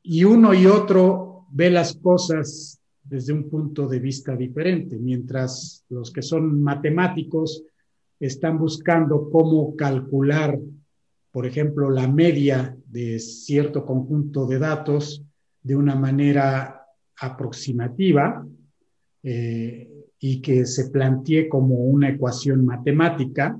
Y 0.03 0.23
uno 0.23 0.53
y 0.53 0.65
otro 0.65 1.45
ve 1.51 1.69
las 1.69 1.95
cosas 1.95 2.80
desde 3.03 3.34
un 3.34 3.49
punto 3.49 3.88
de 3.88 3.99
vista 3.99 4.36
diferente, 4.36 4.97
mientras 4.97 5.86
los 5.89 6.11
que 6.11 6.21
son 6.21 6.61
matemáticos 6.61 7.63
están 8.19 8.57
buscando 8.57 9.30
cómo 9.30 9.76
calcular, 9.76 10.57
por 11.32 11.45
ejemplo, 11.45 11.89
la 11.89 12.07
media 12.07 12.76
de 12.88 13.19
cierto 13.19 13.86
conjunto 13.86 14.47
de 14.47 14.59
datos, 14.59 15.23
de 15.66 15.76
una 15.76 15.95
manera 15.95 16.86
aproximativa 17.20 18.45
eh, 19.24 19.89
y 20.20 20.39
que 20.39 20.63
se 20.68 20.91
plantee 20.91 21.49
como 21.49 21.76
una 21.86 22.09
ecuación 22.09 22.63
matemática. 22.63 23.57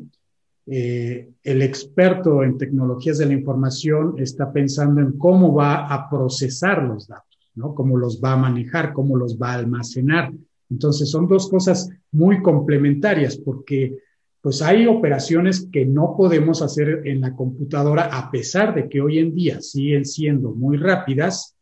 Eh, 0.68 1.30
el 1.42 1.62
experto 1.64 2.44
en 2.44 2.60
tecnologías 2.60 3.18
de 3.18 3.26
la 3.26 3.34
información 3.34 4.16
está 4.20 4.54
pensando 4.54 5.02
en 5.02 5.14
cómo 5.18 5.56
va 5.56 5.88
a 5.88 6.08
procesar 6.08 6.84
los 6.84 7.08
datos, 7.08 7.40
¿no? 7.56 7.74
Cómo 7.74 7.98
los 7.98 8.22
va 8.24 8.34
a 8.34 8.38
manejar, 8.38 8.94
cómo 8.94 9.18
los 9.18 9.40
va 9.40 9.54
a 9.54 9.56
almacenar. 9.56 10.32
Entonces 10.70 11.10
son 11.10 11.28
dos 11.28 11.50
cosas 11.50 11.90
muy 12.12 12.44
complementarias 12.44 13.36
porque 13.36 13.98
pues 14.42 14.62
hay 14.62 14.86
operaciones 14.86 15.68
que 15.72 15.88
no 15.88 16.14
podemos 16.16 16.62
hacer 16.62 17.02
en 17.06 17.22
la 17.22 17.36
computadora 17.36 18.04
a 18.12 18.30
pesar 18.30 18.76
de 18.76 18.88
que 18.88 19.02
hoy 19.02 19.18
en 19.18 19.34
día 19.34 19.60
siguen 19.60 20.06
siendo 20.06 20.52
muy 20.52 20.78
rápidas 20.78 21.55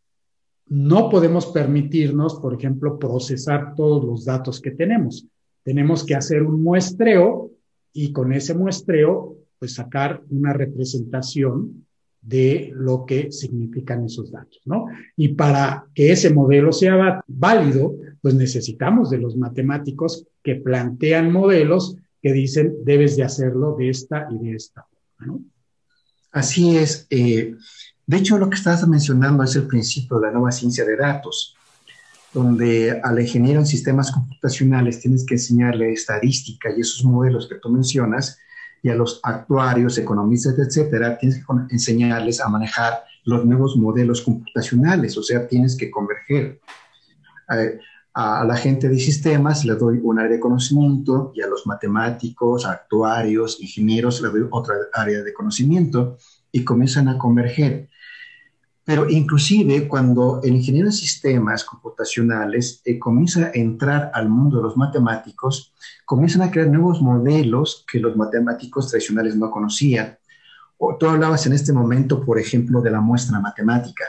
no 0.67 1.09
podemos 1.09 1.47
permitirnos, 1.47 2.35
por 2.35 2.53
ejemplo, 2.53 2.97
procesar 2.97 3.75
todos 3.75 4.03
los 4.03 4.25
datos 4.25 4.61
que 4.61 4.71
tenemos. 4.71 5.25
Tenemos 5.63 6.05
que 6.05 6.15
hacer 6.15 6.43
un 6.43 6.63
muestreo 6.63 7.51
y 7.91 8.11
con 8.11 8.33
ese 8.33 8.53
muestreo, 8.53 9.37
pues 9.59 9.75
sacar 9.75 10.23
una 10.29 10.53
representación 10.53 11.85
de 12.21 12.71
lo 12.73 13.05
que 13.05 13.31
significan 13.31 14.05
esos 14.05 14.31
datos, 14.31 14.61
¿no? 14.65 14.85
Y 15.17 15.29
para 15.29 15.85
que 15.93 16.11
ese 16.11 16.33
modelo 16.33 16.71
sea 16.71 17.21
válido, 17.27 17.95
pues 18.21 18.33
necesitamos 18.33 19.09
de 19.09 19.17
los 19.17 19.35
matemáticos 19.35 20.25
que 20.41 20.55
plantean 20.55 21.31
modelos 21.31 21.97
que 22.21 22.31
dicen 22.31 22.77
debes 22.85 23.17
de 23.17 23.23
hacerlo 23.23 23.75
de 23.77 23.89
esta 23.89 24.27
y 24.31 24.37
de 24.39 24.55
esta 24.55 24.83
forma, 24.83 25.33
¿no? 25.33 25.45
Así 26.31 26.77
es. 26.77 27.05
Eh, 27.09 27.55
de 28.05 28.17
hecho, 28.17 28.37
lo 28.37 28.49
que 28.49 28.55
estás 28.55 28.87
mencionando 28.87 29.43
es 29.43 29.55
el 29.55 29.67
principio 29.67 30.19
de 30.19 30.27
la 30.27 30.33
nueva 30.33 30.51
ciencia 30.51 30.85
de 30.85 30.97
datos, 30.97 31.55
donde 32.33 32.99
al 33.03 33.19
ingeniero 33.19 33.59
en 33.59 33.65
sistemas 33.65 34.11
computacionales 34.11 34.99
tienes 34.99 35.25
que 35.25 35.35
enseñarle 35.35 35.93
estadística 35.93 36.69
y 36.75 36.81
esos 36.81 37.03
modelos 37.05 37.47
que 37.47 37.55
tú 37.55 37.69
mencionas, 37.69 38.39
y 38.81 38.89
a 38.89 38.95
los 38.95 39.21
actuarios, 39.23 39.97
economistas, 39.97 40.59
etcétera, 40.59 41.17
tienes 41.17 41.37
que 41.37 41.45
enseñarles 41.69 42.41
a 42.41 42.49
manejar 42.49 43.03
los 43.23 43.45
nuevos 43.45 43.77
modelos 43.77 44.21
computacionales, 44.21 45.17
o 45.17 45.23
sea, 45.23 45.47
tienes 45.47 45.77
que 45.77 45.89
converger. 45.89 46.59
A 48.13 48.43
la 48.43 48.55
gente 48.57 48.89
de 48.89 48.99
sistemas 48.99 49.63
le 49.63 49.75
doy 49.75 49.99
un 50.03 50.19
área 50.19 50.33
de 50.33 50.39
conocimiento 50.39 51.31
y 51.33 51.41
a 51.41 51.47
los 51.47 51.65
matemáticos, 51.65 52.65
actuarios, 52.65 53.61
ingenieros 53.61 54.21
le 54.21 54.29
doy 54.29 54.47
otra 54.51 54.75
área 54.93 55.23
de 55.23 55.33
conocimiento 55.33 56.17
y 56.51 56.63
comienzan 56.65 57.07
a 57.07 57.17
converger. 57.17 57.89
Pero 58.85 59.09
inclusive 59.09 59.87
cuando 59.87 60.41
el 60.43 60.55
ingeniero 60.55 60.87
de 60.87 60.93
sistemas 60.93 61.63
computacionales 61.63 62.81
eh, 62.83 62.99
comienza 62.99 63.45
a 63.45 63.51
entrar 63.53 64.11
al 64.13 64.27
mundo 64.27 64.57
de 64.57 64.63
los 64.63 64.75
matemáticos, 64.75 65.73
comienzan 66.05 66.41
a 66.41 66.51
crear 66.51 66.67
nuevos 66.67 67.01
modelos 67.01 67.85
que 67.89 67.99
los 67.99 68.15
matemáticos 68.17 68.89
tradicionales 68.89 69.35
no 69.35 69.49
conocían. 69.49 70.17
O, 70.77 70.97
tú 70.97 71.07
hablabas 71.07 71.45
en 71.45 71.53
este 71.53 71.71
momento, 71.71 72.25
por 72.25 72.39
ejemplo, 72.39 72.81
de 72.81 72.91
la 72.91 72.99
muestra 72.99 73.39
matemática, 73.39 74.03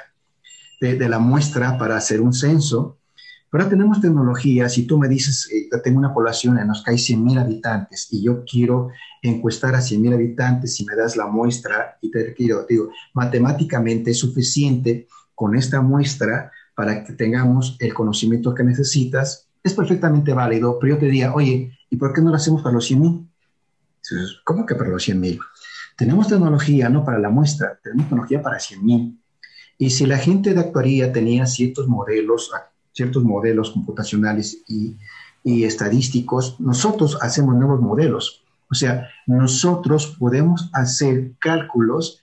de 0.81 1.09
la 1.09 1.19
muestra 1.19 1.79
para 1.79 1.97
hacer 1.97 2.21
un 2.21 2.33
censo, 2.33 2.99
Ahora 3.55 3.69
tenemos 3.69 4.01
tecnología, 4.01 4.69
si 4.69 4.85
tú 4.85 4.99
me 4.99 5.07
dices, 5.07 5.49
eh, 5.53 5.69
tengo 5.85 6.01
una 6.01 6.13
población 6.13 6.59
en 6.59 6.67
los 6.67 6.83
que 6.83 6.91
hay 6.91 6.97
100.000 6.97 7.39
habitantes 7.39 8.09
y 8.11 8.21
yo 8.21 8.45
quiero 8.45 8.89
encuestar 9.23 9.77
a 9.77 9.79
100.000 9.79 10.13
habitantes 10.13 10.81
y 10.81 10.85
me 10.85 10.97
das 10.97 11.17
la 11.17 11.29
muestra 11.29 11.97
y 12.01 12.11
te 12.11 12.35
quiero, 12.35 12.67
digo, 12.69 12.89
matemáticamente 13.13 14.11
es 14.11 14.19
suficiente 14.19 15.07
con 15.37 15.55
esta 15.55 15.81
muestra 15.81 16.51
para 16.75 17.05
que 17.05 17.13
tengamos 17.13 17.77
el 17.79 17.95
conocimiento 17.95 18.53
que 18.53 18.65
necesitas, 18.65 19.47
es 19.63 19.73
perfectamente 19.73 20.33
válido, 20.33 20.77
pero 20.81 20.95
yo 20.95 20.99
te 20.99 21.07
diría, 21.07 21.33
oye, 21.33 21.79
¿y 21.89 21.97
por 21.97 22.13
qué 22.13 22.23
no 22.23 22.31
lo 22.31 22.37
hacemos 22.37 22.61
para 22.61 22.75
los 22.75 22.91
100.000? 22.91 23.25
¿Cómo 24.43 24.67
que 24.67 24.75
para 24.75 24.91
los 24.91 25.09
100.000? 25.09 25.39
Tenemos 25.97 26.27
tecnología 26.27 26.89
no 26.89 27.05
para 27.05 27.21
la 27.21 27.31
muestra, 27.31 27.79
tenemos 27.81 28.09
tecnología 28.09 28.43
para 28.43 28.59
100.000. 28.59 29.17
Y 29.79 29.91
si 29.91 30.07
la 30.07 30.19
gente 30.19 30.55
de 30.55 30.61
actuaría 30.61 31.13
tenía 31.13 31.47
ciertos 31.47 31.87
modelos, 31.87 32.51
ciertos 32.95 33.25
modelos 33.25 33.71
computacionales 33.71 34.63
y, 34.69 34.97
estadísticos, 35.45 36.59
nosotros 36.59 37.19
hacemos 37.21 37.55
nuevos 37.55 37.79
modelos. 37.79 38.43
O 38.71 38.75
sea, 38.75 39.11
nosotros 39.27 40.17
podemos 40.19 40.71
hacer 40.73 41.33
cálculos 41.39 42.21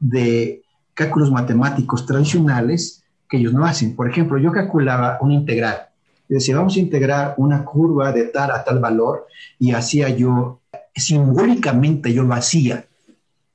de 0.00 0.62
cálculos 0.92 1.30
matemáticos 1.30 2.04
tradicionales 2.04 3.04
que 3.28 3.36
ellos 3.36 3.52
no 3.52 3.64
hacen. 3.64 3.94
Por 3.94 4.10
ejemplo, 4.10 4.38
yo 4.38 4.50
calculaba 4.50 5.18
un 5.20 5.30
integral. 5.30 5.88
Decía, 6.28 6.56
vamos 6.56 6.74
a 6.74 6.80
integrar 6.80 7.34
una 7.36 7.64
curva 7.64 8.10
de 8.10 8.24
tal 8.24 8.50
a 8.50 8.64
tal 8.64 8.80
valor 8.80 9.26
y 9.60 9.70
hacía 9.70 10.08
yo, 10.08 10.60
simbólicamente 10.96 12.12
yo 12.12 12.24
lo 12.24 12.34
hacía. 12.34 12.86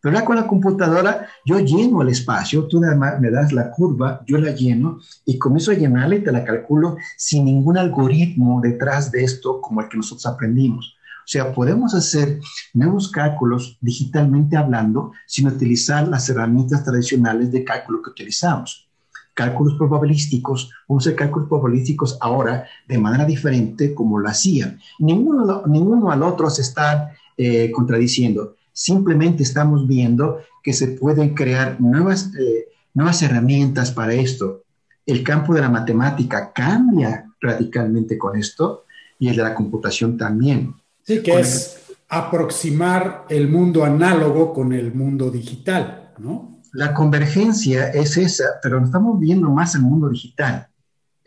Pero 0.01 0.15
ya 0.15 0.23
con 0.23 0.37
la 0.37 0.47
computadora 0.47 1.27
yo 1.45 1.59
lleno 1.59 2.01
el 2.01 2.09
espacio, 2.09 2.67
tú 2.67 2.79
me 2.79 3.31
das 3.31 3.51
la 3.51 3.69
curva, 3.71 4.21
yo 4.25 4.37
la 4.37 4.51
lleno 4.51 4.99
y 5.25 5.37
comienzo 5.37 5.71
a 5.71 5.75
llenarla 5.75 6.15
y 6.15 6.23
te 6.23 6.31
la 6.31 6.45
calculo 6.45 6.97
sin 7.17 7.45
ningún 7.45 7.77
algoritmo 7.77 8.61
detrás 8.61 9.11
de 9.11 9.23
esto 9.23 9.59
como 9.59 9.81
el 9.81 9.89
que 9.89 9.97
nosotros 9.97 10.25
aprendimos. 10.25 10.95
O 11.29 11.31
sea, 11.31 11.53
podemos 11.53 11.93
hacer 11.93 12.39
nuevos 12.73 13.11
cálculos 13.11 13.77
digitalmente 13.81 14.57
hablando 14.57 15.11
sin 15.27 15.47
utilizar 15.47 16.07
las 16.07 16.27
herramientas 16.29 16.83
tradicionales 16.83 17.51
de 17.51 17.63
cálculo 17.63 18.01
que 18.01 18.09
utilizamos. 18.09 18.89
Cálculos 19.35 19.75
probabilísticos, 19.77 20.71
vamos 20.87 21.05
a 21.05 21.09
hacer 21.09 21.19
cálculos 21.19 21.47
probabilísticos 21.47 22.17
ahora 22.19 22.65
de 22.87 22.97
manera 22.97 23.25
diferente 23.25 23.93
como 23.93 24.17
lo 24.17 24.27
hacían. 24.27 24.79
Ninguno, 24.97 25.63
ninguno 25.67 26.09
al 26.09 26.23
otro 26.23 26.49
se 26.49 26.63
está 26.63 27.11
eh, 27.37 27.69
contradiciendo. 27.69 28.55
Simplemente 28.79 29.43
estamos 29.43 29.85
viendo 29.85 30.39
que 30.63 30.71
se 30.71 30.87
pueden 30.87 31.35
crear 31.35 31.81
nuevas, 31.81 32.31
eh, 32.39 32.69
nuevas 32.93 33.21
herramientas 33.21 33.91
para 33.91 34.13
esto. 34.13 34.63
El 35.05 35.21
campo 35.21 35.53
de 35.53 35.59
la 35.59 35.67
matemática 35.67 36.53
cambia 36.53 37.25
radicalmente 37.41 38.17
con 38.17 38.37
esto 38.37 38.85
y 39.19 39.27
el 39.27 39.35
de 39.35 39.43
la 39.43 39.53
computación 39.53 40.17
también. 40.17 40.75
Sí, 41.03 41.21
que 41.21 41.41
es 41.41 41.91
aproximar 42.07 43.25
el 43.27 43.49
mundo 43.49 43.83
análogo 43.83 44.53
con 44.53 44.71
el 44.71 44.93
mundo 44.93 45.29
digital, 45.29 46.13
¿no? 46.17 46.61
La 46.71 46.93
convergencia 46.93 47.89
es 47.89 48.15
esa, 48.15 48.45
pero 48.63 48.81
estamos 48.81 49.19
viendo 49.19 49.49
más 49.49 49.75
el 49.75 49.81
mundo 49.81 50.07
digital. 50.07 50.68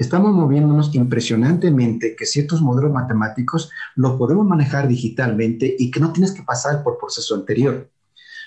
Estamos 0.03 0.35
moviéndonos 0.35 0.93
impresionantemente 0.97 2.17
que 2.17 2.27
ciertos 2.27 2.61
modelos 2.61 2.93
matemáticos 2.93 3.71
los 3.95 4.17
podemos 4.17 4.45
manejar 4.45 4.89
digitalmente 4.89 5.77
y 5.79 5.93
que 5.93 6.01
no 6.01 6.13
tienes 6.13 6.33
que 6.33 6.43
pasar 6.43 6.83
por 6.83 6.99
proceso 6.99 7.37
anterior. 7.37 7.89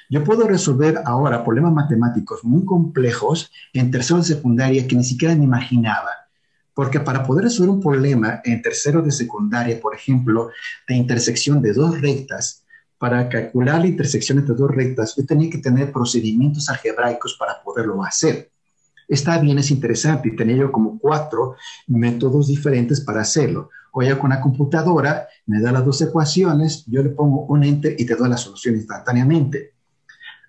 Yo 0.10 0.22
puedo 0.26 0.46
resolver 0.50 1.00
ahora 1.06 1.46
problemas 1.46 1.72
matemáticos 1.72 2.44
muy 2.44 2.66
complejos 2.66 3.50
en 3.72 3.90
tercero 3.90 4.20
de 4.20 4.26
secundaria 4.26 4.86
que 4.86 4.98
ni 4.98 5.06
siquiera 5.06 5.34
me 5.34 5.46
imaginaba 5.46 6.10
porque 6.74 7.00
para 7.00 7.24
poder 7.24 7.46
resolver 7.46 7.70
un 7.70 7.80
problema 7.80 8.42
en 8.44 8.62
tercero 8.62 9.02
de 9.02 9.10
secundaria, 9.10 9.80
por 9.80 9.96
ejemplo, 9.96 10.50
de 10.90 10.96
intersección 10.96 11.62
de 11.62 11.72
dos 11.72 12.02
rectas, 12.02 12.66
para 12.98 13.30
calcular 13.30 13.80
la 13.80 13.88
intersección 13.88 14.40
entre 14.40 14.56
dos 14.56 14.72
rectas, 14.72 15.16
yo 15.16 15.26
tenía 15.26 15.50
que 15.50 15.60
tener 15.60 15.94
procedimientos 15.94 16.68
algebraicos 16.68 17.38
para 17.40 17.64
poderlo 17.64 18.04
hacer. 18.04 18.52
Está 19.08 19.38
bien, 19.40 19.60
es 19.60 19.72
interesante 19.72 20.30
y 20.30 20.36
tenía 20.36 20.58
yo 20.58 20.72
como 20.72 21.00
cuatro 21.00 21.56
métodos 21.88 22.48
diferentes 22.48 23.02
para 23.02 23.22
hacerlo. 23.22 23.70
O 23.92 24.02
ya 24.02 24.20
con 24.20 24.32
la 24.32 24.42
computadora 24.42 25.28
me 25.46 25.62
da 25.62 25.72
las 25.72 25.86
dos 25.86 26.02
ecuaciones, 26.02 26.84
yo 26.88 27.02
le 27.02 27.10
pongo 27.10 27.46
un 27.46 27.64
enter 27.64 27.96
y 27.98 28.06
te 28.06 28.16
doy 28.16 28.30
la 28.30 28.38
solución 28.38 28.76
instantáneamente. 28.76 29.74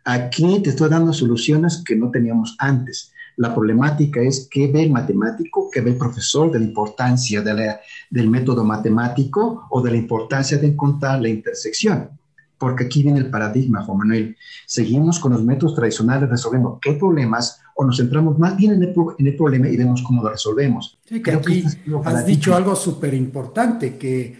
Aquí 0.04 0.60
te 0.62 0.70
estoy 0.70 0.88
dando 0.88 1.12
soluciones 1.12 1.82
que 1.84 1.96
no 1.96 2.10
teníamos 2.10 2.56
antes. 2.58 3.12
La 3.36 3.54
problemática 3.54 4.20
es 4.20 4.48
qué 4.50 4.70
ve 4.72 4.84
el 4.84 4.90
matemático, 4.90 5.68
qué 5.70 5.80
ve 5.80 5.90
el 5.90 5.98
profesor 5.98 6.50
de 6.50 6.58
la 6.58 6.64
importancia 6.64 7.42
del 7.42 8.30
método 8.30 8.64
matemático 8.64 9.66
o 9.68 9.82
de 9.82 9.90
la 9.90 9.96
importancia 9.98 10.56
de 10.58 10.68
encontrar 10.68 11.20
la 11.20 11.28
intersección. 11.28 12.10
Porque 12.56 12.84
aquí 12.84 13.02
viene 13.02 13.18
el 13.18 13.30
paradigma, 13.30 13.82
Juan 13.84 13.98
Manuel. 13.98 14.36
Seguimos 14.66 15.20
con 15.20 15.32
los 15.32 15.44
métodos 15.44 15.74
tradicionales 15.74 16.30
resolviendo 16.30 16.78
qué 16.80 16.94
problemas 16.94 17.60
o 17.76 17.84
nos 17.84 17.98
centramos 17.98 18.38
más 18.38 18.56
bien 18.56 18.72
en 18.72 18.82
el, 18.82 19.36
problema 19.36 19.68
y 19.68 19.76
vemos 19.76 20.02
cómo 20.02 20.22
lo 20.22 20.30
resolvemos. 20.30 20.98
Sí, 21.04 21.22
que 21.22 21.32
aquí 21.32 21.62
has 22.04 22.26
dicho 22.26 22.56
algo 22.56 22.74
súper 22.74 23.12
importante, 23.12 23.96
que 23.98 24.34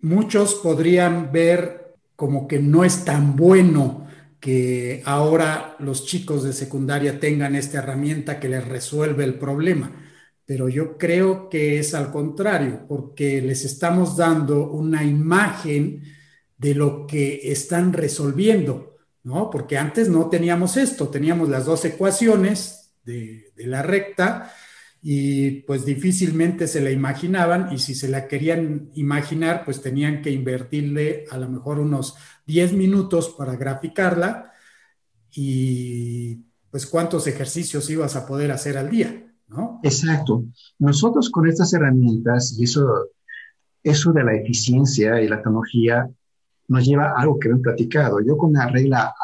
muchos 0.00 0.54
podrían 0.54 1.32
ver 1.32 1.96
como 2.14 2.46
que 2.46 2.60
no 2.60 2.84
es 2.84 3.04
tan 3.04 3.34
bueno 3.34 4.06
que 4.38 5.02
ahora 5.04 5.76
los 5.80 6.06
chicos 6.06 6.44
de 6.44 6.52
secundaria 6.52 7.18
tengan 7.18 7.56
esta 7.56 7.78
herramienta 7.78 8.38
que 8.38 8.48
les 8.48 8.66
resuelve 8.66 9.24
el 9.24 9.34
problema. 9.34 9.90
Pero 10.44 10.68
yo 10.68 10.96
creo 10.98 11.48
que 11.48 11.80
es 11.80 11.94
al 11.94 12.12
contrario, 12.12 12.86
porque 12.88 13.42
les 13.42 13.64
estamos 13.64 14.16
dando 14.16 14.70
una 14.70 15.02
imagen 15.02 16.02
de 16.58 16.74
lo 16.76 17.08
que 17.08 17.40
están 17.50 17.92
resolviendo, 17.92 18.91
¿no? 19.24 19.50
Porque 19.50 19.78
antes 19.78 20.08
no 20.08 20.28
teníamos 20.28 20.76
esto, 20.76 21.08
teníamos 21.08 21.48
las 21.48 21.66
dos 21.66 21.84
ecuaciones 21.84 22.92
de, 23.04 23.52
la 23.56 23.82
recta 23.82 24.52
y 25.00 25.62
pues 25.62 25.84
difícilmente 25.84 26.66
se 26.66 26.80
la 26.80 26.90
imaginaban 26.90 27.72
y 27.72 27.78
si 27.78 27.94
se 27.94 28.08
la 28.08 28.26
querían 28.26 28.90
imaginar, 28.94 29.64
pues 29.64 29.80
tenían 29.80 30.22
que 30.22 30.30
invertirle 30.30 31.24
a 31.30 31.38
lo 31.38 31.48
mejor 31.48 31.78
unos 31.78 32.16
10 32.46 32.72
minutos 32.72 33.34
para 33.36 33.56
graficarla 33.56 34.52
y 35.30 36.44
pues 36.70 36.86
cuántos 36.86 37.26
ejercicios 37.26 37.88
ibas 37.90 38.16
a 38.16 38.26
poder 38.26 38.50
hacer 38.50 38.76
al 38.76 38.90
día, 38.90 39.32
¿no? 39.48 39.80
Exacto. 39.82 40.44
Nosotros 40.78 41.30
con 41.30 41.48
estas 41.48 41.72
herramientas 41.72 42.56
y 42.58 42.64
eso, 42.64 43.10
eso 43.82 44.12
de 44.12 44.24
la 44.24 44.34
eficiencia 44.34 45.20
y 45.20 45.28
la 45.28 45.36
tecnología 45.36 46.08
nos 46.68 46.84
lleva 46.84 47.10
a 47.10 47.20
algo 47.20 47.38
que 47.38 47.48
hemos 47.48 47.60
platicado. 47.60 48.20
Yo 48.20 48.36
con 48.36 48.52
la 48.52 48.68
regla, 48.68 49.14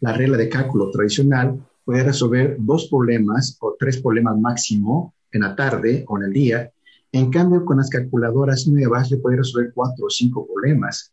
la 0.00 0.12
regla 0.12 0.36
de 0.36 0.48
cálculo 0.48 0.90
tradicional 0.90 1.58
podía 1.84 2.04
resolver 2.04 2.56
dos 2.58 2.88
problemas 2.88 3.56
o 3.60 3.76
tres 3.78 4.00
problemas 4.00 4.38
máximo 4.38 5.14
en 5.30 5.42
la 5.42 5.56
tarde 5.56 6.04
o 6.08 6.18
en 6.18 6.24
el 6.24 6.32
día. 6.32 6.70
En 7.10 7.30
cambio, 7.30 7.64
con 7.64 7.78
las 7.78 7.90
calculadoras 7.90 8.66
nuevas 8.66 9.10
yo 9.10 9.20
podía 9.20 9.38
resolver 9.38 9.72
cuatro 9.74 10.06
o 10.06 10.10
cinco 10.10 10.46
problemas 10.46 11.12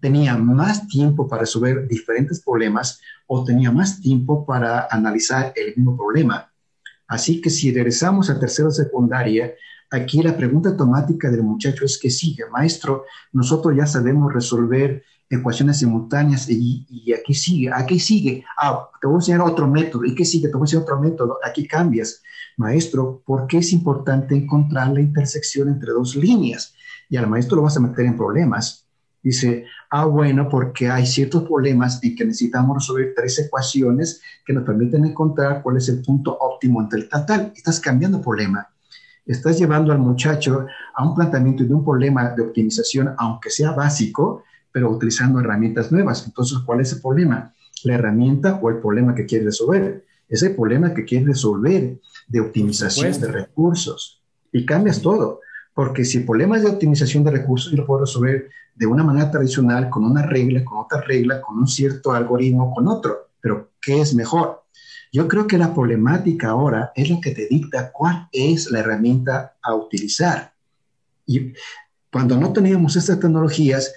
tenía 0.00 0.36
más 0.36 0.86
tiempo 0.88 1.26
para 1.26 1.40
resolver 1.40 1.86
diferentes 1.88 2.42
problemas 2.42 3.00
o 3.26 3.44
tenía 3.44 3.72
más 3.72 4.00
tiempo 4.00 4.44
para 4.44 4.86
analizar 4.90 5.52
el 5.56 5.74
mismo 5.76 5.96
problema. 5.96 6.50
Así 7.08 7.40
que 7.40 7.50
si 7.50 7.72
regresamos 7.72 8.30
a 8.30 8.38
tercera 8.38 8.70
secundaria, 8.70 9.54
aquí 9.90 10.22
la 10.22 10.36
pregunta 10.36 10.70
automática 10.70 11.30
del 11.30 11.42
muchacho 11.42 11.84
es 11.84 11.98
que 11.98 12.10
sigue, 12.10 12.44
maestro, 12.50 13.04
nosotros 13.32 13.74
ya 13.76 13.86
sabemos 13.86 14.32
resolver 14.32 15.02
ecuaciones 15.28 15.78
simultáneas 15.78 16.48
y, 16.48 17.12
aquí 17.12 17.34
sigue, 17.34 17.70
aquí 17.72 17.98
sigue, 17.98 18.44
ah, 18.58 18.88
te 19.00 19.06
voy 19.06 19.16
a 19.16 19.18
enseñar 19.18 19.40
otro 19.40 19.66
método, 19.66 20.04
¿y 20.04 20.14
qué 20.14 20.24
sigue? 20.24 20.48
Te 20.48 20.54
voy 20.54 20.62
a 20.62 20.64
enseñar 20.64 20.82
otro 20.84 21.00
método, 21.00 21.38
aquí 21.44 21.66
cambias. 21.66 22.22
Maestro, 22.56 23.22
¿por 23.26 23.46
qué 23.46 23.58
es 23.58 23.72
importante 23.72 24.34
encontrar 24.34 24.92
la 24.92 25.00
intersección 25.00 25.68
entre 25.68 25.92
dos 25.92 26.16
líneas? 26.16 26.74
Y 27.08 27.16
al 27.16 27.28
maestro 27.28 27.56
lo 27.56 27.62
vas 27.62 27.76
a 27.76 27.80
meter 27.80 28.06
en 28.06 28.16
problemas 28.16 28.86
Dice, 29.26 29.64
ah, 29.90 30.04
bueno, 30.04 30.48
porque 30.48 30.88
hay 30.88 31.04
ciertos 31.04 31.42
problemas 31.42 31.98
en 32.04 32.14
que 32.14 32.24
necesitamos 32.24 32.76
resolver 32.76 33.12
tres 33.16 33.36
ecuaciones 33.40 34.20
que 34.46 34.52
nos 34.52 34.62
permiten 34.62 35.04
encontrar 35.04 35.64
cuál 35.64 35.78
es 35.78 35.88
el 35.88 36.00
punto 36.00 36.38
óptimo 36.38 36.80
entre 36.80 37.00
el 37.00 37.08
tal, 37.08 37.52
Estás 37.56 37.80
cambiando 37.80 38.18
el 38.18 38.22
problema. 38.22 38.68
Estás 39.26 39.58
llevando 39.58 39.92
al 39.92 39.98
muchacho 39.98 40.66
a 40.94 41.04
un 41.04 41.14
planteamiento 41.14 41.64
de 41.64 41.74
un 41.74 41.84
problema 41.84 42.30
de 42.30 42.42
optimización, 42.42 43.12
aunque 43.18 43.50
sea 43.50 43.72
básico, 43.72 44.44
pero 44.70 44.90
utilizando 44.90 45.40
herramientas 45.40 45.90
nuevas. 45.90 46.24
Entonces, 46.26 46.58
¿cuál 46.64 46.80
es 46.80 46.92
el 46.92 47.00
problema? 47.00 47.52
La 47.82 47.94
herramienta 47.94 48.60
o 48.62 48.70
el 48.70 48.78
problema 48.78 49.14
que 49.14 49.26
quieres 49.26 49.46
resolver. 49.46 50.04
Es 50.28 50.42
el 50.42 50.54
problema 50.54 50.94
que 50.94 51.04
quieres 51.04 51.26
resolver 51.26 51.98
de 52.28 52.40
optimización 52.40 53.20
de 53.20 53.26
recursos. 53.26 54.22
Y 54.52 54.64
cambias 54.64 55.02
todo. 55.02 55.40
Porque 55.74 56.04
si 56.04 56.18
el 56.18 56.24
problema 56.24 56.56
es 56.56 56.62
de 56.62 56.70
optimización 56.70 57.24
de 57.24 57.32
recursos, 57.32 57.72
yo 57.72 57.78
lo 57.78 57.86
puedo 57.86 58.02
resolver 58.02 58.48
de 58.74 58.86
una 58.86 59.02
manera 59.02 59.30
tradicional, 59.30 59.90
con 59.90 60.04
una 60.04 60.22
regla, 60.22 60.64
con 60.64 60.78
otra 60.78 61.00
regla, 61.00 61.40
con 61.40 61.58
un 61.58 61.66
cierto 61.66 62.12
algoritmo, 62.12 62.72
con 62.72 62.86
otro. 62.86 63.30
Pero, 63.40 63.70
¿qué 63.80 64.00
es 64.00 64.14
mejor? 64.14 64.65
Yo 65.16 65.28
creo 65.28 65.46
que 65.46 65.56
la 65.56 65.72
problemática 65.72 66.50
ahora 66.50 66.92
es 66.94 67.08
lo 67.08 67.22
que 67.22 67.30
te 67.30 67.46
dicta 67.48 67.90
cuál 67.90 68.28
es 68.32 68.70
la 68.70 68.80
herramienta 68.80 69.56
a 69.62 69.74
utilizar. 69.74 70.52
Y 71.24 71.54
cuando 72.12 72.36
no 72.36 72.52
teníamos 72.52 72.96
estas 72.96 73.18
tecnologías, 73.18 73.94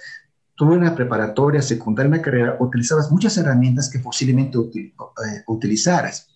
tú 0.54 0.72
en 0.72 0.82
la 0.82 0.94
preparatoria, 0.94 1.60
secundaria, 1.60 2.06
en 2.06 2.16
la 2.16 2.22
carrera, 2.22 2.56
utilizabas 2.58 3.12
muchas 3.12 3.36
herramientas 3.36 3.90
que 3.90 3.98
posiblemente 3.98 4.56
eh, 4.56 5.42
utilizaras. 5.46 6.26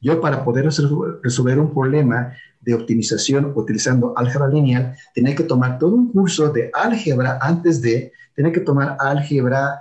Yo 0.00 0.20
para 0.20 0.44
poder 0.44 0.64
resolver 0.64 1.60
un 1.60 1.72
problema 1.72 2.32
de 2.60 2.74
optimización 2.74 3.52
utilizando 3.54 4.14
álgebra 4.16 4.48
lineal, 4.48 4.96
tenía 5.14 5.36
que 5.36 5.44
tomar 5.44 5.78
todo 5.78 5.94
un 5.94 6.10
curso 6.10 6.50
de 6.50 6.72
álgebra 6.74 7.38
antes 7.40 7.80
de, 7.80 8.10
tener 8.34 8.50
que 8.50 8.62
tomar 8.62 8.96
álgebra 8.98 9.80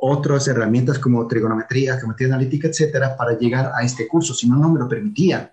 otras 0.00 0.48
herramientas 0.48 0.98
como 0.98 1.26
trigonometría, 1.26 1.98
geometría 1.98 2.28
analítica, 2.28 2.68
etcétera, 2.68 3.16
para 3.16 3.36
llegar 3.38 3.72
a 3.74 3.82
este 3.82 4.08
curso, 4.08 4.34
si 4.34 4.48
no, 4.48 4.56
no 4.56 4.70
me 4.70 4.80
lo 4.80 4.88
permitían. 4.88 5.50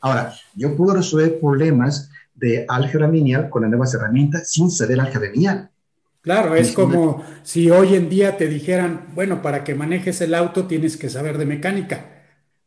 Ahora, 0.00 0.34
yo 0.54 0.76
puedo 0.76 0.94
resolver 0.94 1.38
problemas 1.40 2.10
de 2.34 2.64
álgebra 2.68 3.08
lineal 3.08 3.48
con 3.48 3.62
las 3.62 3.70
nuevas 3.70 3.94
herramientas 3.94 4.50
sin 4.50 4.70
saber 4.70 5.00
álgebra 5.00 5.30
lineal. 5.30 5.70
Claro, 6.20 6.54
es 6.54 6.72
como 6.72 7.22
si 7.42 7.70
hoy 7.70 7.94
en 7.94 8.08
día 8.08 8.36
te 8.38 8.48
dijeran, 8.48 9.08
bueno, 9.14 9.42
para 9.42 9.62
que 9.62 9.74
manejes 9.74 10.20
el 10.22 10.34
auto 10.34 10.66
tienes 10.66 10.96
que 10.96 11.10
saber 11.10 11.36
de 11.36 11.44
mecánica. 11.44 12.06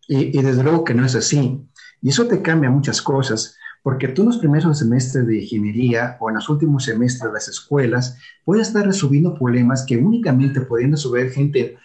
Y, 0.07 0.37
y 0.37 0.41
desde 0.43 0.63
luego 0.63 0.83
que 0.83 0.93
no 0.93 1.05
es 1.05 1.15
así. 1.15 1.67
Y 2.01 2.09
eso 2.09 2.27
te 2.27 2.41
cambia 2.41 2.69
muchas 2.69 3.01
cosas, 3.01 3.57
porque 3.83 4.09
tú 4.09 4.23
en 4.23 4.29
los 4.29 4.37
primeros 4.37 4.79
semestres 4.79 5.25
de 5.25 5.41
ingeniería 5.41 6.17
o 6.19 6.29
en 6.29 6.35
los 6.35 6.49
últimos 6.49 6.85
semestres 6.85 7.29
de 7.29 7.33
las 7.33 7.47
escuelas 7.47 8.17
puedes 8.43 8.67
estar 8.67 8.85
resolviendo 8.85 9.33
problemas 9.33 9.85
que 9.85 9.97
únicamente 9.97 10.61
pueden 10.61 10.91
resolver 10.91 11.31
gente 11.31 11.77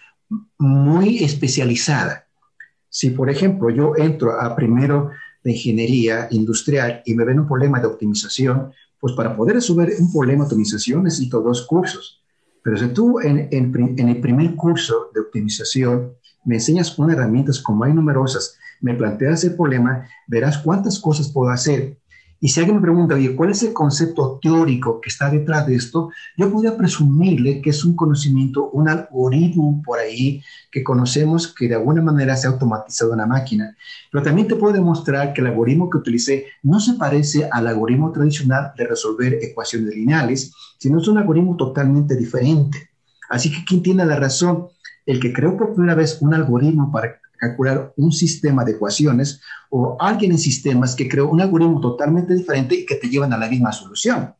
muy 0.58 1.22
especializada. 1.22 2.26
Si, 2.88 3.10
por 3.10 3.30
ejemplo, 3.30 3.70
yo 3.70 3.94
entro 3.96 4.40
a 4.40 4.54
primero 4.56 5.10
de 5.44 5.52
ingeniería 5.52 6.28
industrial 6.30 7.02
y 7.04 7.14
me 7.14 7.24
ven 7.24 7.40
un 7.40 7.46
problema 7.46 7.80
de 7.80 7.86
optimización, 7.86 8.72
pues 9.00 9.14
para 9.14 9.36
poder 9.36 9.56
resolver 9.56 9.92
un 9.98 10.12
problema 10.12 10.44
de 10.44 10.48
optimización 10.48 11.04
necesito 11.04 11.40
dos 11.40 11.66
cursos. 11.66 12.22
Pero 12.62 12.76
si 12.76 12.88
tú 12.88 13.20
en, 13.20 13.48
en 13.50 14.08
el 14.08 14.20
primer 14.20 14.54
curso 14.54 15.10
de 15.12 15.20
optimización 15.20 16.12
me 16.44 16.56
enseñas 16.56 16.98
unas 16.98 17.16
herramientas 17.16 17.60
como 17.60 17.84
hay 17.84 17.92
numerosas 17.92 18.58
me 18.82 18.94
planteas 18.94 19.44
el 19.44 19.54
problema, 19.54 20.06
verás 20.26 20.58
cuántas 20.58 20.98
cosas 20.98 21.30
puedo 21.30 21.48
hacer. 21.50 21.96
Y 22.44 22.48
si 22.48 22.58
alguien 22.58 22.78
me 22.78 22.82
pregunta, 22.82 23.14
oye, 23.14 23.36
¿cuál 23.36 23.50
es 23.50 23.62
el 23.62 23.72
concepto 23.72 24.40
teórico 24.42 25.00
que 25.00 25.10
está 25.10 25.30
detrás 25.30 25.64
de 25.64 25.76
esto? 25.76 26.10
Yo 26.36 26.50
podría 26.50 26.76
presumirle 26.76 27.62
que 27.62 27.70
es 27.70 27.84
un 27.84 27.94
conocimiento, 27.94 28.68
un 28.70 28.88
algoritmo 28.88 29.80
por 29.84 30.00
ahí 30.00 30.42
que 30.68 30.82
conocemos 30.82 31.54
que 31.54 31.68
de 31.68 31.76
alguna 31.76 32.02
manera 32.02 32.34
se 32.34 32.48
ha 32.48 32.50
automatizado 32.50 33.12
en 33.12 33.18
la 33.18 33.28
máquina. 33.28 33.76
Pero 34.10 34.24
también 34.24 34.48
te 34.48 34.56
puedo 34.56 34.74
demostrar 34.74 35.32
que 35.32 35.40
el 35.40 35.46
algoritmo 35.46 35.88
que 35.88 35.98
utilicé 35.98 36.46
no 36.64 36.80
se 36.80 36.94
parece 36.94 37.48
al 37.48 37.68
algoritmo 37.68 38.10
tradicional 38.10 38.72
de 38.76 38.88
resolver 38.88 39.38
ecuaciones 39.40 39.94
lineales, 39.94 40.52
sino 40.80 41.00
es 41.00 41.06
un 41.06 41.18
algoritmo 41.18 41.56
totalmente 41.56 42.16
diferente. 42.16 42.90
Así 43.30 43.52
que, 43.52 43.64
¿quién 43.64 43.84
tiene 43.84 44.04
la 44.04 44.16
razón? 44.16 44.66
El 45.06 45.20
que 45.20 45.32
creó 45.32 45.56
por 45.56 45.74
primera 45.74 45.94
vez 45.94 46.20
un 46.20 46.34
algoritmo 46.34 46.90
para 46.90 47.20
calcular 47.42 47.92
un 47.96 48.12
sistema 48.12 48.64
de 48.64 48.72
ecuaciones 48.72 49.40
o 49.68 49.96
alguien 49.98 50.30
en 50.30 50.38
sistemas 50.38 50.94
que 50.94 51.08
creó 51.08 51.28
un 51.28 51.40
algoritmo 51.40 51.80
totalmente 51.80 52.34
diferente 52.34 52.76
y 52.76 52.86
que 52.86 52.94
te 52.94 53.08
llevan 53.08 53.32
a 53.32 53.36
la 53.36 53.48
misma 53.48 53.72
solución. 53.72 54.32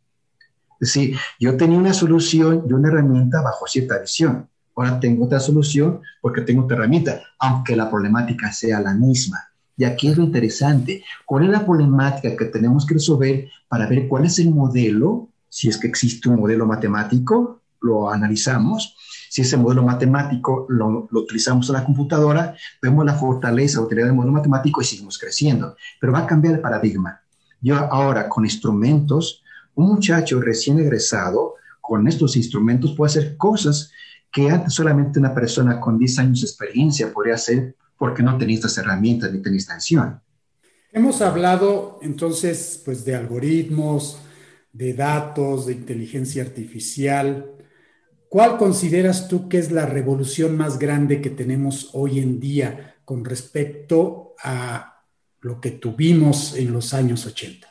Es 0.81 0.95
decir, 0.95 1.17
yo 1.41 1.57
tenía 1.57 1.79
una 1.79 1.95
solución 1.95 2.65
y 2.69 2.73
una 2.73 2.91
herramienta 2.91 3.43
bajo 3.43 3.67
cierta 3.67 3.99
visión. 3.99 4.49
Ahora 4.77 5.01
tengo 5.01 5.25
otra 5.25 5.41
solución 5.41 6.01
porque 6.21 6.43
tengo 6.43 6.63
otra 6.63 6.77
herramienta, 6.77 7.21
aunque 7.41 7.75
la 7.75 7.91
problemática 7.91 8.53
sea 8.53 8.81
la 8.81 8.95
misma. 8.95 9.39
Y 9.77 9.83
aquí 9.83 10.07
es 10.07 10.17
lo 10.17 10.23
interesante. 10.23 11.03
¿Cuál 11.27 11.45
es 11.45 11.51
la 11.51 11.67
problemática 11.67 12.37
que 12.37 12.45
tenemos 12.45 12.87
que 12.87 12.95
resolver 12.95 13.49
para 13.67 13.89
ver 13.89 14.07
cuál 14.07 14.27
es 14.27 14.39
el 14.39 14.51
modelo? 14.51 15.29
Si 15.49 15.69
es 15.69 15.77
que 15.77 15.89
existe 15.89 16.29
un 16.29 16.39
modelo 16.39 16.67
matemático, 16.67 17.63
lo 17.81 18.11
analizamos 18.11 18.97
si 19.33 19.41
ese 19.41 19.57
modelo 19.57 19.83
matemático 19.83 20.67
lo, 20.69 21.09
utilizamos 21.11 21.67
en 21.71 21.77
la 21.77 21.85
computadora, 21.87 22.55
vemos 22.83 23.03
la 23.07 23.15
fortaleza 23.15 23.81
o 23.81 23.85
utilidad 23.85 24.09
del 24.09 24.15
modelo 24.15 24.35
matemático 24.35 24.83
y 24.83 24.85
seguimos 24.85 25.17
creciendo. 25.17 25.75
Pero 25.99 26.13
va 26.13 26.19
a 26.19 26.27
cambiar 26.27 26.57
el 26.57 26.61
paradigma. 26.61 27.23
Yo 27.59 27.79
ahora 27.79 28.29
con 28.29 28.45
instrumentos, 28.45 29.43
un 29.75 29.87
muchacho 29.87 30.39
recién 30.39 30.79
egresado, 30.81 31.55
con 31.81 32.07
estos 32.09 32.37
instrumentos 32.37 32.95
puede 32.95 33.09
hacer 33.09 33.39
cosas 33.39 33.91
que 34.31 34.51
antes 34.51 34.75
solamente 34.75 35.19
una 35.19 35.35
persona 35.35 35.81
con 35.81 35.99
10 35.99 36.19
años 36.19 36.43
de 36.43 36.49
experiencia 36.49 37.11
podría 37.11 37.37
hacer 37.37 37.75
porque 37.97 38.23
no 38.23 38.37
tenía 38.37 38.57
estas 38.57 38.77
herramientas 38.77 39.33
ni 39.33 39.41
tenía 39.41 39.61
extensión. 39.61 40.21
Hemos 40.93 41.23
hablado 41.23 41.99
entonces 42.03 42.83
pues 42.85 43.07
de 43.07 43.17
algoritmos, 43.17 44.19
de 44.75 44.93
datos, 44.93 45.65
de 45.65 45.73
inteligencia 45.73 46.43
artificial. 46.43 47.47
¿Cuál 48.33 48.57
consideras 48.57 49.29
tú 49.29 49.47
que 49.47 49.59
es 49.59 49.71
la 49.71 49.85
revolución 49.85 50.57
más 50.57 50.79
grande 50.79 51.21
que 51.21 51.29
tenemos 51.29 51.91
hoy 51.93 52.19
en 52.19 52.41
día 52.41 52.97
con 53.05 53.27
respecto 53.27 54.33
a 54.43 55.03
lo 55.43 55.61
que 55.61 55.73
tuvimos 55.73 56.57
en 56.57 56.73
los 56.73 56.95
años 56.95 57.27
80? 57.27 57.69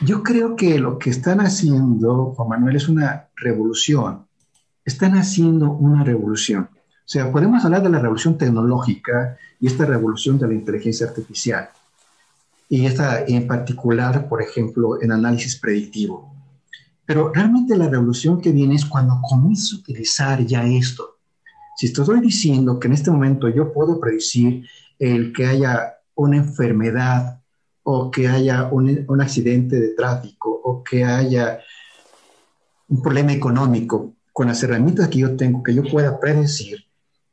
Yo 0.00 0.22
creo 0.22 0.56
que 0.56 0.78
lo 0.78 0.98
que 0.98 1.10
están 1.10 1.40
haciendo, 1.40 2.32
Juan 2.34 2.48
Manuel, 2.48 2.76
es 2.76 2.88
una 2.88 3.28
revolución. 3.36 4.26
Están 4.86 5.18
haciendo 5.18 5.70
una 5.70 6.02
revolución. 6.02 6.70
O 6.72 6.78
sea, 7.04 7.30
podemos 7.30 7.62
hablar 7.66 7.82
de 7.82 7.90
la 7.90 7.98
revolución 7.98 8.38
tecnológica 8.38 9.36
y 9.60 9.66
esta 9.66 9.84
revolución 9.84 10.38
de 10.38 10.48
la 10.48 10.54
inteligencia 10.54 11.06
artificial. 11.06 11.68
Y 12.70 12.86
esta 12.86 13.22
en 13.26 13.46
particular, 13.46 14.30
por 14.30 14.40
ejemplo, 14.40 15.02
en 15.02 15.12
análisis 15.12 15.56
predictivo. 15.56 16.37
Pero 17.08 17.32
realmente 17.32 17.74
la 17.74 17.88
revolución 17.88 18.38
que 18.38 18.52
viene 18.52 18.74
es 18.74 18.84
cuando 18.84 19.18
comienzo 19.22 19.76
a 19.76 19.78
utilizar 19.78 20.44
ya 20.44 20.66
esto. 20.66 21.16
Si 21.74 21.90
te 21.90 22.02
estoy 22.02 22.20
diciendo 22.20 22.78
que 22.78 22.86
en 22.86 22.92
este 22.92 23.10
momento 23.10 23.48
yo 23.48 23.72
puedo 23.72 23.98
predecir 23.98 24.66
el 24.98 25.32
que 25.32 25.46
haya 25.46 26.00
una 26.14 26.36
enfermedad 26.36 27.40
o 27.82 28.10
que 28.10 28.28
haya 28.28 28.68
un, 28.70 29.06
un 29.08 29.20
accidente 29.22 29.80
de 29.80 29.94
tráfico 29.94 30.60
o 30.62 30.84
que 30.84 31.02
haya 31.02 31.60
un 32.88 33.00
problema 33.00 33.32
económico 33.32 34.12
con 34.30 34.48
las 34.48 34.62
herramientas 34.62 35.08
que 35.08 35.20
yo 35.20 35.34
tengo, 35.34 35.62
que 35.62 35.74
yo 35.74 35.84
pueda 35.84 36.20
predecir, 36.20 36.84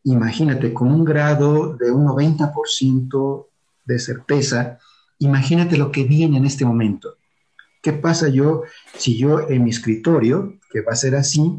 imagínate, 0.06 0.74
con 0.74 0.90
un 0.90 1.04
grado 1.04 1.76
de 1.76 1.92
un 1.92 2.06
90% 2.06 3.48
de 3.84 4.00
certeza, 4.00 4.80
imagínate 5.20 5.76
lo 5.76 5.92
que 5.92 6.06
viene 6.06 6.38
en 6.38 6.46
este 6.46 6.64
momento. 6.64 7.18
¿Qué 7.86 7.94
pasa 7.94 8.30
yo 8.30 8.64
si 8.98 9.16
yo 9.16 9.48
en 9.48 9.64
mi 9.64 9.70
escritorio, 9.70 10.58
que 10.72 10.82
va 10.82 10.94
a 10.94 10.96
ser 10.96 11.16
así, 11.16 11.56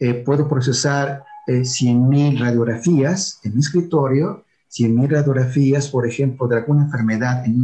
eh, 0.00 0.14
puedo 0.14 0.48
procesar 0.48 1.22
eh, 1.46 1.64
100.000 1.66 2.38
radiografías 2.38 3.40
en 3.44 3.52
mi 3.52 3.60
escritorio, 3.60 4.46
100.000 4.70 5.06
radiografías, 5.10 5.88
por 5.90 6.08
ejemplo, 6.08 6.48
de 6.48 6.56
alguna 6.56 6.84
enfermedad 6.84 7.44
en, 7.44 7.62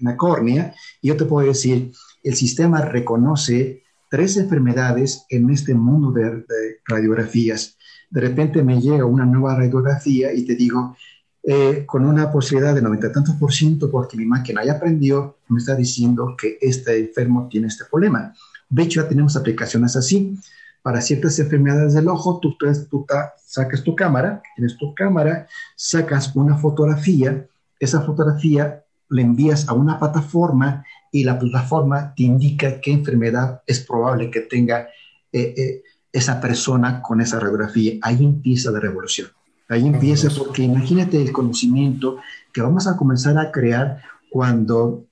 la 0.00 0.16
córnea, 0.18 0.74
y 1.00 1.08
yo 1.08 1.16
te 1.16 1.24
puedo 1.24 1.48
decir, 1.48 1.92
el 2.22 2.34
sistema 2.34 2.82
reconoce 2.82 3.84
tres 4.10 4.36
enfermedades 4.36 5.24
en 5.30 5.48
este 5.48 5.72
mundo 5.72 6.12
de, 6.12 6.24
de 6.24 6.80
radiografías. 6.84 7.78
De 8.10 8.20
repente 8.20 8.62
me 8.62 8.82
llega 8.82 9.06
una 9.06 9.24
nueva 9.24 9.56
radiografía 9.56 10.34
y 10.34 10.44
te 10.44 10.56
digo, 10.56 10.94
eh, 11.42 11.84
con 11.86 12.04
una 12.04 12.30
posibilidad 12.30 12.74
de 12.74 12.82
90 12.82 13.12
tantos 13.12 13.34
por 13.36 13.52
ciento 13.52 13.90
porque 13.90 14.16
mi 14.16 14.26
máquina 14.26 14.62
ya 14.62 14.72
aprendió, 14.72 15.38
me 15.48 15.58
está 15.58 15.74
diciendo 15.74 16.36
que 16.36 16.58
este 16.60 16.98
enfermo 16.98 17.48
tiene 17.50 17.68
este 17.68 17.84
problema. 17.90 18.34
De 18.68 18.82
hecho, 18.82 19.02
ya 19.02 19.08
tenemos 19.08 19.36
aplicaciones 19.36 19.96
así. 19.96 20.38
Para 20.82 21.00
ciertas 21.00 21.38
enfermedades 21.38 21.94
del 21.94 22.08
ojo, 22.08 22.40
tú, 22.40 22.56
tú, 22.56 23.06
sacas 23.44 23.82
tu 23.82 23.94
cámara, 23.94 24.42
tienes 24.54 24.76
tu 24.78 24.94
cámara, 24.94 25.46
sacas 25.76 26.34
una 26.36 26.56
fotografía, 26.56 27.46
esa 27.78 28.02
fotografía 28.02 28.84
le 29.08 29.22
envías 29.22 29.68
a 29.68 29.72
una 29.72 29.98
plataforma 29.98 30.84
y 31.10 31.24
la 31.24 31.38
plataforma 31.38 32.14
te 32.14 32.22
indica 32.22 32.80
qué 32.80 32.92
enfermedad 32.92 33.62
es 33.66 33.80
probable 33.80 34.30
que 34.30 34.40
tenga 34.40 34.88
eh, 35.32 35.54
eh, 35.56 35.82
esa 36.12 36.40
persona 36.40 37.02
con 37.02 37.20
esa 37.20 37.40
radiografía. 37.40 37.94
Ahí 38.02 38.24
empieza 38.24 38.70
la 38.70 38.80
revolución. 38.80 39.28
Ahí 39.70 39.86
empieza, 39.86 40.28
porque 40.36 40.64
imagínate 40.64 41.22
el 41.22 41.30
conocimiento 41.30 42.18
que 42.52 42.60
vamos 42.60 42.88
a 42.88 42.96
comenzar 42.96 43.38
a 43.38 43.52
crear 43.52 44.02
cuando 44.28 45.04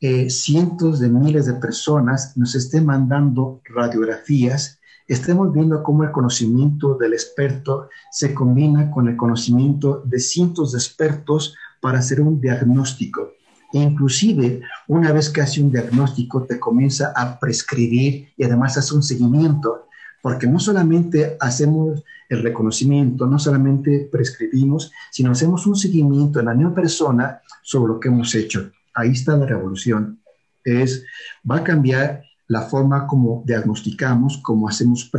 eh, 0.00 0.28
cientos 0.30 0.98
de 0.98 1.08
miles 1.08 1.46
de 1.46 1.54
personas 1.54 2.36
nos 2.36 2.56
estén 2.56 2.86
mandando 2.86 3.60
radiografías, 3.64 4.80
estemos 5.06 5.52
viendo 5.52 5.84
cómo 5.84 6.02
el 6.02 6.10
conocimiento 6.10 6.96
del 6.96 7.12
experto 7.12 7.88
se 8.10 8.34
combina 8.34 8.90
con 8.90 9.06
el 9.08 9.16
conocimiento 9.16 10.02
de 10.04 10.18
cientos 10.18 10.72
de 10.72 10.78
expertos 10.78 11.54
para 11.80 12.00
hacer 12.00 12.20
un 12.20 12.40
diagnóstico. 12.40 13.34
E 13.72 13.78
inclusive, 13.78 14.62
una 14.88 15.12
vez 15.12 15.30
que 15.30 15.40
hace 15.40 15.62
un 15.62 15.70
diagnóstico, 15.70 16.42
te 16.42 16.58
comienza 16.58 17.12
a 17.14 17.38
prescribir 17.38 18.30
y 18.36 18.42
además 18.42 18.76
hace 18.76 18.92
un 18.92 19.04
seguimiento 19.04 19.86
porque 20.22 20.46
no 20.46 20.58
solamente 20.58 21.36
hacemos 21.40 22.02
el 22.28 22.42
reconocimiento, 22.42 23.26
no 23.26 23.38
solamente 23.38 24.08
prescribimos, 24.10 24.92
sino 25.10 25.32
hacemos 25.32 25.66
un 25.66 25.76
seguimiento 25.76 26.40
en 26.40 26.46
la 26.46 26.54
misma 26.54 26.74
persona 26.74 27.40
sobre 27.62 27.94
lo 27.94 28.00
que 28.00 28.08
hemos 28.08 28.34
hecho. 28.34 28.70
Ahí 28.94 29.10
está 29.10 29.36
la 29.36 29.46
revolución. 29.46 30.20
Es, 30.64 31.04
va 31.48 31.56
a 31.56 31.64
cambiar 31.64 32.22
la 32.46 32.62
forma 32.62 33.06
como 33.06 33.42
diagnosticamos, 33.46 34.38
como 34.38 34.68
hacemos 34.68 35.10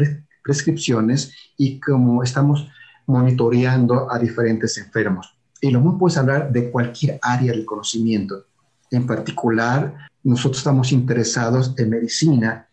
prescripciones 0.43 1.33
y 1.57 1.79
cómo 1.79 2.23
estamos 2.23 2.67
monitoreando 3.07 4.11
a 4.11 4.19
diferentes 4.19 4.77
enfermos. 4.77 5.35
Y 5.59 5.71
lo 5.71 5.79
mismo 5.79 5.97
puedes 5.97 6.17
hablar 6.17 6.51
de 6.51 6.71
cualquier 6.71 7.19
área 7.21 7.51
del 7.51 7.65
conocimiento. 7.65 8.45
En 8.89 9.05
particular, 9.05 10.09
nosotros 10.23 10.59
estamos 10.59 10.91
interesados 10.91 11.73
en 11.77 11.89
medicina, 11.89 12.67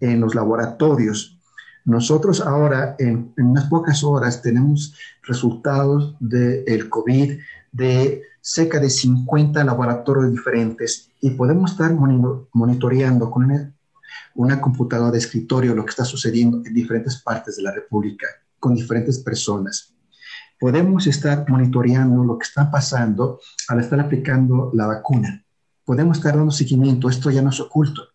en 0.00 0.20
los 0.20 0.34
laboratorios, 0.34 1.38
Nosotros 1.84 2.40
ahora, 2.40 2.94
en, 2.98 3.32
unas 3.36 3.68
pocas 3.68 4.04
horas, 4.04 4.40
tenemos 4.40 4.94
resultados 5.22 6.14
del 6.20 6.88
COVID 6.88 7.38
de 7.72 8.22
cerca 8.40 8.78
de 8.78 8.90
50 8.90 9.64
laboratorios 9.64 10.30
diferentes 10.30 11.10
y 11.20 11.30
podemos 11.30 11.72
estar 11.72 11.92
monitoreando 11.94 13.30
con 13.30 13.44
una, 13.44 13.72
una 14.34 14.60
computadora 14.60 15.10
de 15.10 15.18
escritorio 15.18 15.74
lo 15.74 15.84
que 15.84 15.90
está 15.90 16.04
sucediendo 16.04 16.62
en 16.64 16.74
diferentes 16.74 17.20
partes 17.20 17.56
de 17.56 17.62
la 17.62 17.72
República, 17.72 18.26
con 18.58 18.74
diferentes 18.74 19.18
personas. 19.18 19.94
Podemos 20.60 21.08
estar 21.08 21.48
monitoreando 21.48 22.22
lo 22.22 22.38
que 22.38 22.44
está 22.44 22.70
pasando 22.70 23.40
al 23.68 23.80
estar 23.80 23.98
aplicando 23.98 24.70
la 24.72 24.86
vacuna. 24.86 25.44
Podemos 25.84 26.18
estar 26.18 26.36
dando 26.36 26.52
seguimiento, 26.52 27.08
esto 27.08 27.30
ya 27.30 27.42
no 27.42 27.50
es 27.50 27.58
oculto 27.58 28.11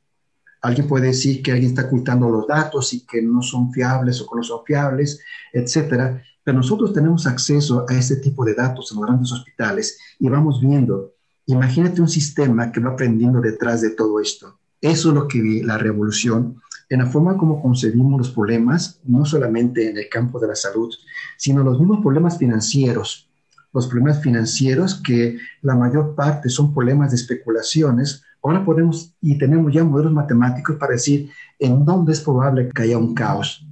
Alguien 0.62 0.88
puede 0.88 1.08
decir 1.08 1.42
que 1.42 1.52
alguien 1.52 1.72
está 1.72 1.86
ocultando 1.86 2.30
los 2.30 2.48
datos 2.48 2.94
y 2.94 3.06
que 3.06 3.22
no 3.22 3.42
son 3.42 3.72
fiables 3.72 4.22
o 4.22 4.30
que 4.30 4.38
no 4.38 4.44
son 4.44 4.66
fiables, 4.66 5.20
etcétera. 5.54 6.22
Pero 6.44 6.58
nosotros 6.58 6.94
tenemos 6.94 7.28
acceso 7.28 7.86
a 7.88 7.94
ese 7.94 8.18
tipo 8.18 8.46
de 8.46 8.54
datos 8.54 8.92
en 8.92 8.98
los 8.98 9.06
grandes 9.06 9.32
hospitales 9.32 10.00
y 10.20 10.30
vamos 10.30 10.62
viendo. 10.62 11.14
Imagínate 11.46 12.02
un 12.02 12.10
sistema 12.10 12.72
que 12.72 12.80
va 12.80 12.92
aprendiendo 12.92 13.42
detrás 13.42 13.82
de 13.82 13.92
todo 13.92 14.20
esto. 14.20 14.60
Eso 14.82 15.10
es 15.10 15.16
lo 15.16 15.28
que 15.28 15.42
vi 15.42 15.64
la 15.64 15.78
revolución 15.78 16.62
en 16.90 17.00
la 17.00 17.06
forma 17.06 17.38
como 17.38 17.62
concebimos 17.62 18.18
los 18.18 18.32
problemas, 18.32 19.00
no 19.04 19.26
solamente 19.26 19.90
en 19.90 19.98
el 19.98 20.08
campo 20.10 20.40
de 20.40 20.48
la 20.48 20.56
salud, 20.56 20.94
sino 21.38 21.64
los 21.64 21.80
mismos 21.80 22.02
problemas 22.02 22.38
financieros. 22.38 23.30
Los 23.74 23.88
problemas 23.88 24.22
financieros 24.22 25.02
que 25.02 25.38
la 25.62 25.76
mayor 25.76 26.16
parte 26.16 26.50
son 26.50 26.74
problemas 26.74 27.12
de 27.12 27.18
especulaciones 27.18 28.24
Ahora 28.44 28.64
podemos 28.64 29.14
y 29.22 29.38
tenemos 29.38 29.74
ya 29.74 29.84
modelos 29.84 30.14
matemáticos 30.14 30.76
para 30.78 30.94
decir 30.94 31.30
en 31.60 31.84
dónde 31.84 32.14
es 32.14 32.22
probable 32.22 32.70
que 32.70 32.84
haya 32.84 32.98
un 32.98 33.14
caos. 33.14 33.66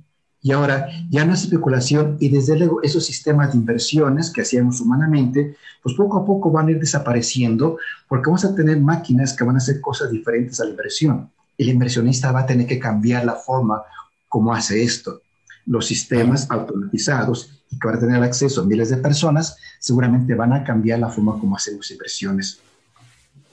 Y 0.46 0.52
ahora 0.52 0.88
ya 1.10 1.26
no 1.26 1.34
es 1.34 1.42
especulación 1.42 2.18
y 2.20 2.30
desde 2.30 2.56
luego 2.56 2.84
esos 2.84 3.04
sistemas 3.04 3.52
de 3.52 3.58
inversiones 3.58 4.30
que 4.30 4.42
hacíamos 4.42 4.80
humanamente, 4.80 5.56
pues 5.82 5.96
poco 5.96 6.20
a 6.20 6.26
poco 6.26 6.52
van 6.52 6.68
a 6.68 6.72
ir 6.72 6.80
desapareciendo 6.80 7.80
porque 8.08 8.28
vamos 8.28 8.46
a 8.46 8.54
tener 8.54 8.80
máquinas 8.80 9.34
que 9.34 9.44
van 9.44 9.56
a 9.56 9.58
hacer 9.58 9.82
cosas 9.82 10.12
diferentes 10.12 10.60
a 10.60 10.66
la 10.66 10.70
inversión. 10.70 11.32
El 11.58 11.70
inversionista 11.70 12.32
va 12.32 12.42
a 12.42 12.46
tener 12.46 12.68
que 12.68 12.78
cambiar 12.78 13.26
la 13.26 13.34
forma 13.34 13.82
como 14.30 14.54
hace 14.54 14.84
esto. 14.84 15.22
Los 15.66 15.88
sistemas 15.88 16.46
automatizados 16.52 17.64
y 17.72 17.80
que 17.80 17.88
van 17.88 17.98
a 17.98 18.00
tener 18.00 18.22
acceso 18.22 18.62
a 18.62 18.66
miles 18.66 18.90
de 18.92 18.98
personas 18.98 19.58
seguramente 19.80 20.36
van 20.36 20.54
a 20.54 20.64
cambiar 20.64 21.00
la 21.00 21.10
forma 21.10 21.40
como 21.40 21.56
hacemos 21.56 21.90
inversiones. 21.90 22.60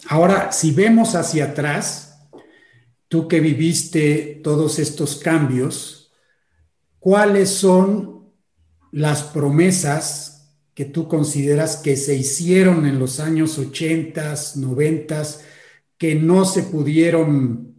Ahora, 0.09 0.53
si 0.53 0.72
vemos 0.72 1.14
hacia 1.14 1.46
atrás, 1.46 2.28
tú 3.09 3.28
que 3.28 3.40
viviste 3.40 4.40
todos 4.42 4.78
estos 4.78 5.16
cambios, 5.16 6.12
¿cuáles 6.98 7.50
son 7.50 8.32
las 8.90 9.22
promesas 9.22 10.32
que 10.74 10.84
tú 10.86 11.07
consideras 11.07 11.76
que 11.76 11.96
se 11.96 12.14
hicieron 12.14 12.86
en 12.86 12.98
los 12.98 13.20
años 13.20 13.59
80, 13.59 14.34
90, 14.57 15.22
que 15.98 16.14
no 16.14 16.44
se 16.44 16.64
pudieron 16.64 17.74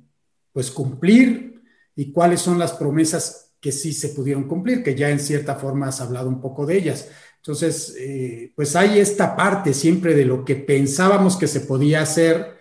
pues 0.51 0.69
cumplir 0.71 1.61
y 1.95 2.11
cuáles 2.11 2.41
son 2.41 2.59
las 2.59 2.73
promesas 2.73 3.53
que 3.59 3.71
sí 3.71 3.93
se 3.93 4.09
pudieron 4.09 4.47
cumplir, 4.47 4.83
que 4.83 4.95
ya 4.95 5.09
en 5.09 5.19
cierta 5.19 5.55
forma 5.55 5.87
has 5.87 6.01
hablado 6.01 6.29
un 6.29 6.39
poco 6.39 6.65
de 6.65 6.77
ellas. 6.77 7.09
Entonces, 7.43 7.93
eh, 7.99 8.53
pues 8.55 8.73
hay 8.73 8.99
esta 8.99 9.35
parte 9.35 9.73
siempre 9.73 10.15
de 10.15 10.23
lo 10.23 10.45
que 10.45 10.55
pensábamos 10.55 11.35
que 11.35 11.47
se 11.47 11.59
podía 11.59 12.01
hacer 12.01 12.55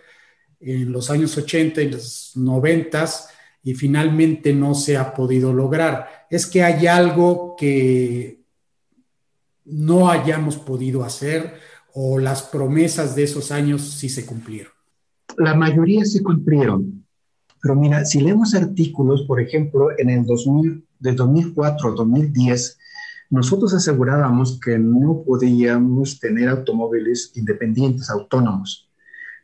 en 0.59 0.91
los 0.91 1.09
años 1.09 1.37
80 1.37 1.81
y 1.81 1.89
los 1.89 2.33
90 2.35 3.05
y 3.63 3.75
finalmente 3.75 4.51
no 4.51 4.75
se 4.75 4.97
ha 4.97 5.13
podido 5.13 5.53
lograr. 5.53 6.27
Es 6.29 6.45
que 6.45 6.63
hay 6.63 6.85
algo 6.85 7.55
que 7.57 8.41
no 9.63 10.09
hayamos 10.09 10.57
podido 10.57 11.05
hacer 11.05 11.53
o 11.93 12.19
las 12.19 12.43
promesas 12.43 13.15
de 13.15 13.23
esos 13.23 13.53
años 13.53 13.81
sí 13.81 14.09
se 14.09 14.25
cumplieron. 14.25 14.73
La 15.37 15.55
mayoría 15.55 16.03
se 16.03 16.21
cumplieron. 16.21 17.05
Pero 17.61 17.75
mira, 17.77 18.03
si 18.03 18.19
leemos 18.19 18.53
artículos, 18.53 19.23
por 19.23 19.39
ejemplo, 19.39 19.97
en 19.97 20.09
el 20.09 20.25
2000, 20.25 20.85
de 20.99 21.13
2004 21.13 21.87
al 21.87 21.95
2010, 21.95 22.79
nosotros 23.33 23.73
asegurábamos 23.73 24.59
que 24.59 24.77
no 24.77 25.23
podíamos 25.25 26.19
tener 26.19 26.49
automóviles 26.49 27.31
independientes, 27.33 28.11
autónomos. 28.11 28.87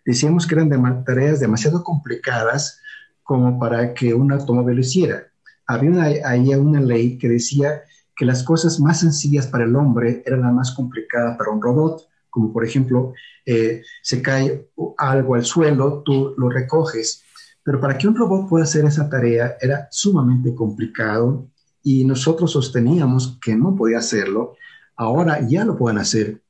Decíamos 0.06 0.46
que 0.46 0.54
eran 0.54 1.04
tareas 1.04 1.40
demasiado 1.40 1.84
complicadas 1.84 2.82
como 3.24 3.58
para 3.60 3.96
que 3.96 4.14
un 4.14 4.32
automóvil 4.32 4.76
lo 4.76 4.82
hiciera. 4.82 5.24
Había 5.66 5.90
una, 5.90 6.60
una 6.60 6.82
ley 6.82 7.18
que 7.18 7.30
decía 7.30 7.82
que 8.16 8.26
las 8.26 8.44
cosas 8.44 8.80
más 8.80 9.00
sencillas 9.00 9.48
para 9.48 9.64
el 9.64 9.76
hombre 9.76 10.22
eran 10.24 10.42
las 10.42 10.54
más 10.54 10.72
complicadas 10.72 11.36
para 11.36 11.50
un 11.50 11.60
robot, 11.60 12.08
como 12.30 12.54
por 12.54 12.64
ejemplo, 12.64 13.14
eh, 13.44 13.82
se 14.04 14.22
cae 14.22 14.70
algo 15.00 15.34
al 15.34 15.46
suelo, 15.46 16.04
tú 16.06 16.36
lo 16.38 16.50
recoges. 16.50 17.24
Pero 17.64 17.82
para 17.82 17.98
que 17.98 18.08
un 18.08 18.16
robot 18.16 18.48
pueda 18.48 18.66
hacer 18.66 18.86
esa 18.86 19.10
tarea 19.10 19.58
era 19.60 19.88
sumamente 19.90 20.54
complicado 20.54 21.49
y 21.84 22.06
nosotros 22.06 22.52
sosteníamos 22.52 23.38
que 23.42 23.56
no 23.56 23.76
podía 23.76 24.00
hacerlo, 24.00 24.56
ahora 24.96 25.40
ya 25.48 25.66
lo 25.66 25.78
pueden 25.78 25.98
hacer. 25.98 26.42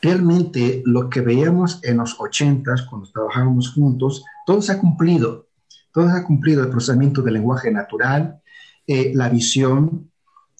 Realmente 0.00 0.82
lo 0.84 1.08
que 1.08 1.20
veíamos 1.20 1.80
en 1.82 1.98
los 1.98 2.16
80 2.20 2.74
cuando 2.88 3.10
trabajábamos 3.10 3.72
juntos, 3.72 4.24
todo 4.46 4.60
se 4.62 4.72
ha 4.72 4.78
cumplido. 4.78 5.46
Todo 5.92 6.10
se 6.10 6.16
ha 6.16 6.24
cumplido 6.24 6.62
el 6.62 6.70
procesamiento 6.70 7.22
del 7.22 7.34
lenguaje 7.34 7.70
natural, 7.70 8.40
eh, 8.86 9.12
la 9.14 9.28
visión, 9.28 10.10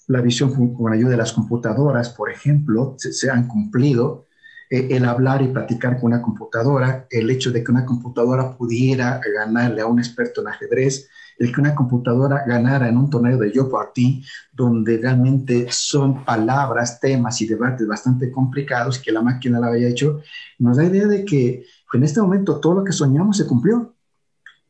la 0.07 0.21
visión 0.21 0.75
con 0.75 0.93
ayuda 0.93 1.11
de 1.11 1.17
las 1.17 1.33
computadoras, 1.33 2.09
por 2.09 2.29
ejemplo, 2.31 2.95
se, 2.97 3.29
han 3.29 3.47
cumplido. 3.47 4.25
Eh, 4.69 4.87
el 4.91 5.05
hablar 5.05 5.41
y 5.41 5.47
platicar 5.49 5.99
con 5.99 6.13
una 6.13 6.21
computadora, 6.21 7.07
el 7.09 7.29
hecho 7.29 7.51
de 7.51 7.63
que 7.63 7.71
una 7.71 7.85
computadora 7.85 8.55
pudiera 8.57 9.19
ganarle 9.35 9.81
a 9.81 9.85
un 9.85 9.99
experto 9.99 10.41
en 10.41 10.47
ajedrez, 10.47 11.09
el 11.37 11.51
que 11.51 11.61
una 11.61 11.75
computadora 11.75 12.43
ganara 12.45 12.87
en 12.87 12.97
un 12.97 13.09
torneo 13.09 13.37
de 13.37 13.51
Jeopardy, 13.51 14.23
donde 14.51 14.97
realmente 14.97 15.67
son 15.69 16.23
palabras, 16.23 16.99
temas 16.99 17.41
y 17.41 17.47
debates 17.47 17.87
bastante 17.87 18.31
complicados 18.31 18.99
que 18.99 19.11
la 19.11 19.21
máquina 19.21 19.59
la 19.59 19.67
había 19.67 19.89
hecho, 19.89 20.21
nos 20.59 20.77
da 20.77 20.85
idea 20.85 21.07
de 21.07 21.25
que 21.25 21.65
en 21.93 22.03
este 22.03 22.21
momento 22.21 22.59
todo 22.59 22.75
lo 22.75 22.83
que 22.83 22.91
soñamos 22.91 23.37
se 23.37 23.45
cumplió. 23.45 23.93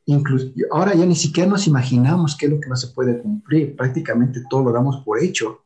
Incluso, 0.05 0.51
ahora 0.71 0.93
ya 0.93 1.05
ni 1.05 1.15
siquiera 1.15 1.49
nos 1.49 1.65
imaginamos 1.67 2.35
qué 2.35 2.47
es 2.47 2.51
lo 2.51 2.59
que 2.59 2.67
no 2.67 2.75
se 2.75 2.87
puede 2.87 3.21
cumplir, 3.21 3.75
prácticamente 3.75 4.43
todo 4.49 4.63
lo 4.63 4.71
damos 4.71 5.03
por 5.05 5.21
hecho. 5.23 5.61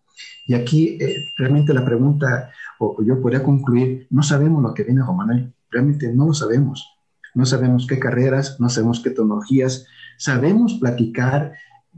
Y 0.45 0.53
aquí 0.53 0.97
eh, 0.99 1.25
realmente 1.37 1.73
la 1.73 1.83
pregunta, 1.83 2.51
o 2.79 3.03
yo 3.03 3.19
podría 3.21 3.43
concluir, 3.43 4.07
no 4.09 4.21
sabemos 4.21 4.61
lo 4.61 4.73
que 4.73 4.83
viene, 4.83 5.01
Juan 5.01 5.53
realmente 5.69 6.13
no 6.13 6.27
lo 6.27 6.33
sabemos. 6.33 6.87
No 7.33 7.45
sabemos 7.45 7.85
qué 7.87 7.99
carreras, 7.99 8.59
no 8.59 8.69
sabemos 8.69 8.99
qué 8.99 9.11
tecnologías, 9.11 9.85
sabemos 10.17 10.75
platicar 10.79 11.53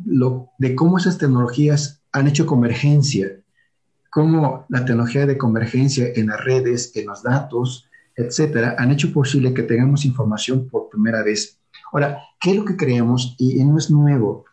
lo, 0.05 0.49
de 0.57 0.75
cómo 0.75 0.97
esas 0.97 1.17
tecnologías 1.17 2.01
han 2.11 2.27
hecho 2.27 2.45
convergencia, 2.45 3.39
cómo 4.09 4.65
la 4.69 4.85
tecnología 4.85 5.25
de 5.25 5.37
convergencia 5.37 6.07
en 6.15 6.27
las 6.27 6.43
redes, 6.43 6.95
en 6.95 7.07
los 7.07 7.23
datos, 7.23 7.87
etcétera, 8.15 8.75
han 8.77 8.91
hecho 8.91 9.13
posible 9.13 9.53
que 9.53 9.63
tengamos 9.63 10.05
información 10.05 10.67
por 10.69 10.89
primera 10.89 11.23
vez. 11.23 11.57
Ahora, 11.91 12.19
¿qué 12.39 12.51
es 12.51 12.57
lo 12.57 12.65
que 12.65 12.75
creemos? 12.75 13.35
Y 13.37 13.63
no 13.63 13.77
es 13.77 13.89
nuevo, 13.89 14.45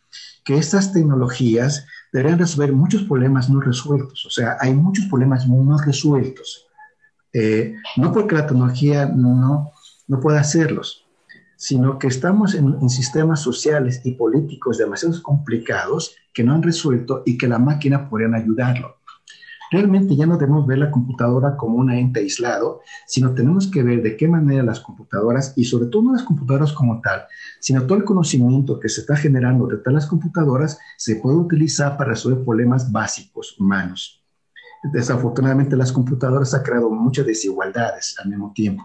que 0.44 0.56
estas 0.56 0.92
tecnologías 0.92 1.86
deberían 2.12 2.38
resolver 2.38 2.72
muchos 2.72 3.02
problemas 3.02 3.50
no 3.50 3.60
resueltos. 3.60 4.24
O 4.26 4.30
sea, 4.30 4.56
hay 4.60 4.72
muchos 4.72 5.06
problemas 5.06 5.48
no 5.48 5.76
resueltos. 5.78 6.66
Eh, 7.32 7.74
no 7.96 8.12
porque 8.12 8.34
la 8.34 8.46
tecnología 8.46 9.06
no, 9.06 9.70
no 10.06 10.20
pueda 10.20 10.40
hacerlos, 10.40 11.05
sino 11.56 11.98
que 11.98 12.06
estamos 12.06 12.54
en, 12.54 12.88
sistemas 12.88 13.40
sociales 13.40 14.02
y 14.04 14.12
políticos 14.12 14.78
demasiado 14.78 15.20
complicados 15.22 16.14
que 16.32 16.44
no 16.44 16.52
han 16.52 16.62
resuelto 16.62 17.22
y 17.24 17.36
que 17.38 17.48
la 17.48 17.58
máquina 17.58 18.08
podrían 18.08 18.34
ayudarlo. 18.34 18.96
Realmente 19.72 20.14
ya 20.14 20.26
no 20.26 20.36
debemos 20.36 20.66
ver 20.66 20.78
la 20.78 20.90
computadora 20.90 21.56
como 21.56 21.78
un 21.78 21.90
ente 21.90 22.20
aislado, 22.20 22.82
sino 23.06 23.34
tenemos 23.34 23.66
que 23.68 23.82
ver 23.82 24.00
de 24.00 24.16
qué 24.16 24.28
manera 24.28 24.62
las 24.62 24.78
computadoras, 24.78 25.54
y 25.56 25.64
sobre 25.64 25.86
todo 25.86 26.02
no 26.02 26.12
las 26.12 26.22
computadoras 26.22 26.72
como 26.72 27.00
tal, 27.00 27.24
sino 27.58 27.84
todo 27.84 27.98
el 27.98 28.04
conocimiento 28.04 28.78
que 28.78 28.88
se 28.88 29.00
está 29.00 29.16
generando 29.16 29.66
de 29.66 29.92
las 29.92 30.06
computadoras, 30.06 30.78
se 30.96 31.16
puede 31.16 31.36
utilizar 31.36 31.96
para 31.96 32.10
resolver 32.10 32.44
problemas 32.44 32.92
básicos 32.92 33.58
humanos. 33.58 34.22
Desafortunadamente 34.92 35.76
las 35.76 35.90
computadoras 35.90 36.54
han 36.54 36.62
creado 36.62 36.88
muchas 36.90 37.26
desigualdades 37.26 38.14
al 38.22 38.30
mismo 38.30 38.52
tiempo. 38.54 38.84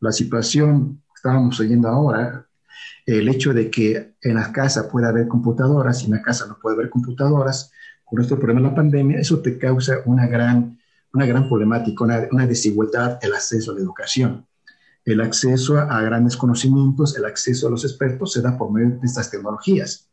La 0.00 0.12
situación 0.12 1.02
estábamos 1.18 1.58
oyendo 1.60 1.88
ahora, 1.88 2.46
el 3.06 3.28
hecho 3.28 3.52
de 3.52 3.70
que 3.70 4.14
en 4.22 4.34
la 4.34 4.52
casa 4.52 4.88
pueda 4.88 5.08
haber 5.08 5.28
computadoras 5.28 6.02
y 6.02 6.06
en 6.06 6.12
la 6.12 6.22
casa 6.22 6.46
no 6.46 6.58
puede 6.58 6.76
haber 6.76 6.90
computadoras, 6.90 7.72
con 8.04 8.16
nuestro 8.16 8.38
problema 8.38 8.62
de 8.62 8.68
la 8.68 8.74
pandemia, 8.74 9.18
eso 9.18 9.40
te 9.40 9.58
causa 9.58 9.98
una 10.06 10.26
gran, 10.26 10.78
una 11.12 11.26
gran 11.26 11.46
problemática, 11.46 12.04
una, 12.04 12.26
una 12.30 12.46
desigualdad 12.46 13.18
el 13.20 13.34
acceso 13.34 13.72
a 13.72 13.74
la 13.74 13.80
educación. 13.80 14.46
El 15.04 15.20
acceso 15.20 15.78
a 15.78 16.00
grandes 16.02 16.36
conocimientos, 16.36 17.16
el 17.16 17.24
acceso 17.24 17.66
a 17.66 17.70
los 17.70 17.84
expertos 17.84 18.32
se 18.32 18.42
da 18.42 18.56
por 18.56 18.72
medio 18.72 18.98
de 18.98 19.06
estas 19.06 19.30
tecnologías. 19.30 20.08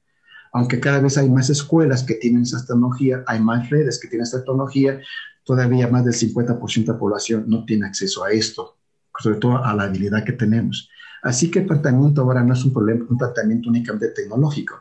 Aunque 0.52 0.80
cada 0.80 1.00
vez 1.00 1.18
hay 1.18 1.30
más 1.30 1.50
escuelas 1.50 2.04
que 2.04 2.16
tienen 2.16 2.44
esa 2.44 2.66
tecnología, 2.66 3.24
hay 3.28 3.40
más 3.40 3.70
redes 3.70 4.00
que 4.00 4.08
tienen 4.08 4.24
esta 4.24 4.40
tecnología, 4.40 5.00
todavía 5.44 5.88
más 5.88 6.04
del 6.04 6.14
50% 6.14 6.86
de 6.86 6.94
la 6.94 7.00
población 7.00 7.46
no 7.48 7.66
tiene 7.66 7.86
acceso 7.86 8.24
a 8.24 8.32
esto, 8.32 8.78
sobre 9.20 9.38
todo 9.38 9.64
a 9.64 9.74
la 9.74 9.84
habilidad 9.84 10.24
que 10.24 10.34
tenemos. 10.34 10.90
Así 11.26 11.50
que 11.50 11.58
el 11.58 11.66
planteamiento 11.66 12.22
ahora 12.22 12.44
no 12.44 12.54
es 12.54 12.64
un 12.64 12.72
problema, 12.72 13.04
un 13.10 13.18
planteamiento 13.18 13.68
únicamente 13.68 14.10
tecnológico, 14.10 14.76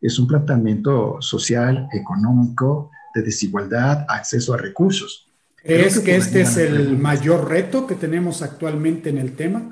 es 0.00 0.18
un 0.18 0.26
planteamiento 0.26 1.18
social, 1.20 1.88
económico, 1.92 2.90
de 3.14 3.20
desigualdad, 3.20 4.06
acceso 4.08 4.54
a 4.54 4.56
recursos. 4.56 5.28
¿Es 5.62 5.98
que, 6.00 6.16
este 6.16 6.40
es 6.40 6.56
el 6.56 6.96
mayor 6.96 7.50
reto 7.50 7.86
que 7.86 7.96
tenemos 7.96 8.40
actualmente 8.40 9.10
en 9.10 9.18
el 9.18 9.36
tema? 9.36 9.68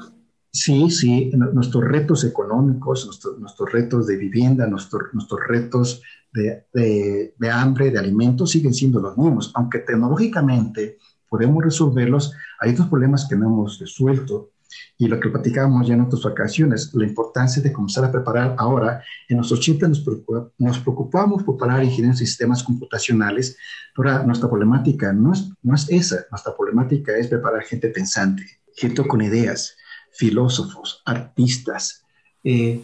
Sí, 0.52 0.90
sí, 0.90 1.30
nuestros 1.32 1.82
retos 1.84 2.24
económicos, 2.24 3.06
nuestros, 3.06 3.72
retos 3.72 4.06
de 4.06 4.18
vivienda, 4.18 4.66
nuestros 4.66 5.40
retos 5.48 6.02
de, 6.30 6.66
de, 6.74 7.50
hambre, 7.50 7.90
de 7.90 7.98
alimentos 7.98 8.50
siguen 8.50 8.74
siendo 8.74 9.00
los 9.00 9.16
mismos, 9.16 9.50
aunque 9.54 9.78
tecnológicamente 9.78 10.98
podemos 11.26 11.64
resolverlos, 11.64 12.34
hay 12.60 12.72
otros 12.72 12.88
problemas 12.88 13.26
que 13.26 13.36
no 13.36 13.46
hemos 13.46 13.78
resuelto 13.78 14.50
y 15.01 15.07
lo 15.07 15.20
que 15.20 15.28
platicábamos 15.28 15.86
ya 15.86 15.94
en 15.94 16.01
otras 16.01 16.26
ocasiones, 16.26 16.90
la 16.92 17.07
importancia 17.07 17.62
de 17.62 17.72
comenzar 17.72 18.05
a 18.05 18.11
preparar 18.11 18.57
ahora. 18.59 19.01
En 19.28 19.36
los 19.36 19.53
80 19.53 19.86
nos, 19.86 20.05
nos 20.59 20.78
preocupamos 20.80 21.44
por 21.44 21.57
preparar 21.57 21.84
ingenieros 21.84 22.18
de 22.18 22.26
sistemas 22.26 22.64
computacionales, 22.64 23.57
pero 23.94 24.24
nuestra 24.24 24.49
problemática 24.49 25.12
no 25.12 25.32
es, 25.32 25.49
no 25.62 25.76
es 25.76 25.88
esa, 25.88 26.26
nuestra 26.32 26.57
problemática 26.57 27.16
es 27.16 27.28
preparar 27.28 27.62
gente 27.62 27.90
pensante, 27.90 28.42
gente 28.74 29.07
con 29.07 29.22
ideas, 29.22 29.76
filósofos, 30.11 31.01
artistas, 31.07 32.05
eh, 32.42 32.82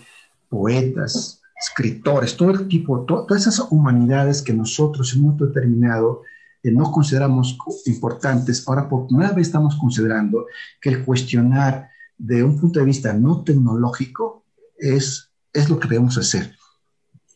poetas, 0.49 1.43
escritores, 1.61 2.37
todo 2.37 2.51
el 2.51 2.69
tipo, 2.69 3.05
todas 3.05 3.43
esas 3.49 3.67
humanidades 3.73 4.41
que 4.41 4.53
nosotros 4.53 5.13
en 5.13 5.19
un 5.19 5.25
momento 5.25 5.47
determinado 5.47 6.23
eh, 6.63 6.71
no 6.71 6.93
consideramos 6.93 7.59
importantes, 7.87 8.63
ahora 8.69 8.89
por 8.89 9.09
primera 9.09 9.33
vez 9.33 9.49
estamos 9.49 9.75
considerando 9.75 10.47
que 10.81 10.91
el 10.91 11.05
cuestionar 11.05 11.91
de 12.19 12.43
un 12.43 12.59
punto 12.59 12.79
de 12.81 12.87
vista 12.87 13.13
no 13.13 13.43
tecnológico 13.43 14.45
es, 14.77 15.31
es 15.53 15.69
lo 15.69 15.79
que 15.79 15.89
debemos 15.89 16.17
hacer. 16.19 16.57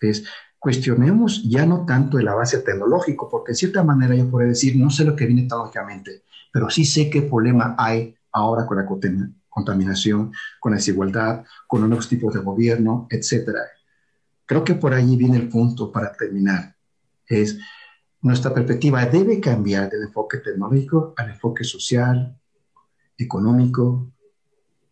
Es, 0.01 0.25
cuestionemos 0.59 1.43
ya 1.49 1.67
no 1.67 1.85
tanto 1.85 2.19
el 2.19 2.29
avance 2.29 2.59
tecnológico, 2.59 3.29
porque 3.29 3.53
en 3.53 3.57
cierta 3.57 3.83
manera 3.83 4.15
yo 4.15 4.31
podría 4.31 4.51
decir, 4.51 4.77
no 4.77 4.91
sé 4.91 5.05
lo 5.05 5.17
que 5.17 5.27
viene 5.27 5.43
tecnológicamente, 5.43 6.23
pero 6.53 6.71
sí 6.71 6.85
sé 6.85 7.11
qué 7.11 7.23
problema 7.23 7.75
hay 7.79 8.15
ahora 8.33 8.67
con 8.67 8.77
la 8.77 8.87
contaminación, 9.49 10.33
con 10.61 10.73
la 10.73 10.77
desigualdad, 10.77 11.45
con 11.67 11.81
los 11.81 11.89
nuevos 11.89 12.09
tipos 12.09 12.35
de 12.35 12.41
gobierno, 12.41 13.07
etc. 13.11 13.51
Creo 14.45 14.65
que 14.65 14.75
por 14.75 14.95
ahí 14.95 15.17
viene 15.17 15.37
el 15.37 15.49
punto 15.49 15.93
para 15.93 16.13
terminar. 16.13 16.75
Es 17.27 17.59
nuestra 18.21 18.53
perspectiva 18.53 19.07
debe 19.07 19.41
cambiar 19.41 19.91
del 19.91 20.03
enfoque 20.03 20.39
tecnológico 20.39 21.15
al 21.17 21.31
enfoque 21.31 21.63
social, 21.65 22.37
económico, 23.17 24.13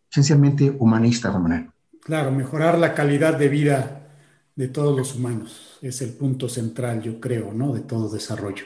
esencialmente 0.09 0.75
humanista, 0.79 1.31
Román. 1.31 1.73
Claro, 2.01 2.31
mejorar 2.31 2.77
la 2.77 2.93
calidad 2.93 3.37
de 3.37 3.49
vida 3.49 4.07
de 4.55 4.67
todos 4.67 4.97
los 4.97 5.15
humanos 5.15 5.77
es 5.81 6.01
el 6.01 6.13
punto 6.13 6.49
central, 6.49 7.01
yo 7.01 7.19
creo, 7.19 7.53
¿no? 7.53 7.73
De 7.73 7.81
todo 7.81 8.09
desarrollo. 8.09 8.65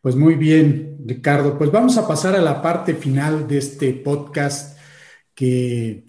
Pues 0.00 0.14
muy 0.14 0.36
bien, 0.36 0.98
Ricardo. 1.04 1.58
Pues 1.58 1.72
vamos 1.72 1.98
a 1.98 2.06
pasar 2.06 2.36
a 2.36 2.40
la 2.40 2.62
parte 2.62 2.94
final 2.94 3.48
de 3.48 3.58
este 3.58 3.92
podcast 3.92 4.78
que 5.34 6.06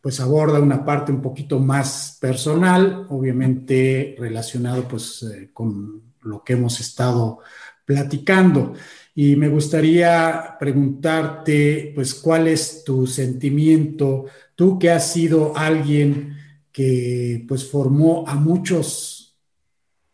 pues 0.00 0.20
aborda 0.20 0.60
una 0.60 0.84
parte 0.84 1.12
un 1.12 1.20
poquito 1.20 1.58
más 1.58 2.16
personal, 2.20 3.06
obviamente 3.10 4.16
relacionado 4.18 4.88
pues 4.88 5.22
eh, 5.24 5.50
con 5.52 6.14
lo 6.22 6.42
que 6.42 6.54
hemos 6.54 6.80
estado 6.80 7.40
platicando. 7.88 8.74
Y 9.14 9.34
me 9.34 9.48
gustaría 9.48 10.56
preguntarte, 10.60 11.90
pues, 11.94 12.12
¿cuál 12.14 12.48
es 12.48 12.84
tu 12.84 13.06
sentimiento? 13.06 14.26
Tú 14.54 14.78
que 14.78 14.90
has 14.90 15.10
sido 15.10 15.56
alguien 15.56 16.36
que, 16.70 17.46
pues, 17.48 17.64
formó 17.64 18.28
a 18.28 18.34
muchos 18.34 19.38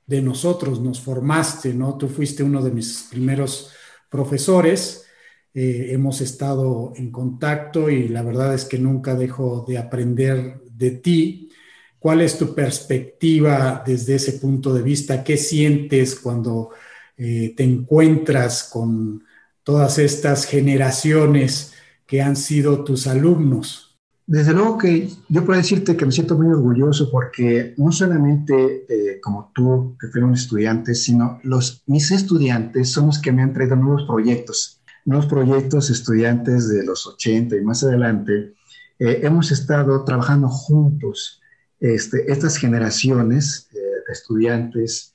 de 0.06 0.22
nosotros, 0.22 0.80
nos 0.80 1.00
formaste, 1.00 1.74
¿no? 1.74 1.98
Tú 1.98 2.08
fuiste 2.08 2.44
uno 2.44 2.62
de 2.62 2.70
mis 2.70 3.08
primeros 3.10 3.72
profesores. 4.08 5.04
Eh, 5.52 5.88
hemos 5.90 6.20
estado 6.20 6.92
en 6.94 7.10
contacto 7.10 7.90
y 7.90 8.06
la 8.06 8.22
verdad 8.22 8.54
es 8.54 8.64
que 8.64 8.78
nunca 8.78 9.16
dejo 9.16 9.64
de 9.66 9.78
aprender 9.78 10.60
de 10.70 10.92
ti. 10.92 11.50
¿Cuál 11.98 12.20
es 12.20 12.38
tu 12.38 12.54
perspectiva 12.54 13.82
desde 13.84 14.14
ese 14.14 14.34
punto 14.34 14.72
de 14.72 14.82
vista? 14.82 15.24
¿Qué 15.24 15.36
sientes 15.36 16.14
cuando 16.14 16.70
eh, 17.16 17.54
te 17.56 17.64
encuentras 17.64 18.64
con 18.64 19.24
todas 19.62 19.98
estas 19.98 20.44
generaciones 20.46 21.72
que 22.06 22.22
han 22.22 22.36
sido 22.36 22.84
tus 22.84 23.06
alumnos? 23.06 23.94
Desde 24.26 24.54
luego 24.54 24.78
que 24.78 25.10
yo 25.28 25.44
puedo 25.44 25.58
decirte 25.58 25.96
que 25.96 26.06
me 26.06 26.12
siento 26.12 26.36
muy 26.36 26.46
orgulloso 26.46 27.10
porque 27.10 27.74
no 27.76 27.92
solamente 27.92 28.86
eh, 28.88 29.20
como 29.20 29.52
tú, 29.54 29.96
que 30.00 30.08
fueron 30.08 30.32
estudiantes, 30.32 31.02
sino 31.02 31.40
los, 31.42 31.82
mis 31.86 32.10
estudiantes 32.10 32.90
son 32.90 33.06
los 33.06 33.18
que 33.18 33.32
me 33.32 33.42
han 33.42 33.52
traído 33.52 33.76
nuevos 33.76 34.04
proyectos, 34.06 34.80
nuevos 35.04 35.26
proyectos 35.26 35.90
estudiantes 35.90 36.68
de 36.70 36.84
los 36.84 37.06
80 37.06 37.56
y 37.56 37.60
más 37.60 37.84
adelante. 37.84 38.54
Eh, 38.98 39.20
hemos 39.24 39.52
estado 39.52 40.04
trabajando 40.04 40.48
juntos 40.48 41.42
este, 41.80 42.32
estas 42.32 42.56
generaciones 42.56 43.68
eh, 43.74 43.76
de 43.76 44.12
estudiantes, 44.12 45.12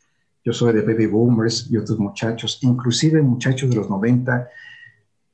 yo 0.50 0.54
soy 0.54 0.74
de 0.74 0.82
baby 0.82 1.06
boomers 1.06 1.68
y 1.70 1.78
otros 1.78 2.00
muchachos, 2.00 2.58
inclusive 2.64 3.22
muchachos 3.22 3.70
de 3.70 3.76
los 3.76 3.88
90, 3.88 4.50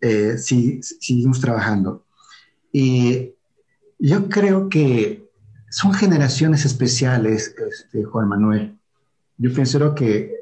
eh, 0.01 0.37
sí, 0.37 0.81
seguimos 0.81 1.39
trabajando. 1.39 2.03
Y 2.73 3.31
yo 3.97 4.27
creo 4.27 4.67
que 4.67 5.25
son 5.69 5.93
generaciones 5.93 6.65
especiales, 6.65 7.55
este, 7.57 8.03
Juan 8.03 8.27
Manuel. 8.27 8.77
Yo 9.37 9.53
pienso 9.53 9.95
que 9.95 10.35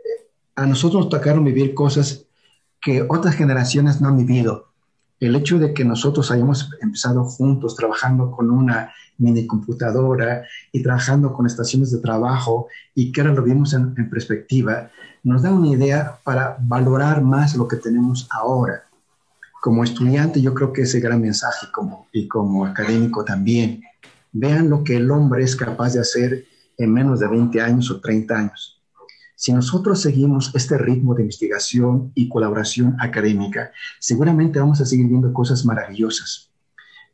a 0.56 0.66
nosotros 0.66 1.04
nos 1.04 1.10
tocaron 1.10 1.46
vivir 1.46 1.76
cosas 1.76 2.26
que 2.82 3.06
otras 3.08 3.36
generaciones 3.36 4.02
no 4.02 4.08
han 4.08 4.18
vivido 4.18 4.73
el 5.28 5.36
hecho 5.36 5.60
de 5.60 5.74
que 5.74 5.86
nosotros 5.86 6.32
hayamos 6.32 6.70
empezado 6.82 7.24
juntos 7.24 7.76
trabajando 7.76 8.32
con 8.32 8.50
una 8.52 8.92
mini 9.18 9.48
computadora 9.48 10.44
y 10.72 10.82
trabajando 10.82 11.34
con 11.34 11.46
estaciones 11.46 11.92
de 11.92 12.00
trabajo 12.00 12.68
y 12.94 13.12
que 13.12 13.22
ahora 13.22 13.34
lo 13.34 13.44
vimos 13.44 13.74
en, 13.74 13.94
perspectiva, 14.10 14.90
nos 15.24 15.44
da 15.44 15.52
una 15.52 15.70
idea 15.70 16.20
para 16.24 16.58
valorar 16.60 17.22
más 17.22 17.56
lo 17.56 17.68
que 17.68 17.78
tenemos 17.78 18.28
ahora. 18.32 18.84
Como 19.62 19.84
estudiante 19.84 20.42
yo 20.42 20.54
creo 20.54 20.74
que 20.74 20.82
ese 20.82 21.00
gran 21.00 21.22
mensaje 21.22 21.68
como, 21.72 22.08
y 22.12 22.28
como 22.28 22.66
académico 22.66 23.24
también. 23.24 23.82
Vean 24.32 24.70
lo 24.70 24.84
que 24.84 24.98
el 24.98 25.10
hombre 25.12 25.44
es 25.44 25.56
capaz 25.56 25.94
de 25.94 26.02
hacer 26.02 26.46
en 26.78 26.92
menos 26.92 27.20
de 27.20 27.28
20 27.28 27.62
años 27.62 27.92
o 27.92 28.02
30 28.02 28.36
años 28.36 28.73
si 29.44 29.52
nosotros 29.52 30.00
seguimos 30.00 30.56
este 30.56 30.78
ritmo 30.78 31.14
de 31.14 31.24
investigación 31.24 32.14
y 32.16 32.30
colaboración 32.30 32.96
académica, 33.02 33.74
seguramente 34.00 34.58
vamos 34.58 34.80
a 34.80 34.86
seguir 34.86 35.08
viendo 35.08 35.34
cosas 35.34 35.66
maravillosas. 35.66 36.50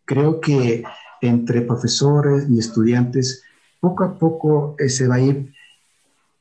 Creo 0.05 0.39
que 0.39 0.83
entre 1.21 1.63
profesores 1.63 2.45
y 2.47 2.59
estudiantes, 2.59 3.41
poco 3.79 4.03
a 4.03 4.19
poco 4.19 4.75
eh, 4.77 4.89
se 4.89 5.07
va 5.07 5.15
a 5.15 5.21
ir, 5.21 5.51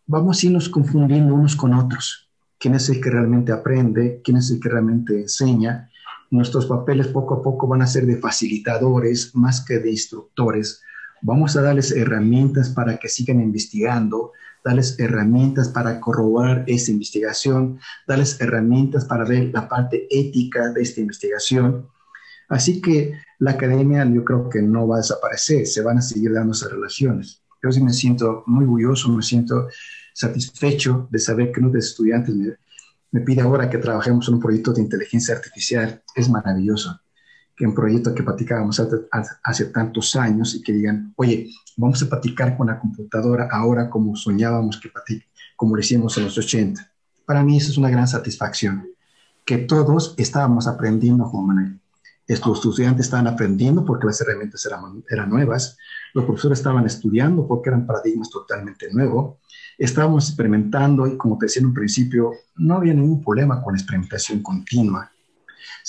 vamos 0.06 0.42
a 0.42 0.46
irnos 0.48 0.68
confundiendo 0.68 1.34
unos 1.34 1.56
con 1.56 1.72
otros. 1.72 2.28
¿Quién 2.58 2.74
es 2.74 2.90
el 2.90 3.00
que 3.00 3.08
realmente 3.08 3.50
aprende? 3.50 4.20
¿Quién 4.22 4.36
es 4.36 4.50
el 4.50 4.60
que 4.60 4.68
realmente 4.68 5.18
enseña? 5.18 5.90
Nuestros 6.30 6.66
papeles 6.66 7.08
poco 7.08 7.36
a 7.36 7.42
poco 7.42 7.66
van 7.66 7.80
a 7.80 7.86
ser 7.86 8.04
de 8.04 8.18
facilitadores 8.18 9.34
más 9.34 9.64
que 9.64 9.78
de 9.78 9.90
instructores. 9.90 10.82
Vamos 11.22 11.56
a 11.56 11.62
darles 11.62 11.90
herramientas 11.92 12.68
para 12.68 12.96
que 12.98 13.08
sigan 13.08 13.40
investigando, 13.40 14.32
darles 14.64 14.98
herramientas 14.98 15.68
para 15.68 16.00
corroborar 16.00 16.64
esta 16.66 16.90
investigación, 16.90 17.78
darles 18.06 18.40
herramientas 18.40 19.04
para 19.04 19.24
ver 19.24 19.50
la 19.52 19.68
parte 19.68 20.06
ética 20.10 20.70
de 20.70 20.82
esta 20.82 21.00
investigación. 21.00 21.88
Así 22.48 22.80
que 22.80 23.14
la 23.38 23.52
academia 23.52 24.04
yo 24.04 24.24
creo 24.24 24.48
que 24.48 24.62
no 24.62 24.86
va 24.86 24.96
a 24.96 24.98
desaparecer, 24.98 25.66
se 25.66 25.82
van 25.82 25.98
a 25.98 26.02
seguir 26.02 26.32
dando 26.32 26.52
esas 26.52 26.70
relaciones. 26.70 27.42
Yo 27.62 27.72
sí 27.72 27.82
me 27.82 27.92
siento 27.92 28.44
muy 28.46 28.64
orgulloso, 28.64 29.08
me 29.08 29.22
siento 29.22 29.68
satisfecho 30.14 31.08
de 31.10 31.18
saber 31.18 31.52
que 31.52 31.60
uno 31.60 31.70
de 31.70 31.76
los 31.76 31.86
estudiantes 31.86 32.34
me, 32.34 32.56
me 33.10 33.20
pide 33.20 33.42
ahora 33.42 33.68
que 33.68 33.78
trabajemos 33.78 34.28
en 34.28 34.34
un 34.34 34.40
proyecto 34.40 34.72
de 34.72 34.82
inteligencia 34.82 35.34
artificial. 35.34 36.02
Es 36.14 36.28
maravilloso 36.28 37.00
que 37.58 37.66
un 37.66 37.74
proyecto 37.74 38.14
que 38.14 38.22
platicábamos 38.22 38.80
hace, 39.42 39.64
tantos 39.66 40.14
años 40.14 40.54
y 40.54 40.62
que 40.62 40.72
digan, 40.72 41.12
oye, 41.16 41.50
vamos 41.76 42.00
a 42.02 42.08
platicar 42.08 42.56
con 42.56 42.68
la 42.68 42.78
computadora 42.78 43.48
ahora 43.50 43.90
como 43.90 44.14
soñábamos 44.14 44.78
que 44.80 44.90
como 45.56 45.74
lo 45.74 45.80
hicimos 45.80 46.16
en 46.16 46.24
los 46.24 46.38
80. 46.38 46.88
Para 47.26 47.42
mí 47.42 47.56
eso 47.56 47.72
es 47.72 47.76
una 47.76 47.90
gran 47.90 48.06
satisfacción, 48.06 48.86
que 49.44 49.58
todos 49.58 50.14
estábamos 50.18 50.68
aprendiendo, 50.68 51.24
Juan 51.24 51.46
Manuel. 51.46 51.80
Estos 52.28 52.58
estudiantes 52.58 53.06
estaban 53.06 53.26
aprendiendo 53.26 53.84
porque 53.84 54.06
las 54.06 54.20
herramientas 54.20 54.64
eran, 54.64 55.02
eran 55.10 55.28
nuevas, 55.28 55.76
los 56.14 56.26
profesores 56.26 56.58
estaban 56.58 56.86
estudiando 56.86 57.48
porque 57.48 57.70
eran 57.70 57.86
paradigmas 57.86 58.30
totalmente 58.30 58.92
nuevos, 58.92 59.38
estábamos 59.76 60.28
experimentando 60.28 61.08
y 61.08 61.16
como 61.16 61.36
te 61.38 61.46
decía 61.46 61.60
en 61.60 61.66
un 61.66 61.74
principio, 61.74 62.32
no 62.56 62.76
había 62.76 62.94
ningún 62.94 63.24
problema 63.24 63.60
con 63.62 63.74
la 63.74 63.80
experimentación 63.80 64.42
continua. 64.42 65.10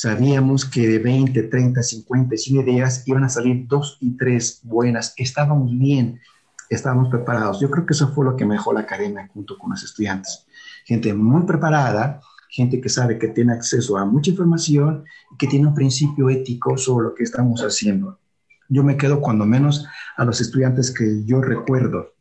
Sabíamos 0.02 0.64
que 0.64 0.88
de 0.88 0.98
20, 0.98 1.44
30, 1.44 1.84
50, 1.84 2.38
100 2.38 2.62
ideas 2.62 3.06
iban 3.06 3.26
a 3.26 3.28
salir 3.28 3.68
dos 3.68 3.98
y 4.00 4.16
tres 4.16 4.62
buenas. 4.64 5.14
Estábamos 5.18 5.78
bien, 5.78 6.22
estábamos 6.70 7.10
preparados. 7.10 7.60
Yo 7.60 7.70
creo 7.70 7.86
que 7.86 7.92
eso 7.92 8.08
fue 8.14 8.24
lo 8.24 8.38
que 8.38 8.46
mejoró 8.46 8.78
la 8.78 8.86
academia 8.86 9.28
junto 9.34 9.58
con 9.58 9.72
los 9.72 9.84
estudiantes. 9.84 10.46
Gente 10.86 11.14
muy 11.14 11.46
preparada, 11.46 12.22
gente 12.48 12.80
que 12.80 12.88
sabe 12.88 13.20
que 13.20 13.28
tiene 13.28 13.52
acceso 13.52 13.98
a 13.98 14.06
mucha 14.06 14.32
información 14.32 15.04
y 15.34 15.36
que 15.36 15.48
tiene 15.48 15.68
un 15.68 15.74
principio 15.74 16.30
ético 16.30 16.78
sobre 16.78 17.10
lo 17.10 17.14
que 17.14 17.24
estamos 17.24 17.60
haciendo. 17.60 18.22
Yo 18.70 18.86
me 18.86 18.96
quedo 18.96 19.20
cuando 19.20 19.46
menos 19.46 19.86
a 20.16 20.24
los 20.24 20.40
estudiantes 20.40 20.92
que 20.92 21.26
yo 21.26 21.42
recuerdo 21.42 22.14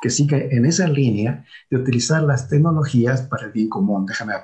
que 0.00 0.08
siguen 0.08 0.48
en 0.52 0.64
esa 0.64 0.88
línea 0.88 1.44
de 1.70 1.76
utilizar 1.76 2.22
las 2.22 2.48
tecnologías 2.48 3.20
para 3.20 3.44
el 3.44 3.52
bien 3.52 3.68
común. 3.68 4.06
Déjame 4.06 4.32
eh, 4.36 4.38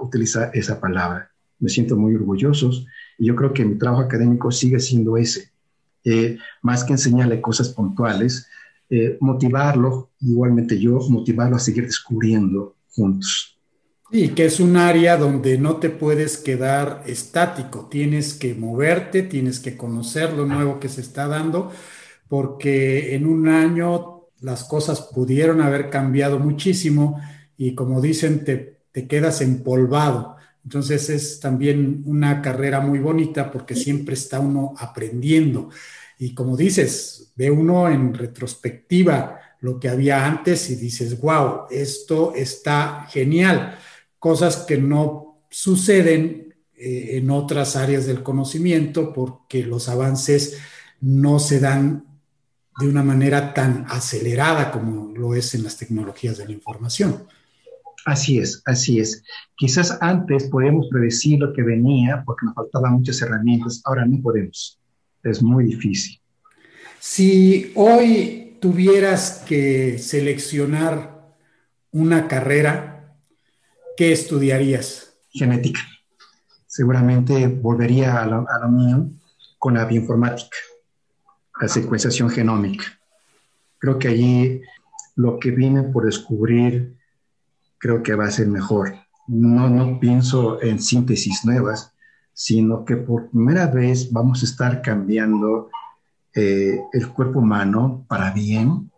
utilizar 0.00 0.50
esa 0.54 0.80
palabra. 0.80 1.31
Me 1.62 1.70
siento 1.70 1.96
muy 1.96 2.14
orgulloso 2.14 2.70
y 3.16 3.26
yo 3.26 3.34
creo 3.34 3.54
que 3.54 3.64
mi 3.64 3.78
trabajo 3.78 4.02
académico 4.02 4.50
sigue 4.50 4.78
siendo 4.78 5.16
ese. 5.16 5.50
Eh, 6.04 6.36
más 6.60 6.84
que 6.84 6.92
enseñarle 6.92 7.40
cosas 7.40 7.70
puntuales, 7.70 8.48
eh, 8.90 9.16
motivarlo, 9.20 10.10
igualmente 10.20 10.78
yo, 10.78 10.98
motivarlo 11.08 11.56
a 11.56 11.60
seguir 11.60 11.86
descubriendo 11.86 12.76
juntos. 12.94 13.58
Y 14.10 14.28
que 14.28 14.44
es 14.44 14.60
un 14.60 14.76
área 14.76 15.16
donde 15.16 15.56
no 15.56 15.76
te 15.76 15.88
puedes 15.88 16.36
quedar 16.36 17.02
estático, 17.06 17.88
tienes 17.90 18.34
que 18.34 18.54
moverte, 18.54 19.22
tienes 19.22 19.60
que 19.60 19.78
conocer 19.78 20.34
lo 20.34 20.44
nuevo 20.44 20.78
que 20.78 20.90
se 20.90 21.00
está 21.00 21.26
dando, 21.28 21.72
porque 22.28 23.14
en 23.14 23.26
un 23.26 23.48
año 23.48 24.26
las 24.40 24.64
cosas 24.64 25.08
pudieron 25.14 25.62
haber 25.62 25.88
cambiado 25.88 26.38
muchísimo 26.38 27.18
y 27.56 27.74
como 27.74 28.02
dicen, 28.02 28.44
te, 28.44 28.82
te 28.92 29.06
quedas 29.06 29.40
empolvado. 29.40 30.36
Entonces 30.64 31.10
es 31.10 31.40
también 31.40 32.02
una 32.06 32.40
carrera 32.40 32.80
muy 32.80 32.98
bonita 32.98 33.50
porque 33.50 33.74
siempre 33.74 34.14
está 34.14 34.40
uno 34.40 34.74
aprendiendo. 34.78 35.70
Y 36.18 36.34
como 36.34 36.56
dices, 36.56 37.32
ve 37.34 37.50
uno 37.50 37.88
en 37.88 38.14
retrospectiva 38.14 39.40
lo 39.60 39.78
que 39.78 39.88
había 39.88 40.26
antes 40.26 40.70
y 40.70 40.76
dices, 40.76 41.20
wow, 41.20 41.62
esto 41.70 42.32
está 42.34 43.06
genial. 43.10 43.78
Cosas 44.18 44.58
que 44.58 44.78
no 44.78 45.42
suceden 45.50 46.54
eh, 46.74 47.16
en 47.18 47.30
otras 47.30 47.76
áreas 47.76 48.06
del 48.06 48.22
conocimiento 48.22 49.12
porque 49.12 49.64
los 49.64 49.88
avances 49.88 50.58
no 51.00 51.38
se 51.38 51.60
dan 51.60 52.04
de 52.78 52.88
una 52.88 53.02
manera 53.02 53.52
tan 53.52 53.84
acelerada 53.88 54.72
como 54.72 55.12
lo 55.14 55.34
es 55.34 55.54
en 55.54 55.62
las 55.62 55.76
tecnologías 55.76 56.38
de 56.38 56.46
la 56.46 56.52
información. 56.52 57.24
Así 58.04 58.38
es, 58.38 58.62
así 58.64 58.98
es. 58.98 59.22
Quizás 59.56 59.98
antes 60.00 60.48
podíamos 60.48 60.88
predecir 60.90 61.38
lo 61.38 61.52
que 61.52 61.62
venía 61.62 62.22
porque 62.26 62.46
nos 62.46 62.54
faltaban 62.54 62.94
muchas 62.94 63.22
herramientas, 63.22 63.80
ahora 63.84 64.04
no 64.04 64.20
podemos 64.20 64.78
es 65.22 65.42
muy 65.42 65.64
difícil. 65.64 66.20
Si 66.98 67.72
hoy 67.74 68.56
tuvieras 68.60 69.44
que 69.46 69.98
seleccionar 69.98 71.34
una 71.90 72.28
carrera, 72.28 73.16
¿qué 73.96 74.12
estudiarías? 74.12 75.14
Genética. 75.30 75.80
Seguramente 76.66 77.48
volvería 77.48 78.22
a 78.22 78.26
la, 78.26 78.44
a 78.62 78.68
mía 78.68 79.02
con 79.58 79.74
la 79.74 79.84
bioinformática, 79.84 80.56
la 81.60 81.68
secuenciación 81.68 82.30
genómica. 82.30 82.84
Creo 83.78 83.98
que 83.98 84.08
allí 84.08 84.62
lo 85.16 85.38
que 85.38 85.50
viene 85.50 85.82
por 85.82 86.06
descubrir 86.06 86.96
creo 87.82 88.00
que 88.04 88.14
va 88.14 88.26
a 88.26 88.30
ser 88.30 88.46
mejor. 88.46 88.94
No, 89.26 89.68
no 89.68 89.98
pienso 89.98 90.62
en 90.62 90.80
síntesis 90.80 91.44
nuevas, 91.44 91.92
sino 92.32 92.84
que 92.84 92.96
por 92.96 93.28
primera 93.28 93.66
vez 93.66 94.12
vamos 94.12 94.42
a 94.42 94.46
estar 94.46 94.80
cambiando 94.82 95.68
eh, 96.32 96.80
el 96.92 97.08
cuerpo 97.08 97.40
humano 97.40 98.06
para 98.08 98.30
bien. 98.30 98.88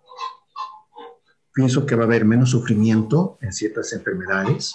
Pienso 1.54 1.86
que 1.86 1.94
va 1.94 2.02
a 2.02 2.06
haber 2.06 2.26
menos 2.26 2.50
sufrimiento 2.50 3.38
en 3.40 3.54
ciertas 3.54 3.90
enfermedades. 3.94 4.74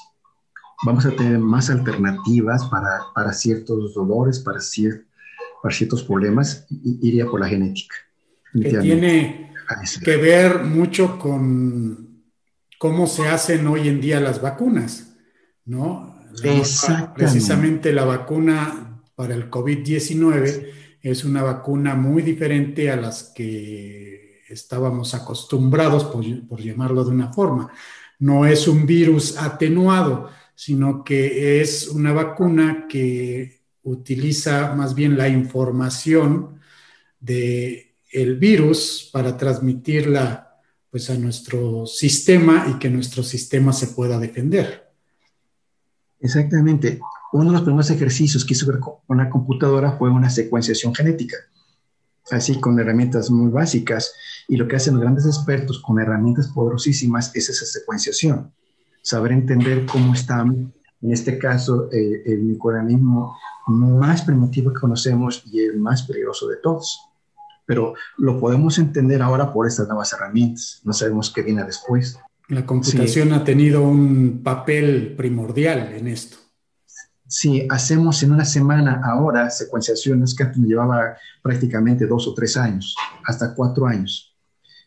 Vamos 0.84 1.06
a 1.06 1.12
tener 1.12 1.38
más 1.38 1.70
alternativas 1.70 2.66
para, 2.66 3.02
para 3.14 3.32
ciertos 3.32 3.94
dolores, 3.94 4.40
para, 4.40 4.60
para 5.62 5.76
ciertos 5.76 6.04
problemas. 6.04 6.66
Y, 6.72 7.08
iría 7.08 7.28
por 7.28 7.42
la 7.42 7.48
genética. 7.48 7.96
Que 8.54 8.80
tiene 8.80 9.54
que 10.04 10.18
ver 10.18 10.64
mucho 10.64 11.20
con 11.20 12.09
cómo 12.80 13.08
se 13.08 13.28
hacen 13.28 13.68
hoy 13.68 13.90
en 13.90 14.02
día 14.02 14.20
las 14.20 14.42
vacunas, 14.42 15.14
¿no? 15.66 16.18
Precisamente 17.14 17.92
la 17.92 18.06
vacuna 18.06 19.04
para 19.16 19.36
el 19.36 19.52
COVID-19 19.52 20.68
es 21.02 21.26
una 21.26 21.44
vacuna 21.44 21.96
muy 21.96 22.24
diferente 22.24 22.90
a 22.90 22.96
las 22.96 23.34
que 23.36 24.44
estábamos 24.48 25.14
acostumbrados, 25.14 26.06
por, 26.06 26.24
por, 26.48 26.62
llamarlo 26.62 27.04
de 27.04 27.12
una 27.12 27.34
forma. 27.34 27.70
No 28.18 28.46
es 28.46 28.68
un 28.68 28.86
virus 28.86 29.38
atenuado, 29.38 30.30
sino 30.56 31.04
que 31.04 31.62
es 31.62 31.90
una 31.90 32.14
vacuna 32.14 32.88
que 32.88 33.60
utiliza 33.84 34.74
más 34.74 34.96
bien 34.96 35.18
la 35.18 35.28
información 35.28 36.60
del 37.20 37.88
el 38.12 38.38
virus 38.38 39.10
para 39.12 39.36
transmitirla 39.36 40.49
pues, 40.92 41.10
a 41.10 41.16
nuestro 41.16 41.86
sistema 41.86 42.66
y 42.70 42.80
que 42.80 42.90
nuestro 42.90 43.24
sistema 43.24 43.74
se 43.74 43.88
pueda 43.88 44.20
defender. 44.20 44.90
Exactamente. 46.20 47.00
Uno 47.32 47.46
de 47.46 47.52
los 47.54 47.62
primeros 47.62 47.90
ejercicios 47.92 48.44
que 48.44 48.54
hizo 48.54 48.66
con 49.06 49.18
la 49.18 49.30
computadora 49.30 49.94
fue 49.98 50.10
una 50.10 50.30
secuenciación 50.30 50.96
genética, 50.96 51.38
así 52.32 52.60
con 52.60 52.80
herramientas 52.80 53.30
muy 53.30 53.52
básicas. 53.52 54.14
Y 54.48 54.58
lo 54.58 54.68
que 54.68 54.76
hacen 54.76 54.96
los 54.96 55.04
grandes 55.04 55.26
expertos 55.26 55.80
con 55.80 56.00
herramientas 56.00 56.48
poderosísimas 56.48 57.32
es 57.36 57.50
esa 57.50 57.66
secuenciación, 57.66 58.52
saber 59.04 59.32
entender 59.32 59.86
cómo 59.86 60.14
están, 60.14 60.74
en 61.02 61.12
este 61.14 61.38
caso, 61.38 61.90
eh, 61.92 62.24
el 62.26 62.40
microorganismo 62.40 63.38
más 63.68 64.24
primitivo 64.24 64.74
que 64.74 64.80
conocemos 64.80 65.44
y 65.46 65.60
el 65.60 65.80
más 65.80 66.02
peligroso 66.04 66.48
de 66.48 66.58
todos. 66.58 67.00
Pero 67.70 67.94
lo 68.18 68.40
podemos 68.40 68.80
entender 68.80 69.22
ahora 69.22 69.54
por 69.54 69.68
estas 69.68 69.88
nuevas 69.88 70.12
herramientas. 70.14 70.82
No 70.86 70.92
sabemos 70.92 71.32
qué 71.32 71.44
viene 71.44 71.64
después. 71.64 72.18
La 72.48 72.66
computación 72.66 73.32
ha 73.32 73.44
tenido 73.44 73.84
un 73.84 74.42
papel 74.42 75.14
primordial 75.16 75.94
en 75.94 76.08
esto. 76.08 76.38
Sí, 77.28 77.68
hacemos 77.70 78.24
en 78.24 78.32
una 78.32 78.46
semana 78.46 79.04
ahora 79.06 79.52
secuenciaciones 79.52 80.34
que 80.34 80.46
antes 80.46 80.64
llevaba 80.64 81.16
prácticamente 81.44 82.08
dos 82.08 82.28
o 82.28 82.34
tres 82.34 82.58
años, 82.58 82.96
hasta 83.24 83.54
cuatro 83.54 83.86
años. 83.86 84.36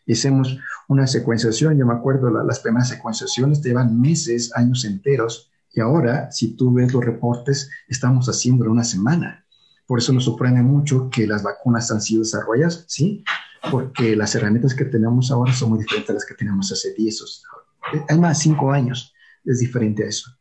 hacemos 0.05 0.57
una 0.89 1.07
secuenciación, 1.07 1.77
yo 1.77 1.85
me 1.85 1.93
acuerdo, 1.93 2.29
las 2.43 2.59
primeras 2.59 2.89
secuenciaciones 2.89 3.61
llevan 3.61 3.97
meses, 3.97 4.51
años 4.57 4.83
enteros, 4.83 5.49
y 5.71 5.79
ahora, 5.79 6.29
si 6.31 6.57
tú 6.57 6.73
ves 6.73 6.91
los 6.93 7.05
reportes, 7.05 7.69
estamos 7.87 8.27
haciendo 8.27 8.65
en 8.65 8.71
una 8.71 8.83
semana. 8.83 9.42
Por 9.85 9.99
eso 9.99 10.13
nos 10.13 10.25
sorprende 10.25 10.61
mucho 10.61 11.09
que 11.09 11.27
las 11.27 11.43
vacunas 11.43 11.91
han 11.91 12.01
sido 12.01 12.21
desarrolladas, 12.21 12.85
¿sí? 12.87 13.23
porque 13.71 14.15
las 14.15 14.35
herramientas 14.35 14.73
que 14.73 14.85
tenemos 14.85 15.31
ahora 15.31 15.53
son 15.53 15.69
muy 15.69 15.79
diferentes 15.79 16.09
a 16.09 16.13
las 16.13 16.25
que 16.25 16.35
teníamos 16.35 16.71
hace 16.71 16.93
10 16.93 17.43
hay 18.09 18.19
más 18.19 18.39
5 18.39 18.71
años, 18.71 19.13
es 19.45 19.59
diferente 19.59 20.03
a 20.03 20.07
eso. 20.07 20.31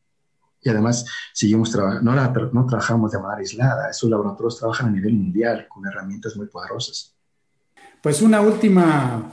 Y 0.60 0.68
además, 0.68 1.04
seguimos 1.32 1.70
trabajando, 1.72 2.12
no, 2.12 2.52
no 2.52 2.66
trabajamos 2.66 3.10
de 3.10 3.18
manera 3.18 3.40
aislada, 3.40 3.90
esos 3.90 4.08
laboratorios 4.08 4.58
trabajan 4.58 4.88
a 4.88 4.92
nivel 4.92 5.14
mundial 5.14 5.66
con 5.68 5.86
herramientas 5.86 6.36
muy 6.36 6.46
poderosas. 6.46 7.16
Pues 8.00 8.22
una 8.22 8.40
última 8.40 9.32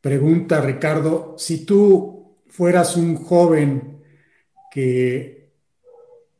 pregunta, 0.00 0.60
Ricardo. 0.60 1.34
Si 1.38 1.66
tú 1.66 2.38
fueras 2.48 2.96
un 2.96 3.16
joven 3.16 4.02
que 4.70 5.52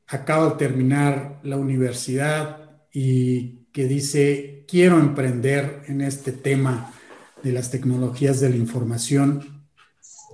acaba 0.06 0.50
de 0.50 0.56
terminar 0.56 1.40
la 1.42 1.56
universidad 1.56 2.63
y 2.94 3.66
que 3.72 3.86
dice, 3.88 4.64
quiero 4.68 5.00
emprender 5.00 5.82
en 5.88 6.00
este 6.00 6.30
tema 6.32 6.94
de 7.42 7.52
las 7.52 7.70
tecnologías 7.70 8.40
de 8.40 8.50
la 8.50 8.56
información, 8.56 9.66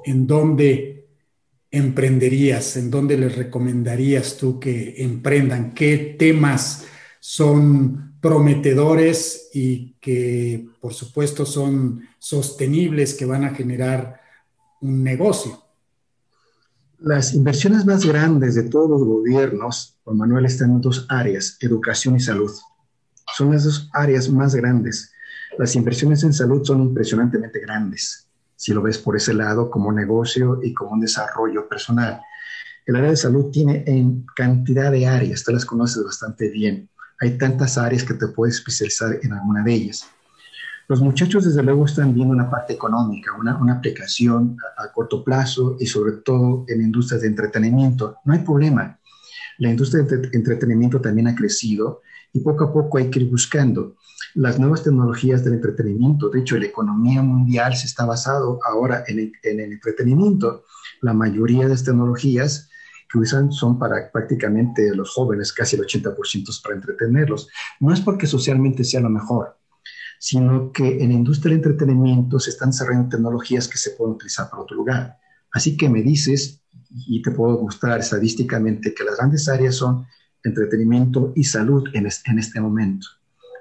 ¿en 0.04 0.26
dónde 0.26 1.08
emprenderías? 1.70 2.76
¿En 2.76 2.90
dónde 2.90 3.16
les 3.16 3.34
recomendarías 3.34 4.36
tú 4.36 4.60
que 4.60 5.02
emprendan? 5.02 5.72
¿Qué 5.72 6.16
temas 6.18 6.84
son 7.18 8.16
prometedores 8.20 9.48
y 9.54 9.94
que 10.00 10.66
por 10.80 10.92
supuesto 10.92 11.46
son 11.46 12.02
sostenibles, 12.18 13.14
que 13.14 13.24
van 13.24 13.44
a 13.44 13.54
generar 13.54 14.20
un 14.82 15.02
negocio? 15.02 15.69
Las 17.02 17.32
inversiones 17.32 17.86
más 17.86 18.04
grandes 18.04 18.54
de 18.54 18.64
todos 18.64 18.90
los 18.90 19.02
gobiernos, 19.02 19.96
Juan 20.04 20.18
Manuel, 20.18 20.44
están 20.44 20.72
en 20.72 20.80
dos 20.82 21.06
áreas, 21.08 21.56
educación 21.60 22.16
y 22.16 22.20
salud. 22.20 22.50
son 23.34 23.52
las 23.52 23.64
dos 23.64 23.88
áreas 23.94 24.28
más 24.28 24.54
grandes. 24.54 25.10
Las 25.58 25.74
inversiones 25.76 26.22
en 26.24 26.34
salud 26.34 26.62
son 26.62 26.82
impresionantemente 26.82 27.58
grandes, 27.58 28.28
si 28.54 28.74
lo 28.74 28.82
ves 28.82 28.98
por 28.98 29.16
ese 29.16 29.32
lado 29.32 29.70
como 29.70 29.90
negocio 29.90 30.60
y 30.62 30.74
como 30.74 30.90
un 30.90 31.00
desarrollo 31.00 31.66
personal. 31.70 32.20
El 32.84 32.96
área 32.96 33.08
de 33.08 33.16
salud 33.16 33.50
tiene 33.50 33.82
en 33.86 34.26
cantidad 34.36 34.92
de 34.92 35.06
áreas, 35.06 35.42
tú 35.42 35.52
las 35.52 35.64
conoces 35.64 36.04
bastante 36.04 36.50
bien. 36.50 36.90
Hay 37.18 37.38
tantas 37.38 37.78
áreas 37.78 38.04
que 38.04 38.12
te 38.12 38.26
puedes 38.26 38.56
especializar 38.56 39.18
en 39.22 39.32
alguna 39.32 39.62
de 39.62 39.72
ellas. 39.72 40.06
Los 40.90 41.00
muchachos, 41.00 41.44
desde 41.44 41.62
luego, 41.62 41.84
están 41.84 42.12
viendo 42.12 42.34
una 42.34 42.50
parte 42.50 42.72
económica, 42.72 43.30
una, 43.38 43.72
aplicación 43.72 44.56
a, 44.76 44.90
corto 44.90 45.22
plazo 45.22 45.76
y 45.78 45.86
sobre 45.86 46.14
todo 46.14 46.64
en 46.66 46.80
industrias 46.80 47.22
de 47.22 47.28
entretenimiento. 47.28 48.16
No 48.24 48.32
hay 48.32 48.40
problema. 48.40 48.98
La 49.58 49.70
industria 49.70 50.02
de 50.02 50.30
entretenimiento 50.32 51.00
también 51.00 51.28
ha 51.28 51.36
crecido 51.36 52.00
y 52.32 52.40
poco 52.40 52.64
a 52.64 52.72
poco 52.72 52.98
hay 52.98 53.08
que 53.08 53.20
ir 53.20 53.30
buscando 53.30 53.94
las 54.34 54.58
nuevas 54.58 54.82
tecnologías 54.82 55.44
del 55.44 55.54
entretenimiento. 55.54 56.28
De 56.28 56.40
hecho, 56.40 56.58
la 56.58 56.66
economía 56.66 57.22
mundial 57.22 57.76
se 57.76 57.86
está 57.86 58.04
basado 58.04 58.58
ahora 58.64 59.04
en 59.06 59.20
el, 59.20 59.32
en 59.44 59.60
el 59.60 59.72
entretenimiento. 59.74 60.64
La 61.02 61.12
mayoría 61.12 61.62
de 61.62 61.68
las 61.68 61.84
tecnologías 61.84 62.68
que 63.08 63.18
usan 63.20 63.52
son 63.52 63.78
para 63.78 64.10
prácticamente 64.10 64.92
los 64.92 65.10
jóvenes, 65.10 65.52
casi 65.52 65.76
el 65.76 65.82
80% 65.82 66.48
es 66.48 66.58
para 66.58 66.74
entretenerlos. 66.74 67.48
No 67.78 67.92
es 67.92 68.00
porque 68.00 68.26
socialmente 68.26 68.82
sea 68.82 69.00
lo 69.00 69.08
mejor, 69.08 69.59
sino 70.20 70.70
que 70.70 71.02
en 71.02 71.08
la 71.08 71.14
industria 71.14 71.48
del 71.56 71.64
entretenimiento 71.64 72.38
se 72.38 72.50
están 72.50 72.70
desarrollando 72.70 73.08
tecnologías 73.08 73.66
que 73.66 73.78
se 73.78 73.92
pueden 73.92 74.16
utilizar 74.16 74.50
para 74.50 74.62
otro 74.62 74.76
lugar. 74.76 75.16
Así 75.50 75.78
que 75.78 75.88
me 75.88 76.02
dices, 76.02 76.60
y 76.90 77.22
te 77.22 77.30
puedo 77.30 77.58
mostrar 77.62 78.00
estadísticamente, 78.00 78.92
que 78.92 79.02
las 79.02 79.16
grandes 79.16 79.48
áreas 79.48 79.76
son 79.76 80.06
entretenimiento 80.44 81.32
y 81.34 81.44
salud 81.44 81.88
en 81.94 82.04
este, 82.04 82.30
en 82.30 82.38
este 82.38 82.60
momento. 82.60 83.06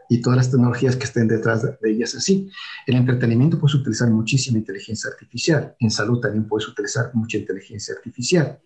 Y 0.10 0.22
todas 0.22 0.36
las 0.36 0.52
tecnologías 0.52 0.98
que 0.98 1.06
estén 1.06 1.30
detrás 1.30 1.64
de 1.64 1.78
ellas 1.90 2.14
así. 2.14 2.52
En 2.88 2.98
entretenimiento 2.98 3.58
puedes 3.58 3.76
utilizar 3.76 4.10
muchísima 4.10 4.58
inteligencia 4.58 5.10
artificial. 5.10 5.78
En 5.80 5.90
salud 5.90 6.20
también 6.20 6.46
puedes 6.46 6.68
utilizar 6.68 7.12
mucha 7.14 7.38
inteligencia 7.38 7.96
artificial 7.96 8.60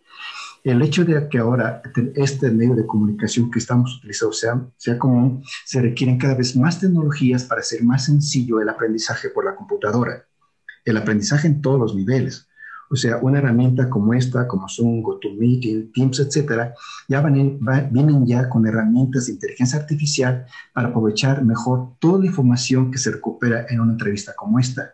el 0.64 0.82
hecho 0.82 1.04
de 1.04 1.28
que 1.28 1.40
ahora 1.40 1.82
este 2.16 2.50
medio 2.50 2.76
de 2.76 2.88
comunicación 2.88 3.52
que 3.52 3.60
estamos 3.60 3.98
utilizando 3.98 4.34
sea, 4.34 4.66
sea 4.78 4.98
común, 4.98 5.44
se 5.66 5.82
requieren 5.82 6.18
cada 6.18 6.36
vez 6.36 6.56
más 6.56 6.80
tecnologías 6.80 7.44
para 7.44 7.62
hacer 7.62 7.84
más 7.84 8.06
sencillo 8.06 8.62
el 8.62 8.70
aprendizaje 8.70 9.30
por 9.30 9.44
la 9.46 9.56
computadora. 9.56 10.26
El 10.86 10.98
aprendizaje 10.98 11.48
en 11.48 11.62
todos 11.62 11.80
los 11.80 11.96
niveles. 11.96 12.48
O 12.90 12.96
sea, 12.96 13.18
una 13.18 13.40
herramienta 13.40 13.90
como 13.90 14.14
esta, 14.14 14.48
como 14.48 14.70
Zoom, 14.70 15.02
GoToMeeting, 15.02 15.92
Teams, 15.92 16.20
etcétera, 16.20 16.76
ya 17.10 17.22
van 17.22 17.60
vienen 17.92 18.26
ya 18.26 18.48
con 18.48 18.68
herramientas 18.68 19.26
de 19.26 19.34
inteligencia 19.34 19.80
artificial 19.80 20.46
para 20.74 20.90
aprovechar 20.90 21.44
mejor 21.44 21.98
toda 22.00 22.20
la 22.20 22.28
información 22.28 22.92
que 22.92 23.00
se 23.00 23.12
recupera 23.12 23.66
en 23.70 23.80
una 23.80 23.94
entrevista 23.94 24.34
como 24.36 24.60
esta. 24.60 24.94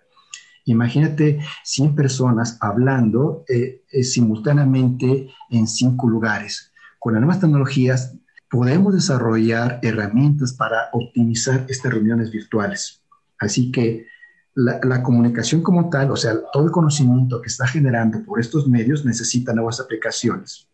Imagínate 0.66 1.39
100 1.64 1.95
personas 1.95 2.57
hablando 2.62 3.43
eh, 3.47 3.84
eh, 3.91 4.03
simultáneamente 4.03 5.30
en 5.49 5.68
cinco 5.68 6.10
lugares. 6.10 6.72
Con 6.99 7.14
las 7.14 7.22
nuevas 7.22 7.39
tecnologías 7.39 8.16
podemos 8.49 8.93
desarrollar 8.93 9.80
herramientas 9.84 10.53
para 10.53 10.89
optimizar 10.91 11.66
estas 11.70 11.93
reuniones 11.93 12.32
virtuales. 12.32 13.03
Así 13.39 13.72
que 13.72 14.07
la, 14.55 15.03
comunicación 15.03 15.62
como 15.62 15.89
tal, 15.89 16.12
o 16.12 16.16
sea, 16.18 16.34
todo 16.51 16.66
el 16.66 16.72
conocimiento 16.72 17.41
que 17.41 17.47
está 17.47 17.66
generando 17.68 18.24
por 18.26 18.39
estos 18.39 18.68
medios 18.68 19.05
necesita 19.05 19.53
nuevas 19.53 19.80
aplicaciones. 19.80 20.68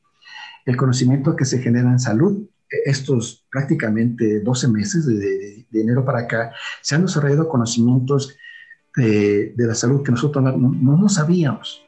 El 0.66 0.78
conocimiento 0.78 1.36
que 1.36 1.46
se 1.46 1.60
genera 1.60 1.90
en 1.90 2.00
salud, 2.00 2.48
estos 2.86 3.46
prácticamente 3.52 4.40
12 4.40 4.68
meses 4.70 5.06
de, 5.06 5.68
de 5.70 5.82
enero 5.82 6.04
para 6.04 6.22
acá, 6.22 6.52
se 6.82 6.96
han 6.96 7.06
desarrollado 7.06 7.48
conocimientos 7.48 8.36
de, 8.96 9.54
de 9.56 9.68
la 9.68 9.76
salud 9.76 10.04
que 10.04 10.12
nosotros 10.12 10.43
no, 10.43 10.52
no, 10.58 10.98
no 10.98 11.10
sabíamos. 11.10 11.82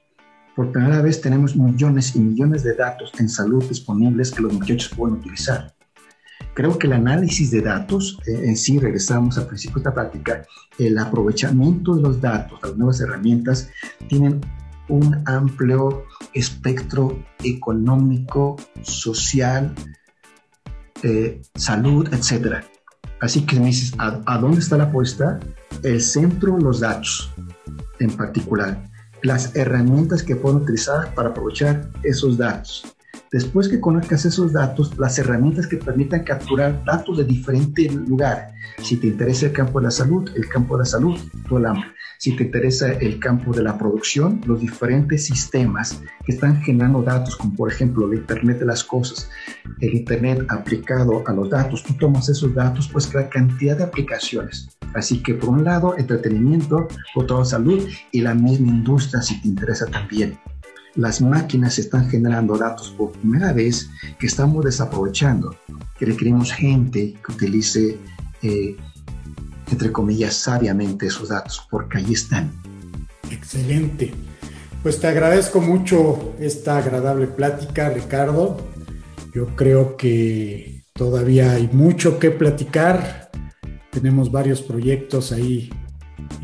Por 0.55 0.71
primera 0.71 1.01
vez 1.01 1.21
tenemos 1.21 1.55
millones 1.55 2.15
y 2.15 2.19
millones 2.19 2.63
de 2.63 2.73
datos 2.73 3.11
en 3.19 3.29
salud 3.29 3.63
disponibles 3.63 4.31
que 4.31 4.41
los 4.41 4.53
muchachos 4.53 4.91
pueden 4.95 5.17
utilizar. 5.17 5.75
Creo 6.55 6.79
que 6.79 6.87
el 6.87 6.93
análisis 6.93 7.51
de 7.51 7.61
datos, 7.61 8.17
eh, 8.25 8.41
en 8.45 8.57
sí, 8.57 8.79
regresamos 8.79 9.37
al 9.37 9.45
principio 9.45 9.75
de 9.75 9.81
esta 9.81 9.93
práctica, 9.93 10.43
el 10.79 10.97
aprovechamiento 10.97 11.95
de 11.95 12.01
los 12.01 12.19
datos, 12.19 12.59
las 12.63 12.75
nuevas 12.75 12.99
herramientas, 12.99 13.69
tienen 14.07 14.41
un 14.89 15.21
amplio 15.27 16.05
espectro 16.33 17.23
económico, 17.43 18.55
social, 18.81 19.75
eh, 21.03 21.41
salud, 21.53 22.11
etcétera. 22.11 22.63
Así 23.19 23.45
que 23.45 23.59
me 23.59 23.67
dices, 23.67 23.93
¿a, 23.99 24.21
¿a, 24.25 24.39
dónde 24.39 24.59
está 24.59 24.77
la 24.77 24.85
apuesta? 24.85 25.39
El 25.83 26.01
centro, 26.01 26.57
los 26.57 26.79
datos 26.79 27.31
en 27.99 28.11
particular, 28.11 28.89
las 29.23 29.55
herramientas 29.55 30.23
que 30.23 30.35
pueden 30.35 30.61
utilizar 30.61 31.13
para 31.13 31.29
aprovechar 31.29 31.89
esos 32.03 32.37
datos. 32.37 32.85
Después 33.31 33.67
que 33.67 33.81
conozcas 33.81 34.25
esos 34.25 34.53
datos, 34.53 34.97
las 34.97 35.19
herramientas 35.19 35.67
que 35.67 35.77
permitan 35.77 36.23
capturar 36.23 36.83
datos 36.85 37.17
de 37.17 37.25
diferentes 37.25 37.93
lugares. 37.93 38.53
Si 38.81 38.95
te 38.97 39.07
interesa 39.07 39.47
el 39.47 39.51
campo 39.51 39.79
de 39.79 39.85
la 39.85 39.91
salud, 39.91 40.29
el 40.35 40.47
campo 40.47 40.77
de 40.77 40.81
la 40.81 40.85
salud, 40.85 41.19
todo 41.47 41.59
el 41.59 41.65
hambre. 41.65 41.89
Si 42.19 42.35
te 42.35 42.43
interesa 42.43 42.93
el 42.93 43.19
campo 43.19 43.53
de 43.53 43.63
la 43.63 43.77
producción, 43.77 44.41
los 44.45 44.59
diferentes 44.59 45.25
sistemas 45.25 46.01
que 46.25 46.31
están 46.31 46.61
generando 46.61 47.03
datos, 47.03 47.35
como 47.35 47.55
por 47.55 47.71
ejemplo 47.71 48.11
el 48.11 48.17
Internet 48.17 48.59
de 48.59 48.65
las 48.65 48.83
Cosas, 48.83 49.29
el 49.79 49.93
Internet 49.93 50.45
aplicado 50.49 51.23
a 51.27 51.33
los 51.33 51.49
datos, 51.49 51.83
tú 51.83 51.93
tomas 51.93 52.29
esos 52.29 52.53
datos, 52.55 52.89
pues 52.91 53.07
crear 53.07 53.29
cantidad 53.29 53.77
de 53.77 53.83
aplicaciones. 53.83 54.69
Así 54.93 55.21
que 55.21 55.35
por 55.35 55.49
un 55.49 55.63
lado, 55.63 55.95
entretenimiento, 55.97 56.87
por 57.13 57.25
otro 57.25 57.45
salud 57.45 57.87
y 58.11 58.21
la 58.21 58.33
misma 58.33 58.69
industria 58.69 59.21
si 59.21 59.39
te 59.41 59.47
interesa 59.47 59.85
también 59.85 60.37
las 60.97 61.21
máquinas 61.21 61.77
están 61.77 62.09
generando 62.09 62.57
datos 62.57 62.89
por 62.97 63.11
primera 63.11 63.53
vez 63.53 63.89
que 64.19 64.25
estamos 64.25 64.65
desaprovechando, 64.65 65.55
que 65.97 66.05
requerimos 66.05 66.51
gente 66.51 67.13
que 67.23 67.31
utilice, 67.31 67.97
eh, 68.41 68.75
entre 69.71 69.91
comillas, 69.91 70.35
sabiamente 70.35 71.07
esos 71.07 71.29
datos, 71.29 71.67
porque 71.69 71.97
ahí 71.99 72.13
están. 72.13 72.51
Excelente. 73.31 74.13
Pues 74.83 74.99
te 74.99 75.07
agradezco 75.07 75.59
mucho 75.59 76.35
esta 76.39 76.77
agradable 76.77 77.27
plática, 77.27 77.89
Ricardo. 77.89 78.57
Yo 79.33 79.47
creo 79.55 79.97
que 79.97 80.83
todavía 80.93 81.51
hay 81.51 81.69
mucho 81.71 82.19
que 82.19 82.31
platicar. 82.31 83.29
Tenemos 83.91 84.31
varios 84.31 84.61
proyectos 84.61 85.31
ahí 85.31 85.69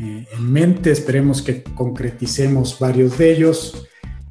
eh, 0.00 0.26
en 0.32 0.52
mente. 0.52 0.90
Esperemos 0.90 1.40
que 1.42 1.62
concreticemos 1.62 2.78
varios 2.78 3.16
de 3.16 3.32
ellos 3.32 3.86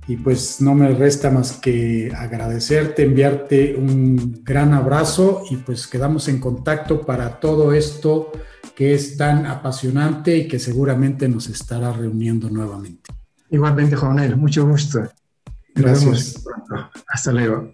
y 0.07 0.17
pues 0.17 0.59
no 0.59 0.75
me 0.75 0.89
resta 0.89 1.29
más 1.29 1.53
que 1.53 2.11
agradecerte, 2.15 3.03
enviarte 3.03 3.75
un 3.75 4.41
gran 4.43 4.73
abrazo 4.73 5.43
y 5.49 5.55
pues 5.55 5.87
quedamos 5.87 6.27
en 6.27 6.39
contacto 6.39 7.01
para 7.01 7.39
todo 7.39 7.73
esto 7.73 8.31
que 8.75 8.93
es 8.93 9.17
tan 9.17 9.45
apasionante 9.45 10.37
y 10.37 10.47
que 10.47 10.59
seguramente 10.59 11.27
nos 11.27 11.47
estará 11.47 11.91
reuniendo 11.93 12.49
nuevamente. 12.49 13.11
Igualmente, 13.49 13.95
Juanel, 13.95 14.35
mucho 14.35 14.67
gusto. 14.67 15.03
Gracias. 15.75 16.43
Hasta 17.07 17.31
luego. 17.31 17.73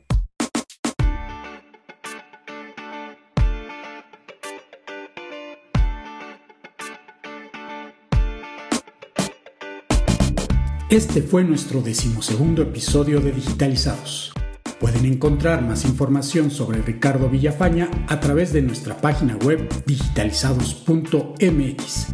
Este 10.89 11.21
fue 11.21 11.43
nuestro 11.43 11.81
decimosegundo 11.81 12.63
episodio 12.63 13.21
de 13.21 13.31
Digitalizados. 13.31 14.33
Pueden 14.79 15.05
encontrar 15.05 15.61
más 15.61 15.83
información 15.83 16.51
sobre 16.51 16.81
Ricardo 16.81 17.29
Villafaña 17.29 17.89
a 18.07 18.21
través 18.21 18.53
de 18.53 18.61
nuestra 18.61 18.95
página 18.95 19.35
web 19.35 19.67
digitalizados.mx 19.85 22.07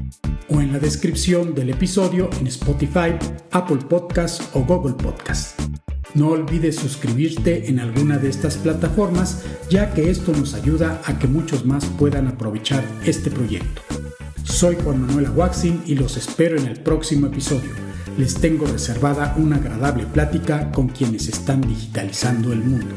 o 0.50 0.62
en 0.62 0.74
la 0.74 0.80
descripción 0.80 1.54
del 1.54 1.70
episodio 1.70 2.28
en 2.40 2.48
Spotify, 2.48 3.14
Apple 3.52 3.86
Podcasts 3.88 4.50
o 4.54 4.62
Google 4.62 4.96
Podcasts. 4.96 5.54
No 6.16 6.30
olvides 6.30 6.78
suscribirte 6.78 7.70
en 7.70 7.80
alguna 7.80 8.18
de 8.18 8.30
estas 8.30 8.58
plataformas 8.58 9.46
ya 9.70 9.94
que 9.94 10.10
esto 10.10 10.32
nos 10.32 10.56
ayuda 10.56 11.02
a 11.06 11.20
que 11.20 11.28
muchos 11.28 11.66
más 11.66 11.86
puedan 11.86 12.28
aprovechar 12.28 12.84
este 13.06 13.30
proyecto. 13.30 13.84
Soy 14.46 14.78
Juan 14.84 15.02
Manuel 15.02 15.26
Aguaxin 15.28 15.84
y 15.86 15.96
los 15.96 16.18
espero 16.18 16.58
en 16.58 16.68
el 16.68 16.80
próximo 16.80 17.28
episodio 17.28 17.86
les 18.18 18.36
tengo 18.36 18.66
reservada 18.66 19.36
una 19.38 19.58
agradable 19.58 20.06
plática 20.06 20.72
con 20.72 20.88
quienes 20.88 21.28
están 21.28 21.62
digitalizando 21.62 22.54
el 22.54 22.60
mundo. 22.60 22.96